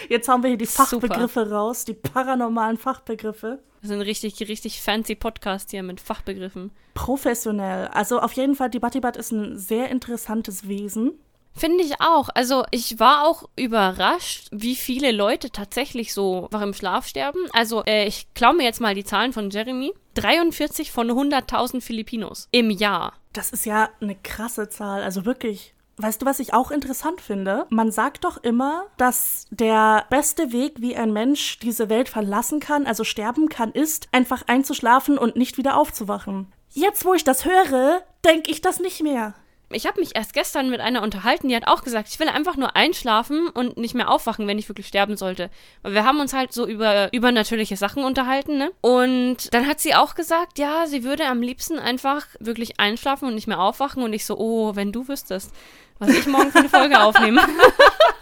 Jetzt 0.09 0.29
haben 0.29 0.43
wir 0.43 0.49
hier 0.49 0.57
die 0.57 0.65
Fachbegriffe 0.65 1.43
Super. 1.43 1.55
raus, 1.55 1.85
die 1.85 1.93
paranormalen 1.93 2.77
Fachbegriffe. 2.77 3.59
Das 3.81 3.89
ist 3.89 3.95
ein 3.95 4.01
richtig, 4.01 4.39
richtig 4.47 4.81
fancy 4.81 5.15
Podcast 5.15 5.71
hier 5.71 5.83
mit 5.83 5.99
Fachbegriffen. 5.99 6.71
Professionell. 6.93 7.87
Also 7.87 8.19
auf 8.19 8.33
jeden 8.33 8.55
Fall, 8.55 8.69
die 8.69 8.79
Batibat 8.79 9.17
ist 9.17 9.31
ein 9.31 9.57
sehr 9.57 9.89
interessantes 9.89 10.67
Wesen. 10.67 11.13
Finde 11.53 11.83
ich 11.83 11.99
auch. 11.99 12.29
Also 12.33 12.63
ich 12.71 12.99
war 12.99 13.27
auch 13.27 13.49
überrascht, 13.57 14.47
wie 14.51 14.75
viele 14.75 15.11
Leute 15.11 15.49
tatsächlich 15.49 16.13
so 16.13 16.45
einfach 16.45 16.61
im 16.61 16.73
Schlaf 16.73 17.07
sterben. 17.07 17.39
Also 17.51 17.83
äh, 17.85 18.05
ich 18.05 18.33
klaue 18.33 18.55
mir 18.55 18.63
jetzt 18.63 18.79
mal 18.79 18.95
die 18.95 19.03
Zahlen 19.03 19.33
von 19.33 19.49
Jeremy. 19.49 19.91
43 20.13 20.91
von 20.91 21.09
100.000 21.09 21.81
Filipinos 21.81 22.47
im 22.51 22.69
Jahr. 22.69 23.13
Das 23.33 23.51
ist 23.51 23.65
ja 23.65 23.89
eine 23.99 24.15
krasse 24.15 24.69
Zahl. 24.69 25.03
Also 25.03 25.25
wirklich 25.25 25.73
Weißt 25.97 26.21
du, 26.21 26.25
was 26.25 26.39
ich 26.39 26.53
auch 26.53 26.71
interessant 26.71 27.21
finde? 27.21 27.65
Man 27.69 27.91
sagt 27.91 28.23
doch 28.23 28.37
immer, 28.37 28.85
dass 28.97 29.45
der 29.51 30.05
beste 30.09 30.51
Weg, 30.51 30.81
wie 30.81 30.95
ein 30.95 31.13
Mensch 31.13 31.59
diese 31.59 31.89
Welt 31.89 32.09
verlassen 32.09 32.59
kann, 32.59 32.87
also 32.87 33.03
sterben 33.03 33.49
kann, 33.49 33.71
ist, 33.71 34.07
einfach 34.11 34.43
einzuschlafen 34.47 35.17
und 35.17 35.35
nicht 35.35 35.57
wieder 35.57 35.77
aufzuwachen. 35.77 36.51
Jetzt, 36.73 37.05
wo 37.05 37.13
ich 37.13 37.23
das 37.23 37.45
höre, 37.45 38.01
denke 38.25 38.49
ich 38.49 38.61
das 38.61 38.79
nicht 38.79 39.03
mehr. 39.03 39.33
Ich 39.73 39.85
habe 39.85 39.99
mich 39.99 40.15
erst 40.15 40.33
gestern 40.33 40.69
mit 40.69 40.79
einer 40.79 41.01
unterhalten, 41.01 41.49
die 41.49 41.55
hat 41.55 41.67
auch 41.67 41.83
gesagt, 41.83 42.09
ich 42.09 42.19
will 42.19 42.29
einfach 42.29 42.57
nur 42.57 42.75
einschlafen 42.75 43.47
und 43.49 43.77
nicht 43.77 43.95
mehr 43.95 44.09
aufwachen, 44.09 44.47
wenn 44.47 44.59
ich 44.59 44.69
wirklich 44.69 44.87
sterben 44.87 45.17
sollte. 45.17 45.49
Weil 45.81 45.93
wir 45.93 46.05
haben 46.05 46.19
uns 46.19 46.33
halt 46.33 46.53
so 46.53 46.67
über 46.67 47.11
übernatürliche 47.13 47.77
Sachen 47.77 48.03
unterhalten, 48.03 48.57
ne? 48.57 48.71
Und 48.81 49.53
dann 49.53 49.67
hat 49.67 49.79
sie 49.79 49.95
auch 49.95 50.15
gesagt, 50.15 50.59
ja, 50.59 50.87
sie 50.87 51.03
würde 51.03 51.25
am 51.25 51.41
liebsten 51.41 51.79
einfach 51.79 52.25
wirklich 52.39 52.79
einschlafen 52.79 53.27
und 53.27 53.35
nicht 53.35 53.47
mehr 53.47 53.59
aufwachen. 53.59 54.03
Und 54.03 54.13
ich 54.13 54.25
so, 54.25 54.37
oh, 54.37 54.75
wenn 54.75 54.91
du 54.91 55.07
wüsstest, 55.07 55.51
was 55.99 56.09
ich 56.09 56.27
morgen 56.27 56.51
für 56.51 56.59
eine 56.59 56.69
Folge 56.69 57.01
aufnehme. 57.01 57.41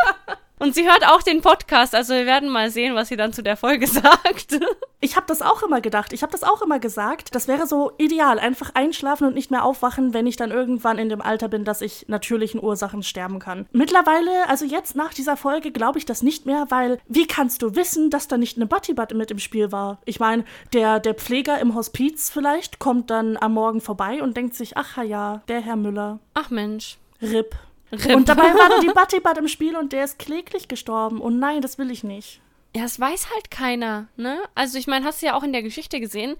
Und 0.60 0.76
sie 0.76 0.86
hört 0.86 1.08
auch 1.08 1.24
den 1.24 1.41
Podcast, 1.41 1.95
also 1.95 2.13
wir 2.13 2.26
werden 2.26 2.50
mal 2.50 2.69
sehen, 2.69 2.93
was 2.93 3.08
sie 3.08 3.15
dann 3.15 3.32
zu 3.32 3.41
der 3.41 3.56
Folge 3.56 3.88
sagt. 3.88 4.60
Ich 5.00 5.15
habe 5.15 5.26
das 5.26 5.41
auch 5.41 5.63
immer 5.63 5.80
gedacht. 5.80 6.12
Ich 6.12 6.22
habe 6.22 6.34
das 6.34 6.43
auch 6.43 6.62
immer 6.62 6.80
gesagt. 6.80 7.34
Das 7.34 7.48
wäre 7.48 7.65
so 7.65 7.93
ideal, 7.98 8.38
einfach 8.38 8.76
einschlafen 8.76 9.26
und 9.26 9.34
nicht 9.34 9.52
mehr 9.52 9.63
aufwachen, 9.63 10.13
wenn 10.13 10.28
ich 10.28 10.36
dann 10.36 10.52
irgendwann 10.52 10.98
in 10.98 11.08
dem 11.08 11.22
Alter 11.22 11.48
bin, 11.48 11.63
dass 11.63 11.82
ich 11.82 12.06
natürlichen 12.10 12.62
Ursachen 12.62 13.02
sterben 13.04 13.39
kann. 13.39 13.67
Mittlerweile, 13.72 14.50
also 14.50 14.65
jetzt 14.65 14.98
nach 14.98 15.13
dieser 15.13 15.38
Folge, 15.38 15.72
glaube 15.72 15.98
ich 15.98 16.06
das 16.06 16.22
nicht 16.22 16.45
mehr, 16.45 16.65
weil 16.67 17.00
wie 17.08 17.28
kannst 17.28 17.62
du 17.62 17.76
wissen, 17.76 18.10
dass 18.10 18.28
da 18.28 18.38
nicht 18.38 18.58
eine 18.58 18.65
Butty-Butt 18.65 19.13
mit 19.13 19.32
im 19.32 19.39
Spiel 19.39 19.72
war? 19.72 20.00
Ich 20.04 20.19
meine, 20.19 20.43
der, 20.74 21.00
der 21.00 21.13
Pfleger 21.13 21.60
im 21.60 21.76
Hospiz 21.76 22.30
vielleicht 22.30 22.80
kommt 22.80 23.10
dann 23.10 23.38
am 23.38 23.54
Morgen 23.54 23.80
vorbei 23.80 24.22
und 24.22 24.36
denkt 24.36 24.56
sich, 24.56 24.76
ach 24.76 25.02
ja, 25.02 25.41
der 25.48 25.62
Herr 25.62 25.78
Müller. 25.78 26.19
Ach 26.34 26.50
Mensch. 26.50 26.98
Rip. 27.22 27.56
Rip. 27.91 28.15
Und 28.15 28.30
dabei 28.30 28.43
war 28.43 28.80
die 28.82 28.88
Buttybud 28.88 29.38
im 29.38 29.47
Spiel 29.47 29.75
und 29.75 29.93
der 29.93 30.04
ist 30.04 30.19
kläglich 30.19 30.67
gestorben. 30.67 31.21
Und 31.21 31.39
nein, 31.39 31.62
das 31.62 31.78
will 31.78 31.91
ich 31.91 32.04
nicht. 32.04 32.41
Ja, 32.75 32.84
das 32.84 32.99
weiß 32.99 33.32
halt 33.34 33.49
keiner, 33.49 34.08
ne? 34.15 34.38
Also 34.54 34.78
ich 34.78 34.88
meine, 34.88 35.06
hast 35.06 35.21
du 35.21 35.28
ja 35.28 35.36
auch 35.36 35.43
in 35.43 35.54
der 35.54 35.63
Geschichte 35.63 35.99
gesehen, 35.99 36.36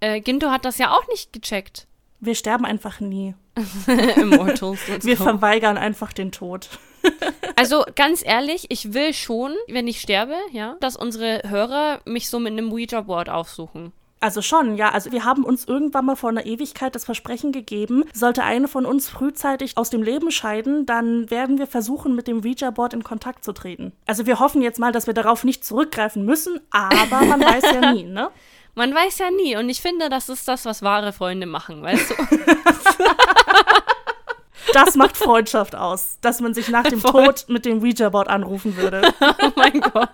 äh, 0.00 0.20
Ginto 0.20 0.50
hat 0.50 0.64
das 0.64 0.78
ja 0.78 0.92
auch 0.92 1.06
nicht 1.08 1.32
gecheckt. 1.32 1.86
Wir 2.20 2.34
sterben 2.34 2.66
einfach 2.66 3.00
nie. 3.00 3.34
Immortals. 4.16 4.80
Wir 5.04 5.16
go. 5.16 5.24
verweigern 5.24 5.78
einfach 5.78 6.12
den 6.12 6.32
Tod. 6.32 6.68
also 7.56 7.84
ganz 7.96 8.22
ehrlich, 8.24 8.66
ich 8.68 8.92
will 8.92 9.14
schon, 9.14 9.54
wenn 9.68 9.88
ich 9.88 10.00
sterbe, 10.00 10.36
ja, 10.52 10.76
dass 10.80 10.96
unsere 10.96 11.42
Hörer 11.48 12.00
mich 12.04 12.28
so 12.28 12.38
mit 12.38 12.52
einem 12.52 12.70
Ouija-Board 12.72 13.30
aufsuchen. 13.30 13.92
Also 14.20 14.42
schon, 14.42 14.76
ja. 14.76 14.90
Also 14.90 15.12
wir 15.12 15.24
haben 15.24 15.44
uns 15.44 15.64
irgendwann 15.64 16.04
mal 16.04 16.16
vor 16.16 16.28
einer 16.28 16.44
Ewigkeit 16.44 16.94
das 16.94 17.06
Versprechen 17.06 17.52
gegeben, 17.52 18.04
sollte 18.12 18.44
eine 18.44 18.68
von 18.68 18.84
uns 18.84 19.08
frühzeitig 19.08 19.78
aus 19.78 19.88
dem 19.88 20.02
Leben 20.02 20.30
scheiden, 20.30 20.84
dann 20.84 21.30
werden 21.30 21.58
wir 21.58 21.66
versuchen, 21.66 22.14
mit 22.14 22.28
dem 22.28 22.44
Ouija-Board 22.44 22.92
in 22.92 23.02
Kontakt 23.02 23.44
zu 23.44 23.52
treten. 23.52 23.92
Also 24.06 24.26
wir 24.26 24.38
hoffen 24.38 24.60
jetzt 24.60 24.78
mal, 24.78 24.92
dass 24.92 25.06
wir 25.06 25.14
darauf 25.14 25.42
nicht 25.42 25.64
zurückgreifen 25.64 26.24
müssen, 26.24 26.60
aber 26.70 27.24
man 27.24 27.40
weiß 27.40 27.64
ja 27.72 27.92
nie, 27.92 28.04
ne? 28.04 28.30
Man 28.76 28.94
weiß 28.94 29.18
ja 29.18 29.32
nie. 29.32 29.56
Und 29.56 29.68
ich 29.68 29.80
finde, 29.80 30.08
das 30.08 30.28
ist 30.28 30.46
das, 30.46 30.64
was 30.64 30.80
wahre 30.80 31.12
Freunde 31.12 31.44
machen, 31.44 31.82
weißt 31.82 32.10
du? 32.10 32.14
Das 34.72 34.94
macht 34.94 35.16
Freundschaft 35.16 35.74
aus, 35.74 36.18
dass 36.20 36.40
man 36.40 36.54
sich 36.54 36.68
nach 36.68 36.84
dem 36.84 37.02
Tod 37.02 37.46
mit 37.48 37.64
dem 37.64 37.82
Ouija-Board 37.82 38.28
anrufen 38.28 38.76
würde. 38.76 39.12
Oh 39.20 39.50
mein 39.56 39.80
Gott. 39.80 40.10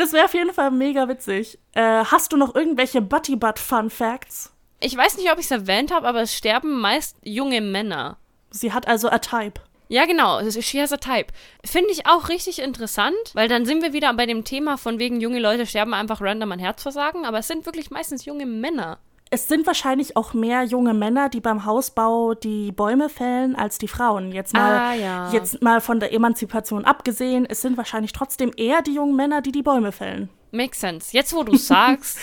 Das 0.00 0.14
wäre 0.14 0.24
auf 0.24 0.32
jeden 0.32 0.54
Fall 0.54 0.70
mega 0.70 1.10
witzig. 1.10 1.58
Äh, 1.74 1.82
hast 1.82 2.32
du 2.32 2.38
noch 2.38 2.54
irgendwelche 2.54 3.02
Butty 3.02 3.36
Butt 3.36 3.58
Fun 3.58 3.90
Facts? 3.90 4.50
Ich 4.80 4.96
weiß 4.96 5.18
nicht, 5.18 5.30
ob 5.30 5.38
ich 5.38 5.44
es 5.44 5.50
erwähnt 5.50 5.92
habe, 5.92 6.08
aber 6.08 6.22
es 6.22 6.34
sterben 6.34 6.80
meist 6.80 7.18
junge 7.22 7.60
Männer. 7.60 8.16
Sie 8.48 8.72
hat 8.72 8.88
also 8.88 9.10
a 9.10 9.18
Type. 9.18 9.60
Ja, 9.88 10.06
genau. 10.06 10.40
She 10.48 10.80
has 10.80 10.94
a 10.94 10.96
type. 10.96 11.34
Finde 11.66 11.90
ich 11.90 12.06
auch 12.06 12.30
richtig 12.30 12.60
interessant, 12.60 13.14
weil 13.34 13.48
dann 13.48 13.66
sind 13.66 13.82
wir 13.82 13.92
wieder 13.92 14.14
bei 14.14 14.24
dem 14.24 14.44
Thema 14.44 14.78
von 14.78 14.98
wegen 14.98 15.20
junge 15.20 15.38
Leute 15.38 15.66
sterben 15.66 15.92
einfach 15.92 16.22
random 16.22 16.52
an 16.52 16.60
Herzversagen, 16.60 17.26
aber 17.26 17.40
es 17.40 17.48
sind 17.48 17.66
wirklich 17.66 17.90
meistens 17.90 18.24
junge 18.24 18.46
Männer 18.46 19.00
es 19.30 19.46
sind 19.46 19.66
wahrscheinlich 19.66 20.16
auch 20.16 20.34
mehr 20.34 20.64
junge 20.64 20.92
Männer, 20.92 21.28
die 21.28 21.40
beim 21.40 21.64
Hausbau 21.64 22.34
die 22.34 22.72
Bäume 22.72 23.08
fällen, 23.08 23.54
als 23.54 23.78
die 23.78 23.86
Frauen. 23.86 24.32
Jetzt 24.32 24.54
mal, 24.54 24.78
ah, 24.78 24.94
ja. 24.94 25.32
jetzt 25.32 25.62
mal 25.62 25.80
von 25.80 26.00
der 26.00 26.12
Emanzipation 26.12 26.84
abgesehen, 26.84 27.46
es 27.48 27.62
sind 27.62 27.76
wahrscheinlich 27.76 28.12
trotzdem 28.12 28.50
eher 28.56 28.82
die 28.82 28.94
jungen 28.94 29.14
Männer, 29.14 29.40
die 29.40 29.52
die 29.52 29.62
Bäume 29.62 29.92
fällen. 29.92 30.28
Makes 30.50 30.80
sense. 30.80 31.16
Jetzt, 31.16 31.32
wo 31.32 31.44
du 31.44 31.56
sagst. 31.56 32.18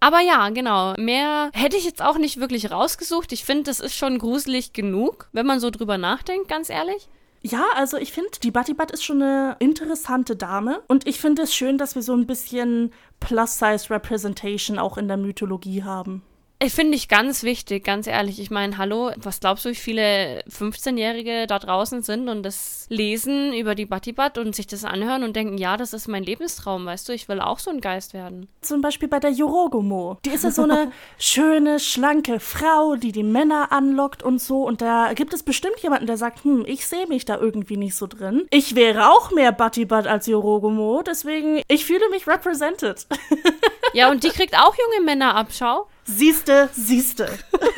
Aber 0.00 0.20
ja, 0.20 0.48
genau. 0.50 0.94
Mehr 0.94 1.50
hätte 1.52 1.76
ich 1.76 1.84
jetzt 1.84 2.02
auch 2.02 2.18
nicht 2.18 2.40
wirklich 2.40 2.72
rausgesucht. 2.72 3.32
Ich 3.32 3.44
finde, 3.44 3.64
das 3.64 3.78
ist 3.78 3.94
schon 3.94 4.18
gruselig 4.18 4.72
genug, 4.72 5.28
wenn 5.32 5.46
man 5.46 5.60
so 5.60 5.70
drüber 5.70 5.98
nachdenkt, 5.98 6.48
ganz 6.48 6.68
ehrlich. 6.68 7.08
Ja, 7.40 7.64
also 7.76 7.96
ich 7.96 8.12
finde, 8.12 8.30
die 8.42 8.50
Batibat 8.50 8.90
ist 8.90 9.04
schon 9.04 9.22
eine 9.22 9.56
interessante 9.60 10.34
Dame. 10.36 10.82
Und 10.88 11.06
ich 11.06 11.20
finde 11.20 11.42
es 11.42 11.54
schön, 11.54 11.78
dass 11.78 11.94
wir 11.94 12.02
so 12.02 12.14
ein 12.14 12.26
bisschen 12.26 12.92
Plus-Size-Representation 13.20 14.78
auch 14.78 14.98
in 14.98 15.08
der 15.08 15.16
Mythologie 15.16 15.84
haben. 15.84 16.22
Ich 16.60 16.74
finde 16.74 16.96
ich 16.96 17.06
ganz 17.06 17.44
wichtig, 17.44 17.84
ganz 17.84 18.08
ehrlich. 18.08 18.40
Ich 18.40 18.50
meine, 18.50 18.78
hallo, 18.78 19.12
was 19.16 19.38
glaubst 19.38 19.64
du, 19.64 19.70
wie 19.70 19.76
viele 19.76 20.42
15-Jährige 20.50 21.46
da 21.46 21.60
draußen 21.60 22.02
sind 22.02 22.28
und 22.28 22.42
das 22.42 22.86
lesen 22.88 23.52
über 23.52 23.76
die 23.76 23.86
Battibat 23.86 24.38
und 24.38 24.56
sich 24.56 24.66
das 24.66 24.84
anhören 24.84 25.22
und 25.22 25.36
denken, 25.36 25.56
ja, 25.56 25.76
das 25.76 25.92
ist 25.92 26.08
mein 26.08 26.24
Lebenstraum, 26.24 26.84
weißt 26.84 27.08
du, 27.08 27.12
ich 27.12 27.28
will 27.28 27.40
auch 27.40 27.60
so 27.60 27.70
ein 27.70 27.80
Geist 27.80 28.12
werden. 28.12 28.48
Zum 28.60 28.80
Beispiel 28.80 29.06
bei 29.06 29.20
der 29.20 29.30
Yorogomo. 29.30 30.18
Die 30.24 30.30
ist 30.30 30.42
ja 30.42 30.50
so 30.50 30.64
eine 30.64 30.90
schöne, 31.18 31.78
schlanke 31.78 32.40
Frau, 32.40 32.96
die 32.96 33.12
die 33.12 33.22
Männer 33.22 33.70
anlockt 33.70 34.24
und 34.24 34.40
so. 34.40 34.64
Und 34.64 34.82
da 34.82 35.12
gibt 35.12 35.34
es 35.34 35.44
bestimmt 35.44 35.78
jemanden, 35.78 36.08
der 36.08 36.16
sagt, 36.16 36.42
hm, 36.42 36.64
ich 36.66 36.88
sehe 36.88 37.06
mich 37.06 37.24
da 37.24 37.38
irgendwie 37.38 37.76
nicht 37.76 37.94
so 37.94 38.08
drin. 38.08 38.48
Ich 38.50 38.74
wäre 38.74 39.10
auch 39.12 39.30
mehr 39.30 39.52
Battibat 39.52 40.08
als 40.08 40.26
Yorogomo, 40.26 41.04
deswegen, 41.06 41.62
ich 41.68 41.84
fühle 41.84 42.08
mich 42.10 42.26
represented. 42.26 43.06
Ja, 43.92 44.10
und 44.10 44.24
die 44.24 44.30
kriegt 44.30 44.56
auch 44.56 44.74
junge 44.76 45.04
Männer 45.04 45.34
ab, 45.34 45.48
schau. 45.50 45.88
Siehste, 46.04 46.68
siehste. 46.72 47.28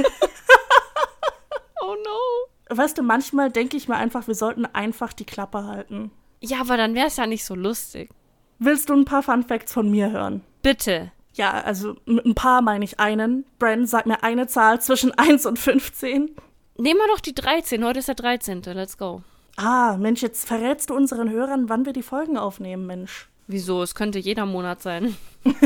Oh 1.82 1.94
no. 2.04 2.76
Weißt 2.76 2.98
du, 2.98 3.02
manchmal 3.02 3.50
denke 3.50 3.76
ich 3.76 3.88
mir 3.88 3.96
einfach, 3.96 4.28
wir 4.28 4.34
sollten 4.34 4.66
einfach 4.66 5.12
die 5.12 5.24
Klappe 5.24 5.64
halten. 5.64 6.10
Ja, 6.40 6.60
aber 6.60 6.76
dann 6.76 6.94
wäre 6.94 7.08
es 7.08 7.16
ja 7.16 7.26
nicht 7.26 7.44
so 7.44 7.54
lustig. 7.54 8.10
Willst 8.58 8.90
du 8.90 8.94
ein 8.94 9.04
paar 9.04 9.22
Fun 9.22 9.42
Facts 9.42 9.72
von 9.72 9.90
mir 9.90 10.10
hören? 10.10 10.42
Bitte. 10.62 11.10
Ja, 11.32 11.52
also 11.52 11.96
mit 12.04 12.24
ein 12.26 12.34
paar 12.34 12.62
meine 12.62 12.84
ich 12.84 13.00
einen. 13.00 13.44
Bren, 13.58 13.86
sag 13.86 14.06
mir 14.06 14.22
eine 14.22 14.46
Zahl 14.46 14.80
zwischen 14.80 15.12
1 15.12 15.46
und 15.46 15.58
15. 15.58 16.36
Nehmen 16.76 17.00
wir 17.00 17.08
doch 17.08 17.20
die 17.20 17.34
13. 17.34 17.84
Heute 17.84 17.98
ist 17.98 18.08
der 18.08 18.14
13. 18.14 18.62
Let's 18.62 18.98
go. 18.98 19.22
Ah, 19.56 19.96
Mensch, 19.98 20.22
jetzt 20.22 20.46
verrätst 20.46 20.90
du 20.90 20.94
unseren 20.94 21.30
Hörern, 21.30 21.68
wann 21.68 21.86
wir 21.86 21.92
die 21.92 22.02
Folgen 22.02 22.36
aufnehmen, 22.36 22.86
Mensch. 22.86 23.28
Wieso? 23.46 23.82
Es 23.82 23.94
könnte 23.94 24.18
jeder 24.18 24.46
Monat 24.46 24.80
sein. 24.80 25.16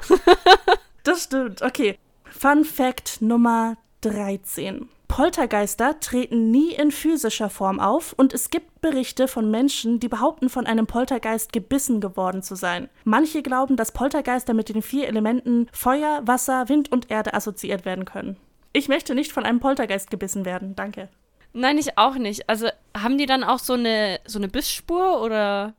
Das 1.04 1.24
stimmt. 1.24 1.62
Okay. 1.62 1.98
Fun 2.24 2.64
Fact 2.64 3.20
Nummer 3.20 3.76
13. 4.02 4.88
Poltergeister 5.08 6.00
treten 6.00 6.50
nie 6.50 6.72
in 6.72 6.90
physischer 6.90 7.50
Form 7.50 7.80
auf 7.80 8.14
und 8.16 8.32
es 8.32 8.48
gibt 8.48 8.80
Berichte 8.80 9.28
von 9.28 9.50
Menschen, 9.50 10.00
die 10.00 10.08
behaupten, 10.08 10.48
von 10.48 10.66
einem 10.66 10.86
Poltergeist 10.86 11.52
gebissen 11.52 12.00
geworden 12.00 12.42
zu 12.42 12.54
sein. 12.54 12.88
Manche 13.04 13.42
glauben, 13.42 13.76
dass 13.76 13.92
Poltergeister 13.92 14.54
mit 14.54 14.70
den 14.70 14.80
vier 14.80 15.08
Elementen 15.08 15.68
Feuer, 15.72 16.22
Wasser, 16.24 16.68
Wind 16.70 16.90
und 16.90 17.10
Erde 17.10 17.34
assoziiert 17.34 17.84
werden 17.84 18.06
können. 18.06 18.38
Ich 18.72 18.88
möchte 18.88 19.14
nicht 19.14 19.32
von 19.32 19.44
einem 19.44 19.60
Poltergeist 19.60 20.10
gebissen 20.10 20.46
werden, 20.46 20.74
danke. 20.76 21.10
Nein, 21.52 21.76
ich 21.76 21.98
auch 21.98 22.14
nicht. 22.14 22.48
Also 22.48 22.68
haben 22.96 23.18
die 23.18 23.26
dann 23.26 23.44
auch 23.44 23.58
so 23.58 23.74
eine, 23.74 24.18
so 24.24 24.38
eine 24.38 24.48
Bissspur 24.48 25.20
oder. 25.20 25.74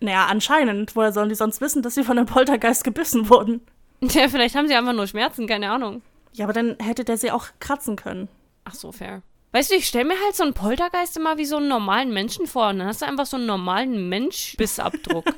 Naja, 0.00 0.26
anscheinend. 0.26 0.94
Woher 0.96 1.12
sollen 1.12 1.28
die 1.28 1.34
sonst 1.34 1.60
wissen, 1.60 1.82
dass 1.82 1.94
sie 1.94 2.04
von 2.04 2.18
einem 2.18 2.26
Poltergeist 2.26 2.84
gebissen 2.84 3.28
wurden? 3.28 3.60
Ja, 4.00 4.28
vielleicht 4.28 4.54
haben 4.54 4.68
sie 4.68 4.74
einfach 4.74 4.92
nur 4.92 5.06
Schmerzen, 5.06 5.46
keine 5.46 5.70
Ahnung. 5.70 6.02
Ja, 6.32 6.44
aber 6.44 6.52
dann 6.52 6.76
hätte 6.80 7.04
der 7.04 7.16
sie 7.16 7.32
auch 7.32 7.46
kratzen 7.58 7.96
können. 7.96 8.28
Ach 8.64 8.74
so, 8.74 8.92
fair. 8.92 9.22
Weißt 9.52 9.70
du, 9.70 9.74
ich 9.74 9.88
stelle 9.88 10.04
mir 10.04 10.20
halt 10.24 10.36
so 10.36 10.44
einen 10.44 10.54
Poltergeist 10.54 11.16
immer 11.16 11.38
wie 11.38 11.46
so 11.46 11.56
einen 11.56 11.68
normalen 11.68 12.12
Menschen 12.12 12.46
vor. 12.46 12.68
Und 12.68 12.78
dann 12.78 12.86
hast 12.86 13.02
du 13.02 13.06
einfach 13.06 13.26
so 13.26 13.36
einen 13.36 13.46
normalen 13.46 14.08
Mensch-Bissabdruck. 14.08 15.24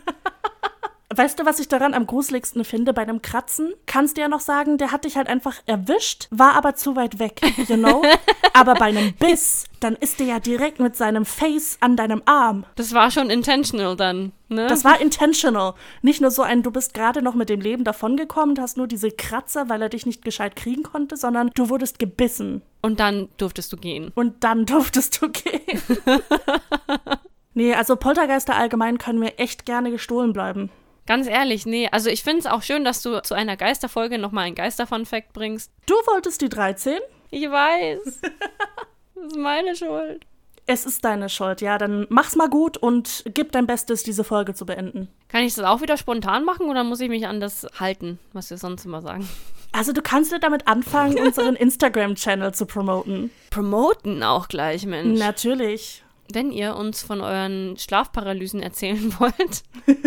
Weißt 1.12 1.40
du, 1.40 1.44
was 1.44 1.58
ich 1.58 1.66
daran 1.66 1.92
am 1.92 2.06
gruseligsten 2.06 2.64
finde 2.64 2.92
bei 2.92 3.02
einem 3.02 3.20
Kratzen? 3.20 3.72
Kannst 3.86 4.16
du 4.16 4.20
ja 4.20 4.28
noch 4.28 4.38
sagen, 4.38 4.78
der 4.78 4.92
hat 4.92 5.04
dich 5.04 5.16
halt 5.16 5.26
einfach 5.26 5.56
erwischt, 5.66 6.28
war 6.30 6.54
aber 6.54 6.76
zu 6.76 6.94
weit 6.94 7.18
weg, 7.18 7.40
you 7.68 7.76
know? 7.76 8.02
aber 8.54 8.74
bei 8.74 8.86
einem 8.86 9.12
Biss, 9.14 9.64
dann 9.80 9.96
ist 9.96 10.20
der 10.20 10.26
ja 10.26 10.38
direkt 10.38 10.78
mit 10.78 10.94
seinem 10.94 11.24
Face 11.24 11.78
an 11.80 11.96
deinem 11.96 12.22
Arm. 12.26 12.64
das 12.76 12.94
war 12.94 13.10
schon 13.10 13.28
intentional 13.28 13.96
dann, 13.96 14.30
ne? 14.48 14.68
Das 14.68 14.84
war 14.84 15.00
intentional. 15.00 15.74
Nicht 16.00 16.20
nur 16.20 16.30
so 16.30 16.42
ein, 16.42 16.62
du 16.62 16.70
bist 16.70 16.94
gerade 16.94 17.22
noch 17.22 17.34
mit 17.34 17.48
dem 17.48 17.60
Leben 17.60 17.82
davongekommen 17.82 18.60
hast 18.60 18.76
nur 18.76 18.86
diese 18.86 19.10
Kratzer, 19.10 19.68
weil 19.68 19.82
er 19.82 19.88
dich 19.88 20.06
nicht 20.06 20.24
gescheit 20.24 20.54
kriegen 20.54 20.84
konnte, 20.84 21.16
sondern 21.16 21.50
du 21.54 21.70
wurdest 21.70 21.98
gebissen. 21.98 22.62
Und 22.82 23.00
dann 23.00 23.28
durftest 23.36 23.72
du 23.72 23.76
gehen. 23.76 24.12
Und 24.14 24.44
dann 24.44 24.64
durftest 24.66 25.20
du 25.20 25.28
gehen. 25.28 25.80
nee, 27.54 27.74
also 27.74 27.96
Poltergeister 27.96 28.54
allgemein 28.54 28.98
können 28.98 29.18
mir 29.18 29.38
echt 29.38 29.66
gerne 29.66 29.90
gestohlen 29.90 30.32
bleiben. 30.32 30.70
Ganz 31.10 31.26
ehrlich, 31.26 31.66
nee. 31.66 31.88
Also 31.90 32.08
ich 32.08 32.22
finde 32.22 32.38
es 32.38 32.46
auch 32.46 32.62
schön, 32.62 32.84
dass 32.84 33.02
du 33.02 33.20
zu 33.20 33.34
einer 33.34 33.56
Geisterfolge 33.56 34.16
nochmal 34.16 34.44
einen 34.44 34.54
Geister-Fun-Fact 34.54 35.32
bringst. 35.32 35.72
Du 35.86 35.94
wolltest 36.06 36.40
die 36.40 36.48
13? 36.48 37.00
Ich 37.32 37.50
weiß. 37.50 38.20
das 39.16 39.24
ist 39.24 39.36
meine 39.36 39.74
Schuld. 39.74 40.24
Es 40.66 40.86
ist 40.86 41.04
deine 41.04 41.28
Schuld, 41.28 41.62
ja. 41.62 41.78
Dann 41.78 42.06
mach's 42.10 42.36
mal 42.36 42.48
gut 42.48 42.76
und 42.76 43.24
gib 43.34 43.50
dein 43.50 43.66
Bestes, 43.66 44.04
diese 44.04 44.22
Folge 44.22 44.54
zu 44.54 44.64
beenden. 44.64 45.08
Kann 45.26 45.42
ich 45.42 45.56
das 45.56 45.64
auch 45.64 45.80
wieder 45.80 45.96
spontan 45.96 46.44
machen 46.44 46.70
oder 46.70 46.84
muss 46.84 47.00
ich 47.00 47.08
mich 47.08 47.26
an 47.26 47.40
das 47.40 47.66
halten, 47.80 48.20
was 48.32 48.50
wir 48.50 48.58
sonst 48.58 48.84
immer 48.84 49.02
sagen? 49.02 49.28
Also 49.72 49.92
du 49.92 50.02
kannst 50.02 50.30
ja 50.30 50.38
damit 50.38 50.68
anfangen, 50.68 51.18
unseren 51.18 51.56
Instagram-Channel 51.56 52.54
zu 52.54 52.66
promoten. 52.66 53.32
Promoten 53.50 54.22
auch 54.22 54.46
gleich, 54.46 54.86
Mensch. 54.86 55.18
Natürlich. 55.18 56.04
Wenn 56.34 56.52
ihr 56.52 56.76
uns 56.76 57.02
von 57.02 57.20
euren 57.20 57.76
Schlafparalysen 57.76 58.62
erzählen 58.62 59.14
wollt 59.18 59.62